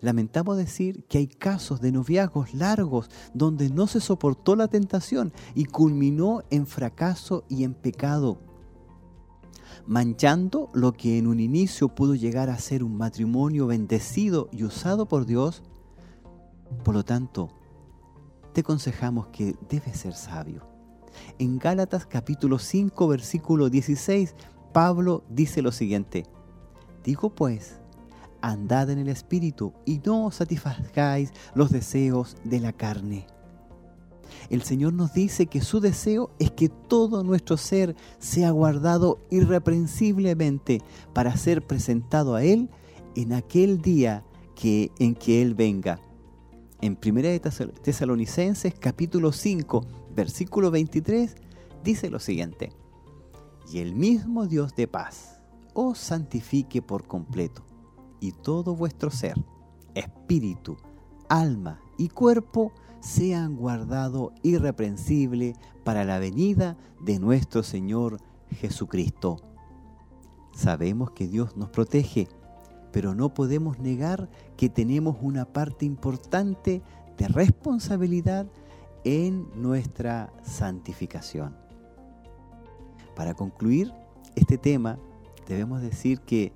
Lamentamos 0.00 0.56
decir 0.56 1.04
que 1.04 1.18
hay 1.18 1.26
casos 1.26 1.80
de 1.80 1.92
noviazgos 1.92 2.54
largos 2.54 3.10
donde 3.32 3.70
no 3.70 3.86
se 3.86 4.00
soportó 4.00 4.56
la 4.56 4.68
tentación 4.68 5.32
y 5.54 5.66
culminó 5.66 6.42
en 6.50 6.66
fracaso 6.66 7.44
y 7.48 7.64
en 7.64 7.74
pecado, 7.74 8.38
manchando 9.86 10.70
lo 10.72 10.92
que 10.92 11.18
en 11.18 11.26
un 11.26 11.40
inicio 11.40 11.88
pudo 11.88 12.14
llegar 12.14 12.50
a 12.50 12.58
ser 12.58 12.82
un 12.82 12.96
matrimonio 12.96 13.66
bendecido 13.66 14.48
y 14.52 14.64
usado 14.64 15.06
por 15.06 15.26
Dios. 15.26 15.62
Por 16.82 16.94
lo 16.94 17.04
tanto, 17.04 17.50
te 18.52 18.62
aconsejamos 18.62 19.28
que 19.28 19.56
debes 19.68 19.98
ser 19.98 20.14
sabio. 20.14 20.66
En 21.38 21.58
Gálatas 21.58 22.06
capítulo 22.06 22.58
5 22.58 23.08
versículo 23.08 23.68
16, 23.68 24.34
Pablo 24.72 25.24
dice 25.28 25.62
lo 25.62 25.70
siguiente, 25.70 26.24
digo 27.04 27.34
pues, 27.34 27.80
andad 28.40 28.90
en 28.90 28.98
el 28.98 29.08
Espíritu 29.08 29.72
y 29.84 30.00
no 30.04 30.30
satisfagáis 30.30 31.32
los 31.54 31.70
deseos 31.70 32.36
de 32.44 32.60
la 32.60 32.72
carne. 32.72 33.26
El 34.50 34.62
Señor 34.62 34.92
nos 34.92 35.12
dice 35.12 35.46
que 35.46 35.60
su 35.60 35.80
deseo 35.80 36.30
es 36.38 36.50
que 36.50 36.68
todo 36.68 37.24
nuestro 37.24 37.56
ser 37.56 37.96
sea 38.18 38.50
guardado 38.50 39.18
irreprensiblemente 39.30 40.82
para 41.12 41.36
ser 41.36 41.66
presentado 41.66 42.34
a 42.34 42.44
Él 42.44 42.70
en 43.14 43.32
aquel 43.32 43.80
día 43.80 44.24
que, 44.54 44.90
en 44.98 45.14
que 45.14 45.42
Él 45.42 45.54
venga. 45.54 46.00
En 46.80 46.98
1 47.02 47.40
Tesalonicenses 47.82 48.74
capítulo 48.78 49.32
5, 49.32 49.86
versículo 50.14 50.70
23, 50.70 51.34
dice 51.82 52.10
lo 52.10 52.18
siguiente, 52.18 52.72
y 53.72 53.78
el 53.78 53.94
mismo 53.94 54.46
Dios 54.46 54.74
de 54.76 54.86
paz 54.86 55.40
os 55.72 55.98
santifique 55.98 56.82
por 56.82 57.06
completo 57.06 57.64
y 58.20 58.32
todo 58.32 58.74
vuestro 58.74 59.10
ser, 59.10 59.34
espíritu, 59.94 60.76
alma 61.28 61.80
y 61.98 62.08
cuerpo 62.08 62.72
sean 63.04 63.56
guardados 63.56 64.32
irreprensible 64.42 65.54
para 65.84 66.04
la 66.04 66.18
venida 66.18 66.78
de 67.02 67.18
nuestro 67.18 67.62
Señor 67.62 68.18
Jesucristo. 68.50 69.36
Sabemos 70.54 71.10
que 71.10 71.28
Dios 71.28 71.54
nos 71.56 71.68
protege, 71.68 72.28
pero 72.92 73.14
no 73.14 73.34
podemos 73.34 73.78
negar 73.78 74.30
que 74.56 74.70
tenemos 74.70 75.18
una 75.20 75.44
parte 75.44 75.84
importante 75.84 76.82
de 77.18 77.28
responsabilidad 77.28 78.46
en 79.04 79.48
nuestra 79.54 80.32
santificación. 80.42 81.54
Para 83.14 83.34
concluir 83.34 83.92
este 84.34 84.56
tema, 84.56 84.98
debemos 85.46 85.82
decir 85.82 86.20
que 86.20 86.52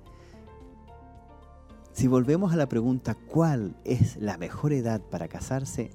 si 1.93 2.07
volvemos 2.07 2.53
a 2.53 2.55
la 2.55 2.67
pregunta 2.67 3.13
¿cuál 3.13 3.75
es 3.83 4.17
la 4.17 4.37
mejor 4.37 4.73
edad 4.73 5.01
para 5.01 5.27
casarse? 5.27 5.91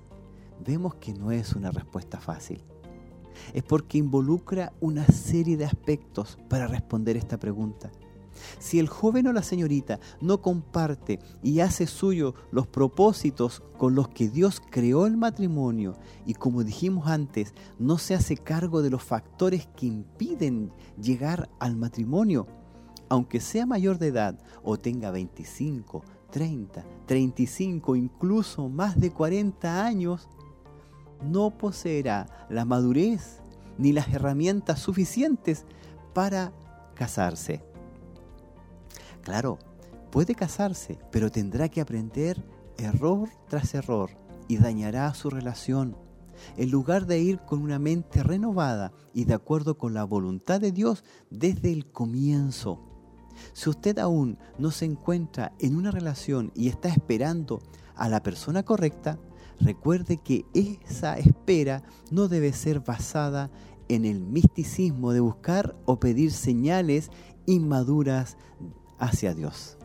Vemos 0.60 0.96
que 0.96 1.14
no 1.14 1.32
es 1.32 1.54
una 1.54 1.70
respuesta 1.70 2.20
fácil. 2.20 2.62
Es 3.52 3.62
porque 3.62 3.98
involucra 3.98 4.72
una 4.80 5.06
serie 5.06 5.56
de 5.56 5.64
aspectos 5.64 6.38
para 6.48 6.66
responder 6.66 7.16
esta 7.16 7.38
pregunta. 7.38 7.90
Si 8.58 8.78
el 8.78 8.88
joven 8.88 9.26
o 9.26 9.32
la 9.32 9.42
señorita 9.42 10.00
no 10.20 10.40
comparte 10.40 11.20
y 11.42 11.60
hace 11.60 11.86
suyo 11.86 12.34
los 12.50 12.66
propósitos 12.66 13.62
con 13.78 13.94
los 13.94 14.08
que 14.08 14.28
Dios 14.28 14.60
creó 14.70 15.06
el 15.06 15.16
matrimonio 15.16 15.96
y 16.26 16.34
como 16.34 16.64
dijimos 16.64 17.06
antes, 17.06 17.54
no 17.78 17.98
se 17.98 18.14
hace 18.14 18.36
cargo 18.36 18.82
de 18.82 18.90
los 18.90 19.02
factores 19.02 19.68
que 19.76 19.86
impiden 19.86 20.72
llegar 21.00 21.48
al 21.58 21.76
matrimonio, 21.76 22.46
aunque 23.08 23.40
sea 23.40 23.66
mayor 23.66 23.98
de 23.98 24.08
edad 24.08 24.38
o 24.62 24.78
tenga 24.78 25.10
25, 25.10 26.04
30, 26.30 26.84
35, 27.06 27.96
incluso 27.96 28.68
más 28.68 28.98
de 28.98 29.10
40 29.10 29.84
años, 29.84 30.28
no 31.24 31.50
poseerá 31.50 32.26
la 32.48 32.64
madurez 32.64 33.40
ni 33.78 33.92
las 33.92 34.08
herramientas 34.08 34.78
suficientes 34.78 35.64
para 36.12 36.52
casarse. 36.94 37.62
Claro, 39.22 39.58
puede 40.10 40.34
casarse, 40.34 40.98
pero 41.10 41.30
tendrá 41.30 41.68
que 41.68 41.80
aprender 41.80 42.42
error 42.78 43.28
tras 43.48 43.74
error 43.74 44.10
y 44.48 44.58
dañará 44.58 45.12
su 45.14 45.30
relación. 45.30 45.96
En 46.56 46.70
lugar 46.70 47.06
de 47.06 47.20
ir 47.20 47.38
con 47.40 47.62
una 47.62 47.78
mente 47.78 48.22
renovada 48.22 48.92
y 49.12 49.24
de 49.24 49.34
acuerdo 49.34 49.78
con 49.78 49.94
la 49.94 50.04
voluntad 50.04 50.60
de 50.60 50.72
Dios 50.72 51.04
desde 51.30 51.72
el 51.72 51.90
comienzo. 51.90 52.80
Si 53.52 53.70
usted 53.70 53.98
aún 53.98 54.38
no 54.58 54.70
se 54.70 54.84
encuentra 54.84 55.52
en 55.58 55.76
una 55.76 55.90
relación 55.90 56.52
y 56.54 56.68
está 56.68 56.88
esperando 56.88 57.60
a 57.96 58.08
la 58.08 58.22
persona 58.22 58.62
correcta, 58.64 59.18
recuerde 59.60 60.18
que 60.18 60.44
esa 60.54 61.18
espera 61.18 61.82
no 62.10 62.28
debe 62.28 62.52
ser 62.52 62.80
basada 62.80 63.50
en 63.88 64.04
el 64.04 64.20
misticismo 64.20 65.12
de 65.12 65.20
buscar 65.20 65.76
o 65.84 66.00
pedir 66.00 66.32
señales 66.32 67.10
inmaduras 67.46 68.36
hacia 68.98 69.34
Dios. 69.34 69.78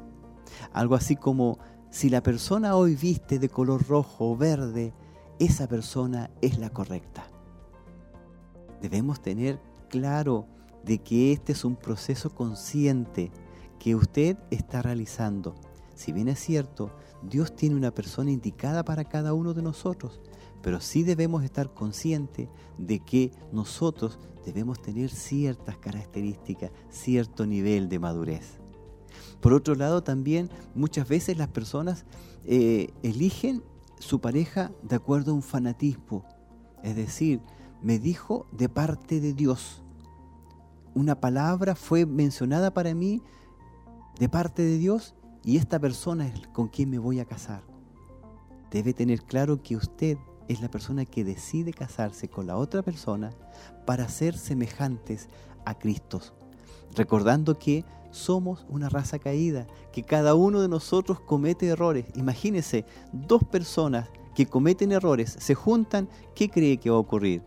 Algo 0.73 0.95
así 0.95 1.15
como 1.15 1.59
si 1.89 2.09
la 2.09 2.21
persona 2.21 2.75
hoy 2.75 2.95
viste 2.95 3.39
de 3.39 3.49
color 3.49 3.87
rojo 3.87 4.31
o 4.31 4.37
verde, 4.37 4.93
esa 5.39 5.67
persona 5.67 6.29
es 6.41 6.59
la 6.59 6.69
correcta. 6.69 7.27
Debemos 8.81 9.21
tener 9.21 9.59
claro 9.89 10.47
de 10.83 10.99
que 10.99 11.31
este 11.31 11.51
es 11.51 11.65
un 11.65 11.75
proceso 11.75 12.29
consciente 12.29 13.31
que 13.79 13.95
usted 13.95 14.37
está 14.51 14.81
realizando. 14.81 15.55
Si 15.95 16.11
bien 16.11 16.27
es 16.27 16.39
cierto, 16.39 16.91
Dios 17.21 17.55
tiene 17.55 17.75
una 17.75 17.91
persona 17.91 18.31
indicada 18.31 18.83
para 18.83 19.05
cada 19.05 19.33
uno 19.33 19.53
de 19.53 19.61
nosotros, 19.61 20.19
pero 20.61 20.79
sí 20.79 21.03
debemos 21.03 21.43
estar 21.43 21.73
conscientes 21.73 22.49
de 22.77 22.99
que 22.99 23.31
nosotros 23.51 24.19
debemos 24.45 24.81
tener 24.81 25.09
ciertas 25.09 25.77
características, 25.77 26.71
cierto 26.89 27.45
nivel 27.45 27.89
de 27.89 27.99
madurez. 27.99 28.59
Por 29.41 29.53
otro 29.53 29.75
lado, 29.75 30.03
también 30.03 30.49
muchas 30.75 31.07
veces 31.07 31.37
las 31.37 31.49
personas 31.49 32.05
eh, 32.45 32.89
eligen 33.03 33.63
su 33.99 34.19
pareja 34.19 34.71
de 34.81 34.95
acuerdo 34.95 35.31
a 35.31 35.35
un 35.35 35.43
fanatismo. 35.43 36.25
Es 36.83 36.95
decir, 36.95 37.41
me 37.81 37.99
dijo 37.99 38.47
de 38.51 38.69
parte 38.69 39.19
de 39.19 39.33
Dios. 39.33 39.83
Una 40.95 41.19
palabra 41.19 41.75
fue 41.75 42.05
mencionada 42.05 42.73
para 42.73 42.93
mí 42.93 43.21
de 44.19 44.29
parte 44.29 44.61
de 44.63 44.77
Dios 44.77 45.15
y 45.49 45.57
esta 45.57 45.79
persona 45.79 46.27
es 46.27 46.45
con 46.53 46.67
quien 46.67 46.91
me 46.91 46.99
voy 46.99 47.19
a 47.19 47.25
casar. 47.25 47.63
Debe 48.69 48.93
tener 48.93 49.23
claro 49.23 49.63
que 49.63 49.75
usted 49.75 50.15
es 50.47 50.61
la 50.61 50.69
persona 50.69 51.05
que 51.05 51.23
decide 51.23 51.73
casarse 51.73 52.27
con 52.27 52.45
la 52.45 52.55
otra 52.55 52.83
persona 52.83 53.31
para 53.87 54.07
ser 54.09 54.37
semejantes 54.37 55.27
a 55.65 55.73
Cristo. 55.73 56.21
Recordando 56.95 57.57
que 57.57 57.83
somos 58.11 58.67
una 58.69 58.89
raza 58.89 59.17
caída, 59.17 59.65
que 59.91 60.03
cada 60.03 60.35
uno 60.35 60.61
de 60.61 60.67
nosotros 60.67 61.19
comete 61.19 61.65
errores. 61.65 62.05
Imagínense, 62.13 62.85
dos 63.11 63.43
personas 63.43 64.07
que 64.35 64.45
cometen 64.45 64.91
errores 64.91 65.35
se 65.39 65.55
juntan, 65.55 66.09
¿qué 66.35 66.51
cree 66.51 66.77
que 66.77 66.91
va 66.91 66.97
a 66.97 66.99
ocurrir? 66.99 67.41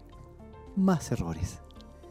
Más 0.75 1.13
errores. 1.13 1.61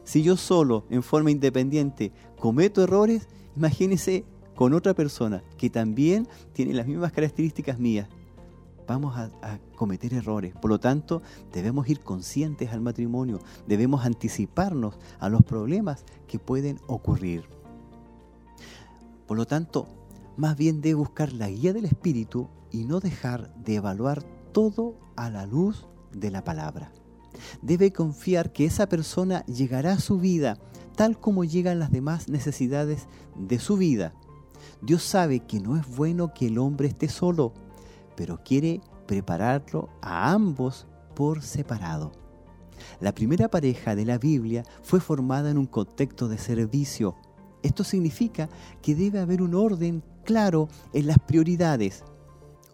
Si 0.06 0.24
yo 0.24 0.38
solo, 0.38 0.86
en 0.90 1.04
forma 1.04 1.32
independiente, 1.32 2.14
cometo 2.40 2.82
errores, 2.82 3.28
imagínense 3.58 4.24
con 4.62 4.76
otra 4.76 4.94
persona 4.94 5.42
que 5.58 5.72
también 5.72 6.28
tiene 6.54 6.76
las 6.76 6.86
mismas 6.86 7.12
características 7.12 7.80
mías. 7.80 8.08
Vamos 8.88 9.18
a, 9.18 9.32
cometer 9.76 10.14
errores. 10.14 10.54
Por 10.54 10.70
lo 10.70 10.80
tanto, 10.80 11.24
debemos 11.52 11.90
ir 11.90 12.02
conscientes 12.02 12.72
al 12.72 12.80
matrimonio, 12.80 13.40
debemos 13.66 14.06
anticiparnos 14.06 15.00
a 15.20 15.30
los 15.30 15.42
problemas 15.42 16.06
que 16.28 16.38
pueden 16.38 16.80
ocurrir. 16.86 17.46
Por 19.26 19.36
lo 19.38 19.48
tanto, 19.48 19.88
más 20.38 20.56
bien 20.56 20.80
debe 20.80 20.94
buscar 20.94 21.34
la 21.34 21.50
guía 21.50 21.74
del 21.74 21.86
Espíritu 21.86 22.48
y 22.70 22.86
no 22.86 23.00
dejar 23.00 23.52
de 23.56 23.78
evaluar 23.78 24.22
todo 24.52 24.94
a 25.16 25.32
la 25.32 25.48
luz 25.48 25.88
de 26.12 26.30
la 26.30 26.44
palabra. 26.44 26.92
Debe 27.64 27.92
confiar 27.92 28.54
que 28.54 28.66
esa 28.66 28.88
persona 28.88 29.44
llegará 29.48 29.94
a 29.94 30.00
su 30.00 30.20
vida 30.20 30.60
tal 30.96 31.20
como 31.20 31.46
llegan 31.46 31.80
las 31.80 31.92
demás 31.92 32.30
necesidades 32.30 33.08
de 33.36 33.58
su 33.58 33.78
vida. 33.78 34.14
Dios 34.82 35.04
sabe 35.04 35.42
que 35.42 35.60
no 35.60 35.78
es 35.78 35.88
bueno 35.88 36.34
que 36.34 36.48
el 36.48 36.58
hombre 36.58 36.88
esté 36.88 37.08
solo, 37.08 37.54
pero 38.16 38.44
quiere 38.44 38.82
prepararlo 39.08 39.90
a 40.02 40.32
ambos 40.32 40.88
por 41.16 41.42
separado. 41.42 42.12
La 43.00 43.14
primera 43.14 43.50
pareja 43.50 43.96
de 43.96 44.06
la 44.06 44.18
Biblia 44.18 44.64
fue 44.82 45.00
formada 45.00 45.52
en 45.52 45.58
un 45.58 45.68
contexto 45.68 46.28
de 46.28 46.38
servicio 46.38 47.16
esto 47.64 47.84
significa 47.84 48.50
que 48.82 48.96
debe 48.96 49.20
haber 49.20 49.42
un 49.42 49.54
orden 49.54 50.04
claro 50.24 50.68
en 50.94 51.08
las 51.08 51.20
prioridades. 51.20 52.04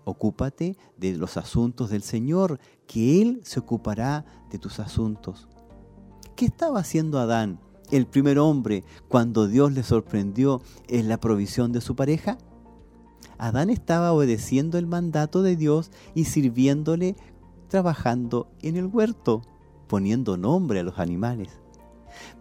Ocúpate 0.05 0.77
de 0.95 1.15
los 1.17 1.35
asuntos 1.35 1.89
del 1.89 2.01
Señor, 2.01 2.59
que 2.87 3.21
Él 3.21 3.41
se 3.43 3.59
ocupará 3.59 4.25
de 4.49 4.59
tus 4.59 4.79
asuntos. 4.79 5.47
¿Qué 6.35 6.45
estaba 6.45 6.79
haciendo 6.79 7.19
Adán, 7.19 7.59
el 7.91 8.05
primer 8.05 8.39
hombre, 8.39 8.83
cuando 9.07 9.47
Dios 9.47 9.71
le 9.71 9.83
sorprendió 9.83 10.61
en 10.87 11.07
la 11.07 11.19
provisión 11.19 11.71
de 11.71 11.81
su 11.81 11.95
pareja? 11.95 12.37
Adán 13.37 13.69
estaba 13.69 14.11
obedeciendo 14.11 14.77
el 14.77 14.87
mandato 14.87 15.41
de 15.41 15.55
Dios 15.55 15.91
y 16.15 16.25
sirviéndole 16.25 17.15
trabajando 17.67 18.49
en 18.61 18.77
el 18.77 18.87
huerto, 18.87 19.41
poniendo 19.87 20.37
nombre 20.37 20.79
a 20.79 20.83
los 20.83 20.99
animales. 20.99 21.49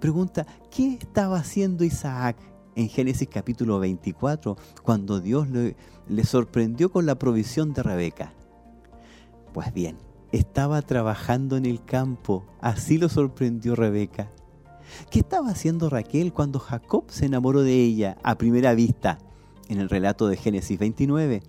Pregunta, 0.01 0.47
¿qué 0.71 0.95
estaba 0.95 1.39
haciendo 1.39 1.85
Isaac 1.85 2.37
en 2.75 2.89
Génesis 2.89 3.29
capítulo 3.31 3.79
24 3.79 4.57
cuando 4.83 5.21
Dios 5.21 5.49
le, 5.49 5.77
le 6.09 6.25
sorprendió 6.25 6.91
con 6.91 7.07
la 7.07 7.19
provisión 7.19 7.73
de 7.75 7.83
Rebeca? 7.83 8.33
Pues 9.53 9.73
bien, 9.73 9.97
estaba 10.33 10.83
trabajando 10.83 11.57
en 11.57 11.67
el 11.67 11.85
campo, 11.85 12.45
así 12.61 12.99
lo 12.99 13.09
sorprendió 13.09 13.75
Rebeca. 13.75 14.31
¿Qué 15.11 15.21
estaba 15.21 15.51
haciendo 15.51 15.91
Raquel 15.91 16.33
cuando 16.33 16.59
Jacob 16.59 17.05
se 17.09 17.27
enamoró 17.27 17.63
de 17.63 17.75
ella 17.83 18.17
a 18.23 18.39
primera 18.39 18.75
vista? 18.75 19.19
En 19.69 19.81
el 19.81 19.89
relato 19.89 20.29
de 20.29 20.37
Génesis 20.37 20.79
29. 20.79 21.43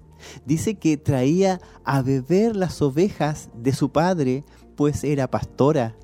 Dice 0.45 0.75
que 0.75 0.97
traía 0.97 1.59
a 1.83 2.01
beber 2.01 2.55
las 2.55 2.81
ovejas 2.81 3.49
de 3.55 3.73
su 3.73 3.91
padre, 3.91 4.43
pues 4.75 5.03
era 5.03 5.29
pastora. 5.29 5.95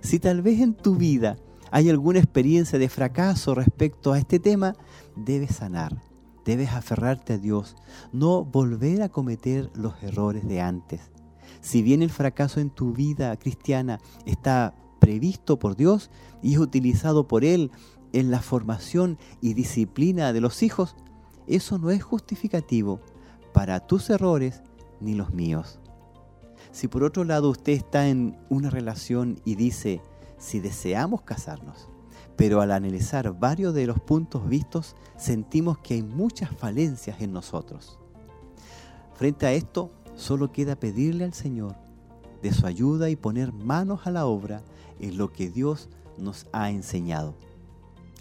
Si 0.00 0.18
tal 0.18 0.42
vez 0.42 0.60
en 0.60 0.74
tu 0.74 0.96
vida 0.96 1.36
hay 1.70 1.90
alguna 1.90 2.20
experiencia 2.20 2.78
de 2.78 2.88
fracaso 2.88 3.54
respecto 3.54 4.12
a 4.12 4.18
este 4.18 4.38
tema, 4.38 4.74
debes 5.16 5.56
sanar, 5.56 6.00
debes 6.44 6.70
aferrarte 6.70 7.34
a 7.34 7.38
Dios, 7.38 7.76
no 8.12 8.44
volver 8.44 9.02
a 9.02 9.08
cometer 9.08 9.70
los 9.74 10.00
errores 10.02 10.46
de 10.46 10.60
antes. 10.60 11.00
Si 11.60 11.82
bien 11.82 12.02
el 12.02 12.10
fracaso 12.10 12.60
en 12.60 12.70
tu 12.70 12.92
vida 12.92 13.36
cristiana 13.36 13.98
está 14.26 14.74
previsto 15.04 15.58
por 15.58 15.76
Dios 15.76 16.08
y 16.42 16.54
es 16.54 16.58
utilizado 16.58 17.28
por 17.28 17.44
Él 17.44 17.70
en 18.14 18.30
la 18.30 18.40
formación 18.40 19.18
y 19.42 19.52
disciplina 19.52 20.32
de 20.32 20.40
los 20.40 20.62
hijos, 20.62 20.96
eso 21.46 21.76
no 21.76 21.90
es 21.90 22.02
justificativo 22.02 23.00
para 23.52 23.80
tus 23.80 24.08
errores 24.08 24.62
ni 25.00 25.12
los 25.12 25.34
míos. 25.34 25.78
Si 26.72 26.88
por 26.88 27.04
otro 27.04 27.24
lado 27.24 27.50
usted 27.50 27.74
está 27.74 28.08
en 28.08 28.38
una 28.48 28.70
relación 28.70 29.38
y 29.44 29.56
dice, 29.56 30.00
si 30.38 30.58
deseamos 30.58 31.20
casarnos, 31.20 31.90
pero 32.34 32.62
al 32.62 32.72
analizar 32.72 33.38
varios 33.38 33.74
de 33.74 33.86
los 33.86 34.00
puntos 34.00 34.48
vistos 34.48 34.96
sentimos 35.18 35.76
que 35.78 35.94
hay 35.94 36.02
muchas 36.02 36.48
falencias 36.56 37.20
en 37.20 37.34
nosotros. 37.34 37.98
Frente 39.12 39.44
a 39.44 39.52
esto, 39.52 39.90
solo 40.14 40.50
queda 40.50 40.76
pedirle 40.76 41.24
al 41.24 41.34
Señor 41.34 41.83
de 42.44 42.52
su 42.52 42.66
ayuda 42.66 43.08
y 43.08 43.16
poner 43.16 43.54
manos 43.54 44.06
a 44.06 44.10
la 44.10 44.26
obra 44.26 44.62
en 45.00 45.16
lo 45.16 45.32
que 45.32 45.48
Dios 45.48 45.88
nos 46.18 46.46
ha 46.52 46.70
enseñado. 46.70 47.34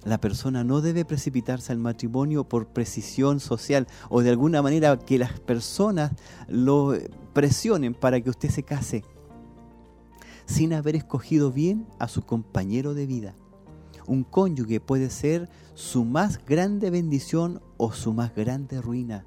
La 0.05 0.17
persona 0.17 0.63
no 0.63 0.79
debe 0.79 1.03
precipitarse 1.03 1.73
al 1.73 1.77
matrimonio 1.77 2.45
por 2.45 2.67
precisión 2.67 3.41
social 3.41 3.85
o 4.09 4.21
de 4.21 4.29
alguna 4.29 4.61
manera 4.61 4.97
que 4.97 5.17
las 5.17 5.41
personas 5.41 6.13
lo 6.47 6.97
presionen 7.33 7.93
para 7.93 8.21
que 8.21 8.29
usted 8.29 8.49
se 8.49 8.63
case 8.63 9.03
sin 10.45 10.71
haber 10.71 10.95
escogido 10.95 11.51
bien 11.51 11.85
a 11.99 12.07
su 12.07 12.21
compañero 12.21 12.93
de 12.93 13.05
vida. 13.05 13.35
un 14.07 14.23
cónyuge 14.23 14.79
puede 14.79 15.09
ser 15.09 15.49
su 15.73 16.05
más 16.05 16.45
grande 16.45 16.89
bendición 16.89 17.61
o 17.77 17.91
su 17.91 18.13
más 18.13 18.33
grande 18.35 18.81
ruina. 18.81 19.25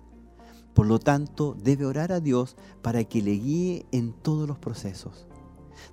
Por 0.77 0.87
lo 0.87 0.99
tanto, 0.99 1.57
debe 1.59 1.87
orar 1.87 2.13
a 2.13 2.21
Dios 2.21 2.55
para 2.83 3.03
que 3.05 3.23
le 3.23 3.33
guíe 3.33 3.87
en 3.93 4.13
todos 4.13 4.47
los 4.47 4.59
procesos. 4.59 5.27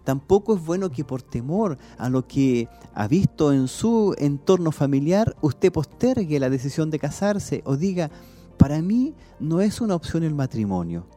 Tampoco 0.04 0.56
es 0.56 0.66
bueno 0.66 0.92
que 0.92 1.06
por 1.06 1.22
temor 1.22 1.78
a 1.98 2.10
lo 2.10 2.28
que 2.28 2.68
ha 2.94 3.08
visto 3.08 3.54
en 3.54 3.70
su 3.70 4.14
entorno 4.18 4.74
familiar, 4.74 5.38
usted 5.40 5.72
postergue 5.72 6.38
la 6.38 6.50
decisión 6.50 6.90
de 6.90 7.00
casarse 7.00 7.62
o 7.66 7.78
diga, 7.78 8.12
para 8.58 8.82
mí 8.82 9.16
no 9.40 9.62
es 9.62 9.80
una 9.80 9.96
opción 9.96 10.22
el 10.24 10.36
matrimonio. 10.36 11.08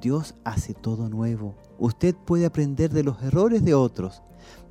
Dios 0.00 0.34
hace 0.42 0.72
todo 0.72 1.10
nuevo. 1.10 1.54
Usted 1.78 2.14
puede 2.14 2.46
aprender 2.46 2.94
de 2.94 3.04
los 3.04 3.22
errores 3.22 3.62
de 3.62 3.74
otros, 3.74 4.22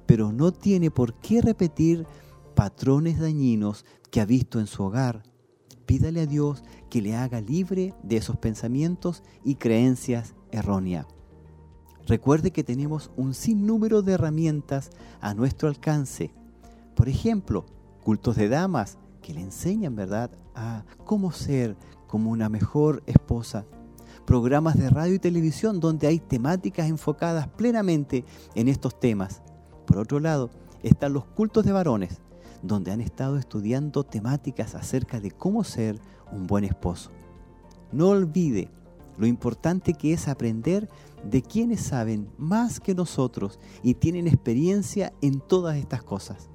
pero 0.07 0.31
no 0.31 0.51
tiene 0.51 0.89
por 0.89 1.13
qué 1.13 1.43
repetir 1.43 2.07
patrones 2.55 3.19
dañinos 3.19 3.85
que 4.09 4.19
ha 4.19 4.25
visto 4.25 4.59
en 4.59 4.65
su 4.65 4.81
hogar. 4.81 5.21
Pídale 5.85 6.21
a 6.21 6.25
Dios 6.25 6.63
que 6.91 7.01
le 7.01 7.15
haga 7.15 7.39
libre 7.39 7.95
de 8.03 8.17
esos 8.17 8.35
pensamientos 8.35 9.23
y 9.45 9.55
creencias 9.55 10.35
erróneas. 10.51 11.07
Recuerde 12.05 12.51
que 12.51 12.65
tenemos 12.65 13.11
un 13.15 13.33
sinnúmero 13.33 14.01
de 14.01 14.11
herramientas 14.11 14.91
a 15.21 15.33
nuestro 15.33 15.69
alcance. 15.69 16.33
Por 16.93 17.07
ejemplo, 17.07 17.65
cultos 18.03 18.35
de 18.35 18.49
damas 18.49 18.97
que 19.21 19.33
le 19.33 19.39
enseñan, 19.39 19.95
¿verdad?, 19.95 20.31
a 20.53 20.83
cómo 21.05 21.31
ser 21.31 21.77
como 22.07 22.29
una 22.29 22.49
mejor 22.49 23.03
esposa. 23.05 23.65
Programas 24.25 24.77
de 24.77 24.89
radio 24.89 25.13
y 25.13 25.19
televisión 25.19 25.79
donde 25.79 26.07
hay 26.07 26.19
temáticas 26.19 26.89
enfocadas 26.89 27.47
plenamente 27.47 28.25
en 28.53 28.67
estos 28.67 28.99
temas. 28.99 29.41
Por 29.85 29.97
otro 29.97 30.19
lado, 30.19 30.51
están 30.83 31.13
los 31.13 31.23
cultos 31.23 31.63
de 31.63 31.71
varones, 31.71 32.19
donde 32.61 32.91
han 32.91 32.99
estado 32.99 33.37
estudiando 33.37 34.03
temáticas 34.03 34.75
acerca 34.75 35.21
de 35.21 35.31
cómo 35.31 35.63
ser 35.63 35.99
un 36.31 36.47
buen 36.47 36.63
esposo. 36.63 37.11
No 37.91 38.09
olvide 38.09 38.69
lo 39.17 39.27
importante 39.27 39.93
que 39.93 40.13
es 40.13 40.27
aprender 40.27 40.89
de 41.29 41.41
quienes 41.41 41.81
saben 41.81 42.29
más 42.37 42.79
que 42.79 42.95
nosotros 42.95 43.59
y 43.83 43.95
tienen 43.95 44.27
experiencia 44.27 45.13
en 45.21 45.39
todas 45.39 45.77
estas 45.77 46.03
cosas. 46.03 46.49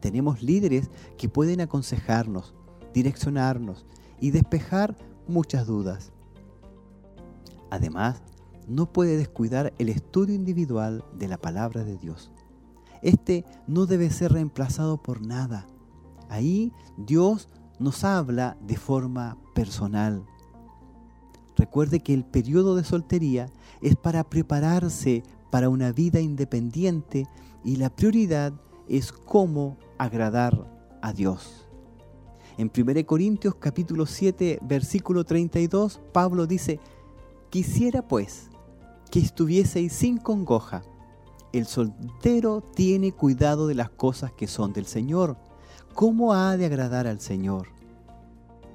Tenemos 0.00 0.42
líderes 0.42 0.90
que 1.16 1.28
pueden 1.28 1.60
aconsejarnos, 1.60 2.54
direccionarnos 2.92 3.86
y 4.20 4.30
despejar 4.30 4.96
muchas 5.28 5.66
dudas. 5.66 6.12
Además, 7.70 8.22
no 8.68 8.92
puede 8.92 9.16
descuidar 9.16 9.72
el 9.78 9.88
estudio 9.88 10.34
individual 10.34 11.04
de 11.16 11.28
la 11.28 11.38
palabra 11.38 11.84
de 11.84 11.96
Dios. 11.96 12.30
Este 13.00 13.44
no 13.66 13.86
debe 13.86 14.10
ser 14.10 14.32
reemplazado 14.32 15.02
por 15.02 15.24
nada. 15.26 15.66
Ahí 16.28 16.72
Dios 16.96 17.48
nos 17.82 18.04
habla 18.04 18.56
de 18.60 18.76
forma 18.76 19.36
personal. 19.54 20.24
Recuerde 21.56 22.00
que 22.00 22.14
el 22.14 22.24
periodo 22.24 22.76
de 22.76 22.84
soltería 22.84 23.50
es 23.80 23.96
para 23.96 24.24
prepararse 24.24 25.22
para 25.50 25.68
una 25.68 25.92
vida 25.92 26.20
independiente 26.20 27.26
y 27.64 27.76
la 27.76 27.90
prioridad 27.90 28.52
es 28.88 29.12
cómo 29.12 29.76
agradar 29.98 30.66
a 31.02 31.12
Dios. 31.12 31.68
En 32.58 32.70
1 32.76 33.06
Corintios 33.06 33.54
capítulo 33.56 34.06
7 34.06 34.58
versículo 34.62 35.24
32 35.24 36.00
Pablo 36.12 36.46
dice, 36.46 36.80
quisiera 37.50 38.06
pues 38.06 38.50
que 39.10 39.20
estuvieseis 39.20 39.92
sin 39.92 40.16
congoja. 40.16 40.82
El 41.52 41.66
soltero 41.66 42.62
tiene 42.74 43.12
cuidado 43.12 43.66
de 43.66 43.74
las 43.74 43.90
cosas 43.90 44.32
que 44.32 44.46
son 44.46 44.72
del 44.72 44.86
Señor. 44.86 45.36
¿Cómo 45.94 46.32
ha 46.34 46.56
de 46.56 46.66
agradar 46.66 47.06
al 47.06 47.20
Señor? 47.20 47.68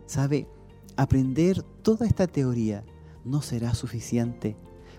¿Sabe? 0.05 0.47
aprender 0.97 1.61
toda 1.83 2.05
esta 2.05 2.27
teoría 2.27 2.83
no 3.23 3.41
será 3.41 3.73
suficiente, 3.75 4.57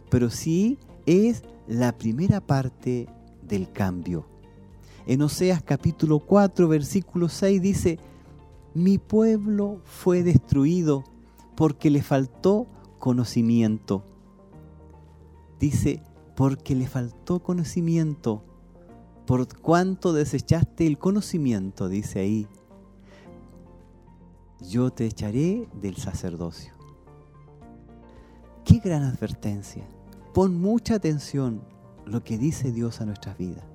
pero 0.08 0.30
sí 0.30 0.78
es 1.04 1.42
la 1.66 1.98
primera 1.98 2.40
parte 2.40 3.08
del 3.42 3.70
cambio. 3.70 4.26
En 5.06 5.22
Oseas 5.22 5.62
capítulo 5.62 6.20
4, 6.20 6.68
versículo 6.68 7.28
6 7.28 7.60
dice, 7.60 7.98
mi 8.74 8.98
pueblo 8.98 9.80
fue 9.84 10.22
destruido 10.22 11.04
porque 11.56 11.90
le 11.90 12.02
faltó 12.02 12.66
conocimiento. 12.98 14.04
Dice, 15.58 16.02
porque 16.36 16.76
le 16.76 16.86
faltó 16.86 17.40
conocimiento. 17.40 18.44
Por 19.28 19.46
cuanto 19.58 20.14
desechaste 20.14 20.86
el 20.86 20.96
conocimiento, 20.96 21.90
dice 21.90 22.20
ahí, 22.20 22.48
yo 24.58 24.90
te 24.90 25.04
echaré 25.04 25.68
del 25.82 25.96
sacerdocio. 25.96 26.72
Qué 28.64 28.78
gran 28.78 29.02
advertencia. 29.02 29.86
Pon 30.32 30.58
mucha 30.58 30.94
atención 30.94 31.60
lo 32.06 32.24
que 32.24 32.38
dice 32.38 32.72
Dios 32.72 33.02
a 33.02 33.04
nuestras 33.04 33.36
vidas. 33.36 33.66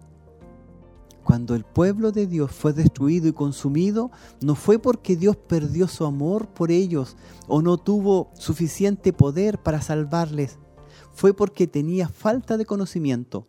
Cuando 1.24 1.54
el 1.54 1.66
pueblo 1.66 2.12
de 2.12 2.26
Dios 2.26 2.52
fue 2.52 2.74
destruido 2.74 3.28
y 3.28 3.34
consumido, 3.34 4.10
no 4.42 4.56
fue 4.56 4.80
porque 4.80 5.16
Dios 5.16 5.36
perdió 5.36 5.88
su 5.88 6.04
amor 6.04 6.48
por 6.48 6.72
ellos 6.72 7.16
o 7.48 7.62
no 7.62 7.78
tuvo 7.78 8.32
suficiente 8.34 9.14
poder 9.14 9.60
para 9.60 9.84
salvarles. 9.84 10.58
Fue 11.14 11.32
porque 11.36 11.68
tenía 11.68 12.10
falta 12.10 12.58
de 12.58 12.66
conocimiento. 12.66 13.46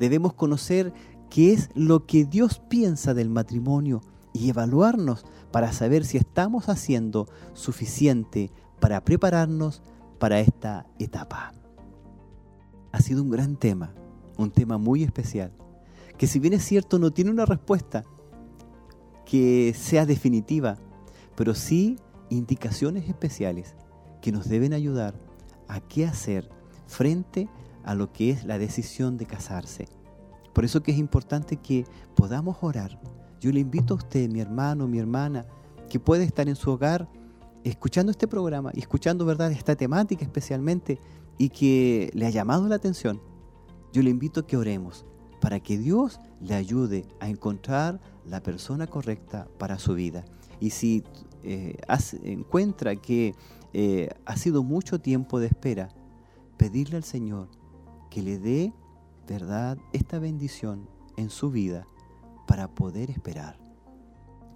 Debemos 0.00 0.32
conocer 0.32 0.92
qué 1.30 1.52
es 1.52 1.70
lo 1.74 2.06
que 2.06 2.24
Dios 2.24 2.60
piensa 2.68 3.14
del 3.14 3.30
matrimonio 3.30 4.02
y 4.32 4.50
evaluarnos 4.50 5.24
para 5.50 5.72
saber 5.72 6.04
si 6.04 6.18
estamos 6.18 6.68
haciendo 6.68 7.28
suficiente 7.54 8.50
para 8.80 9.04
prepararnos 9.04 9.82
para 10.18 10.40
esta 10.40 10.86
etapa. 10.98 11.52
Ha 12.92 13.00
sido 13.00 13.22
un 13.22 13.30
gran 13.30 13.56
tema, 13.56 13.94
un 14.36 14.50
tema 14.50 14.76
muy 14.78 15.04
especial, 15.04 15.52
que 16.18 16.26
si 16.26 16.38
bien 16.38 16.52
es 16.52 16.64
cierto 16.64 16.98
no 16.98 17.12
tiene 17.12 17.30
una 17.30 17.46
respuesta 17.46 18.04
que 19.24 19.74
sea 19.78 20.06
definitiva, 20.06 20.76
pero 21.36 21.54
sí 21.54 21.96
indicaciones 22.28 23.08
especiales 23.08 23.74
que 24.20 24.32
nos 24.32 24.48
deben 24.48 24.72
ayudar 24.72 25.14
a 25.68 25.80
qué 25.80 26.06
hacer 26.06 26.50
frente 26.86 27.48
a 27.84 27.94
lo 27.94 28.12
que 28.12 28.30
es 28.30 28.44
la 28.44 28.58
decisión 28.58 29.16
de 29.16 29.26
casarse. 29.26 29.88
Por 30.52 30.64
eso 30.64 30.82
que 30.82 30.92
es 30.92 30.98
importante 30.98 31.56
que 31.56 31.84
podamos 32.14 32.56
orar 32.62 32.98
yo 33.40 33.50
le 33.50 33.60
invito 33.60 33.94
a 33.94 33.96
usted, 33.96 34.28
mi 34.28 34.40
hermano, 34.40 34.86
mi 34.86 34.98
hermana, 34.98 35.46
que 35.88 35.98
puede 35.98 36.24
estar 36.24 36.48
en 36.48 36.56
su 36.56 36.70
hogar 36.70 37.08
escuchando 37.64 38.10
este 38.10 38.28
programa 38.28 38.70
escuchando 38.74 39.26
verdad 39.26 39.52
esta 39.52 39.76
temática 39.76 40.24
especialmente 40.24 40.98
y 41.36 41.48
que 41.48 42.10
le 42.14 42.26
ha 42.26 42.30
llamado 42.30 42.68
la 42.68 42.74
atención. 42.74 43.20
Yo 43.92 44.02
le 44.02 44.10
invito 44.10 44.40
a 44.40 44.46
que 44.46 44.58
oremos 44.58 45.06
para 45.40 45.58
que 45.58 45.78
Dios 45.78 46.20
le 46.40 46.54
ayude 46.54 47.06
a 47.18 47.28
encontrar 47.28 47.98
la 48.26 48.42
persona 48.42 48.86
correcta 48.86 49.48
para 49.58 49.78
su 49.78 49.94
vida. 49.94 50.26
Y 50.60 50.70
si 50.70 51.02
eh, 51.42 51.78
encuentra 52.22 52.96
que 52.96 53.34
eh, 53.72 54.10
ha 54.26 54.36
sido 54.36 54.62
mucho 54.62 55.00
tiempo 55.00 55.40
de 55.40 55.46
espera, 55.46 55.88
pedirle 56.58 56.98
al 56.98 57.04
Señor 57.04 57.48
que 58.10 58.20
le 58.20 58.38
dé, 58.38 58.74
verdad, 59.30 59.78
esta 59.92 60.18
bendición 60.18 60.88
en 61.16 61.30
su 61.30 61.52
vida 61.52 61.86
para 62.48 62.66
poder 62.66 63.12
esperar. 63.12 63.60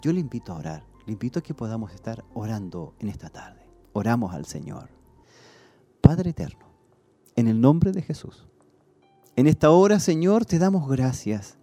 Yo 0.03 0.13
le 0.13 0.19
invito 0.19 0.53
a 0.53 0.57
orar, 0.57 0.85
le 1.07 1.13
invito 1.13 1.39
a 1.39 1.43
que 1.43 1.55
podamos 1.55 1.93
estar 1.93 2.25
orando 2.35 2.93
en 2.99 3.09
esta 3.09 3.29
tarde. 3.31 3.65
Oramos 3.93 4.35
al 4.35 4.47
Señor. 4.47 4.89
Padre 6.01 6.31
eterno, 6.31 6.67
en 7.37 7.47
el 7.47 7.61
nombre 7.61 7.93
de 7.93 8.03
Jesús, 8.03 8.49
en 9.37 9.47
esta 9.47 9.71
hora, 9.71 10.01
Señor, 10.01 10.45
te 10.45 10.59
damos 10.59 10.89
gracias 10.89 11.57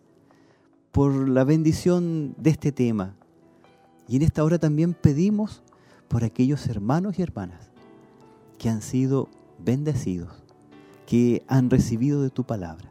por 0.93 1.28
la 1.28 1.43
bendición 1.43 2.34
de 2.38 2.51
este 2.51 2.72
tema. 2.72 3.18
Y 4.07 4.16
en 4.16 4.22
esta 4.22 4.41
hora 4.41 4.57
también 4.57 4.93
pedimos 4.93 5.64
por 6.07 6.24
aquellos 6.24 6.66
hermanos 6.68 7.20
y 7.20 7.24
hermanas 7.24 7.72
que 8.57 8.70
han 8.70 8.82
sido 8.82 9.28
bendecidos, 9.59 10.32
que 11.05 11.43
han 11.49 11.70
recibido 11.70 12.22
de 12.22 12.30
tu 12.30 12.45
palabra. 12.45 12.91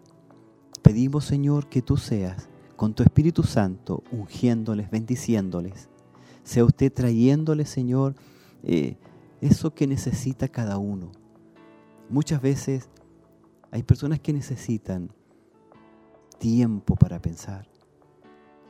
Pedimos, 0.82 1.24
Señor, 1.24 1.68
que 1.68 1.82
tú 1.82 1.96
seas 1.96 2.48
con 2.76 2.94
tu 2.94 3.02
Espíritu 3.02 3.42
Santo, 3.42 4.02
ungiéndoles, 4.10 4.90
bendiciéndoles. 4.90 5.88
Sea 6.42 6.64
usted 6.64 6.92
trayéndoles, 6.92 7.68
Señor, 7.68 8.14
eh, 8.62 8.96
eso 9.40 9.74
que 9.74 9.86
necesita 9.86 10.48
cada 10.48 10.78
uno. 10.78 11.12
Muchas 12.08 12.40
veces 12.40 12.88
hay 13.70 13.82
personas 13.82 14.20
que 14.20 14.32
necesitan 14.32 15.12
tiempo 16.38 16.96
para 16.96 17.20
pensar. 17.20 17.68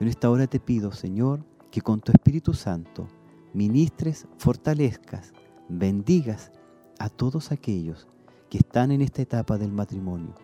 En 0.01 0.09
esta 0.09 0.31
hora 0.31 0.47
te 0.47 0.61
pido, 0.61 0.93
Señor, 0.93 1.45
que 1.71 1.81
con 1.81 2.01
tu 2.01 2.11
Espíritu 2.13 2.53
Santo 2.53 3.07
ministres, 3.53 4.27
fortalezcas, 4.39 5.33
bendigas 5.69 6.53
a 6.99 7.09
todos 7.09 7.53
aquellos 7.53 8.09
que 8.49 8.59
están 8.59 8.91
en 8.91 9.03
esta 9.03 9.23
etapa 9.23 9.59
del 9.59 9.73
matrimonio. 9.73 10.35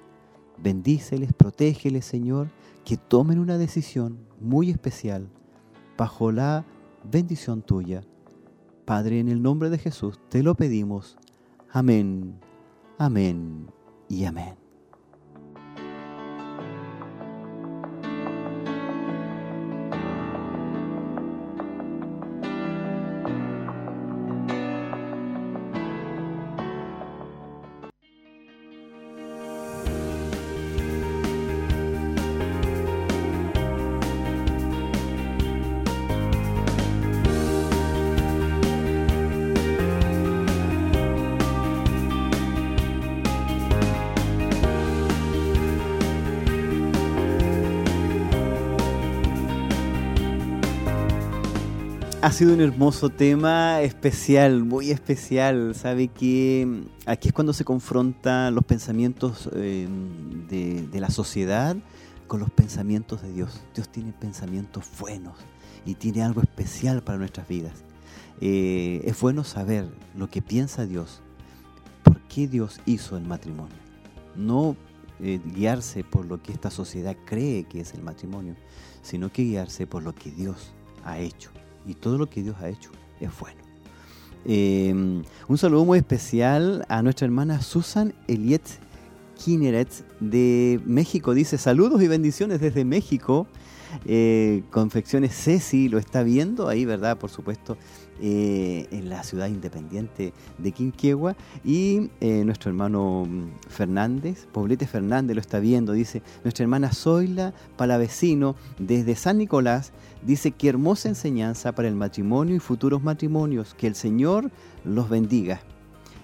Bendíceles, 0.62 1.32
protégeles, 1.32 2.04
Señor, 2.04 2.48
que 2.84 2.96
tomen 2.96 3.38
una 3.38 3.58
decisión 3.58 4.18
muy 4.40 4.70
especial 4.70 5.28
bajo 5.96 6.32
la 6.32 6.64
bendición 7.04 7.62
tuya. 7.62 8.02
Padre, 8.84 9.20
en 9.20 9.28
el 9.28 9.42
nombre 9.42 9.70
de 9.70 9.78
Jesús 9.78 10.20
te 10.28 10.42
lo 10.42 10.54
pedimos. 10.54 11.16
Amén, 11.70 12.38
amén 12.98 13.66
y 14.08 14.24
amén. 14.24 14.65
Ha 52.26 52.32
sido 52.32 52.54
un 52.54 52.60
hermoso 52.60 53.08
tema 53.08 53.82
especial, 53.82 54.64
muy 54.64 54.90
especial. 54.90 55.76
Sabe 55.76 56.08
que 56.08 56.66
mm, 56.66 57.08
aquí 57.08 57.28
es 57.28 57.32
cuando 57.32 57.52
se 57.52 57.64
confrontan 57.64 58.52
los 58.52 58.64
pensamientos 58.64 59.48
eh, 59.54 59.86
de, 60.48 61.00
la 61.00 61.08
sociedad 61.10 61.76
con 62.26 62.40
los 62.40 62.50
pensamientos 62.50 63.22
de 63.22 63.32
Dios. 63.32 63.60
Dios 63.76 63.88
tiene 63.90 64.12
pensamientos 64.12 64.86
buenos 64.98 65.36
y 65.84 65.94
tiene 65.94 66.24
algo 66.24 66.40
especial 66.40 67.00
para 67.00 67.16
nuestras 67.16 67.46
vidas. 67.46 67.74
Eh, 68.40 69.02
es 69.04 69.20
bueno 69.20 69.44
saber 69.44 69.86
lo 70.16 70.28
que 70.28 70.42
piensa 70.42 70.84
Dios, 70.84 71.20
por 72.02 72.20
qué 72.22 72.48
Dios 72.48 72.80
hizo 72.86 73.16
el 73.16 73.22
matrimonio. 73.22 73.76
No 74.34 74.74
eh, 75.20 75.38
guiarse 75.54 76.02
por 76.02 76.26
lo 76.26 76.42
que 76.42 76.50
esta 76.50 76.72
sociedad 76.72 77.16
cree 77.24 77.68
que 77.68 77.82
es 77.82 77.94
el 77.94 78.02
matrimonio, 78.02 78.56
sino 79.02 79.30
que 79.30 79.44
guiarse 79.44 79.86
por 79.86 80.02
lo 80.02 80.12
que 80.12 80.32
Dios 80.32 80.72
ha 81.04 81.20
hecho 81.20 81.55
y 81.86 81.94
todo 81.94 82.18
lo 82.18 82.28
que 82.28 82.42
Dios 82.42 82.56
ha 82.60 82.68
hecho 82.68 82.90
es 83.20 83.30
bueno. 83.38 83.60
Em, 84.44 85.24
un 85.48 85.58
saludo 85.58 85.84
muy 85.84 85.98
especial 85.98 86.84
a 86.88 87.02
nuestra 87.02 87.24
hermana 87.24 87.60
Susan 87.62 88.14
Eliet 88.28 88.62
Kineret 89.36 89.88
de 90.20 90.80
México. 90.84 91.34
Dice 91.34 91.58
saludos 91.58 92.02
y 92.02 92.08
bendiciones 92.08 92.60
desde 92.60 92.84
México. 92.84 93.46
Eh, 94.04 94.62
Confecciones 94.70 95.34
Ceci 95.34 95.88
lo 95.88 95.98
está 95.98 96.22
viendo 96.22 96.68
ahí, 96.68 96.84
¿verdad? 96.84 97.18
Por 97.18 97.30
supuesto, 97.30 97.76
eh, 98.20 98.86
en 98.90 99.08
la 99.08 99.22
ciudad 99.22 99.48
independiente 99.48 100.32
de 100.58 100.72
Quinquegua. 100.72 101.36
Y 101.64 102.10
eh, 102.20 102.44
nuestro 102.44 102.70
hermano 102.70 103.26
mm, 103.28 103.68
Fernández, 103.68 104.46
Poblete 104.52 104.86
Fernández 104.86 105.34
lo 105.34 105.40
está 105.40 105.58
viendo. 105.58 105.92
Dice, 105.92 106.22
nuestra 106.44 106.64
hermana 106.64 106.92
Zoila 106.92 107.52
Palavecino, 107.76 108.56
desde 108.78 109.16
San 109.16 109.38
Nicolás, 109.38 109.92
dice, 110.22 110.52
qué 110.52 110.68
hermosa 110.68 111.08
enseñanza 111.08 111.72
para 111.72 111.88
el 111.88 111.94
matrimonio 111.94 112.56
y 112.56 112.60
futuros 112.60 113.02
matrimonios. 113.02 113.74
Que 113.74 113.86
el 113.86 113.94
Señor 113.94 114.50
los 114.84 115.08
bendiga. 115.08 115.60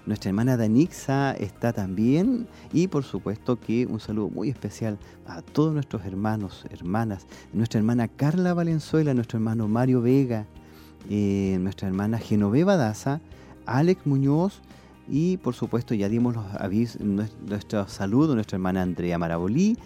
Nuestra 0.05 0.29
hermana 0.29 0.57
Danixa 0.57 1.31
está 1.31 1.71
también 1.71 2.45
y 2.73 2.89
por 2.89 3.05
supuesto 3.05 3.57
que 3.57 3.85
un 3.85 4.01
saludo 4.01 4.29
muy 4.29 4.49
especial 4.49 4.97
a 5.25 5.41
todos 5.41 5.73
nuestros 5.73 6.03
hermanos, 6.05 6.65
hermanas, 6.71 7.25
nuestra 7.53 7.79
hermana 7.79 8.09
Carla 8.09 8.53
Valenzuela, 8.53 9.13
nuestro 9.13 9.37
hermano 9.37 9.69
Mario 9.69 10.01
Vega, 10.01 10.45
nuestra 11.09 11.87
hermana 11.87 12.17
Genoveva 12.17 12.77
Daza, 12.77 13.21
Alex 13.65 14.05
Muñoz 14.05 14.61
y 15.07 15.37
por 15.37 15.53
supuesto 15.53 15.93
ya 15.93 16.09
dimos 16.09 16.35
los 16.35 16.45
avisos, 16.55 17.01
nuestro 17.01 17.87
saludo, 17.87 18.35
nuestra 18.35 18.55
hermana 18.55 18.81
Andrea 18.81 19.17
Marabolí 19.17 19.77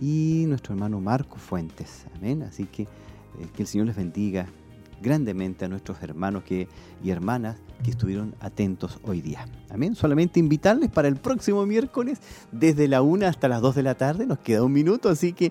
y 0.00 0.44
nuestro 0.48 0.74
hermano 0.74 1.00
Marco 1.00 1.36
Fuentes. 1.36 2.06
Amén. 2.16 2.42
Así 2.42 2.64
que 2.64 2.82
eh, 2.82 2.86
que 3.54 3.62
el 3.62 3.68
Señor 3.68 3.86
les 3.88 3.96
bendiga 3.96 4.46
grandemente 5.02 5.64
a 5.64 5.68
nuestros 5.68 6.02
hermanos 6.02 6.44
que, 6.44 6.68
y 7.02 7.10
hermanas 7.10 7.56
que 7.82 7.90
estuvieron 7.90 8.34
atentos 8.40 8.98
hoy 9.04 9.20
día. 9.20 9.46
Amén. 9.74 9.96
Solamente 9.96 10.38
invitarles 10.38 10.88
para 10.88 11.08
el 11.08 11.16
próximo 11.16 11.66
miércoles, 11.66 12.20
desde 12.52 12.86
la 12.86 13.02
1 13.02 13.26
hasta 13.26 13.48
las 13.48 13.60
2 13.60 13.74
de 13.74 13.82
la 13.82 13.96
tarde, 13.96 14.24
nos 14.24 14.38
queda 14.38 14.62
un 14.62 14.72
minuto, 14.72 15.08
así 15.08 15.32
que 15.32 15.50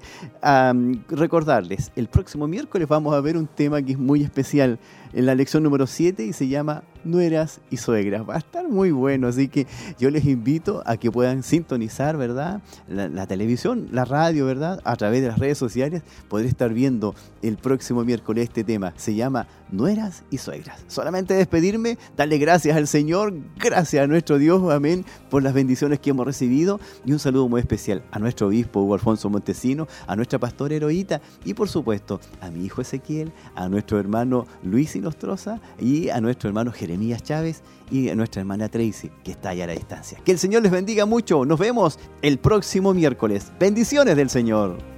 recordarles, 1.09 1.91
el 1.97 2.07
próximo 2.07 2.47
miércoles 2.47 2.87
vamos 2.87 3.13
a 3.13 3.19
ver 3.19 3.35
un 3.35 3.47
tema 3.47 3.81
que 3.81 3.91
es 3.91 3.99
muy 3.99 4.23
especial 4.23 4.79
en 5.13 5.25
la 5.25 5.35
lección 5.35 5.63
número 5.63 5.87
7 5.87 6.25
y 6.25 6.33
se 6.33 6.47
llama 6.47 6.83
Nueras 7.03 7.61
y 7.69 7.77
Suegras. 7.77 8.27
Va 8.27 8.35
a 8.35 8.39
estar 8.39 8.67
muy 8.67 8.91
bueno, 8.91 9.27
así 9.27 9.47
que 9.47 9.67
yo 9.99 10.09
les 10.09 10.25
invito 10.25 10.81
a 10.85 10.97
que 10.97 11.11
puedan 11.11 11.43
sintonizar, 11.43 12.17
¿verdad? 12.17 12.61
La, 12.87 13.27
televisión, 13.27 13.89
la 13.91 14.05
radio, 14.05 14.45
¿verdad? 14.45 14.81
A 14.83 14.95
través 14.95 15.21
de 15.21 15.27
las 15.27 15.39
redes 15.39 15.57
sociales, 15.57 16.01
podré 16.27 16.47
estar 16.47 16.73
viendo 16.73 17.15
el 17.41 17.57
próximo 17.57 18.03
miércoles 18.03 18.45
este 18.45 18.63
tema. 18.63 18.93
Se 18.95 19.15
llama 19.15 19.47
Nueras 19.71 20.23
y 20.31 20.37
Suegras. 20.37 20.83
Solamente 20.87 21.33
despedirme, 21.33 21.97
darle 22.17 22.37
gracias 22.37 22.75
al 22.75 22.87
Señor, 22.87 23.33
gracias 23.57 24.03
a 24.03 24.07
nuestro 24.13 24.37
Dios, 24.37 24.71
amén, 24.71 25.05
por 25.29 25.43
las 25.43 25.53
bendiciones 25.53 25.99
que 25.99 26.11
hemos 26.11 26.25
recibido 26.25 26.79
y 27.03 27.11
un 27.11 27.19
saludo 27.19 27.49
muy 27.49 27.59
especial 27.59 28.03
a 28.11 28.19
nuestro 28.19 28.47
obispo 28.47 28.81
Hugo 28.81 28.93
Alfonso 28.93 29.29
Montesino, 29.29 29.87
a 30.07 30.15
nuestra 30.15 30.39
pastora 30.39 30.75
Heroíta 30.75 31.19
y 31.43 31.55
por 31.55 31.67
supuesto 31.67 32.21
a 32.39 32.51
mi 32.51 32.63
hijo 32.63 32.81
Ezequiel, 32.81 33.31
a 33.55 33.67
nuestro 33.67 33.99
hermano 33.99 34.45
Luis 34.63 34.95
Inostroza 34.95 35.59
y 35.79 36.09
a 36.09 36.21
nuestro 36.21 36.47
hermano 36.47 36.71
Jeremías 36.71 37.23
Chávez 37.23 37.63
y 37.89 38.09
a 38.09 38.15
nuestra 38.15 38.41
hermana 38.41 38.69
Tracy, 38.69 39.09
que 39.23 39.31
está 39.31 39.49
allá 39.49 39.63
a 39.63 39.67
la 39.67 39.73
distancia. 39.73 40.19
Que 40.23 40.31
el 40.31 40.39
Señor 40.39 40.61
les 40.61 40.71
bendiga 40.71 41.05
mucho. 41.05 41.43
Nos 41.43 41.59
vemos 41.59 41.99
el 42.21 42.37
próximo 42.37 42.93
miércoles. 42.93 43.51
Bendiciones 43.59 44.15
del 44.15 44.29
Señor. 44.29 44.92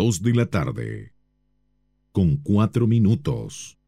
De 0.00 0.34
la 0.34 0.46
tarde, 0.46 1.12
con 2.10 2.38
cuatro 2.38 2.86
minutos. 2.86 3.78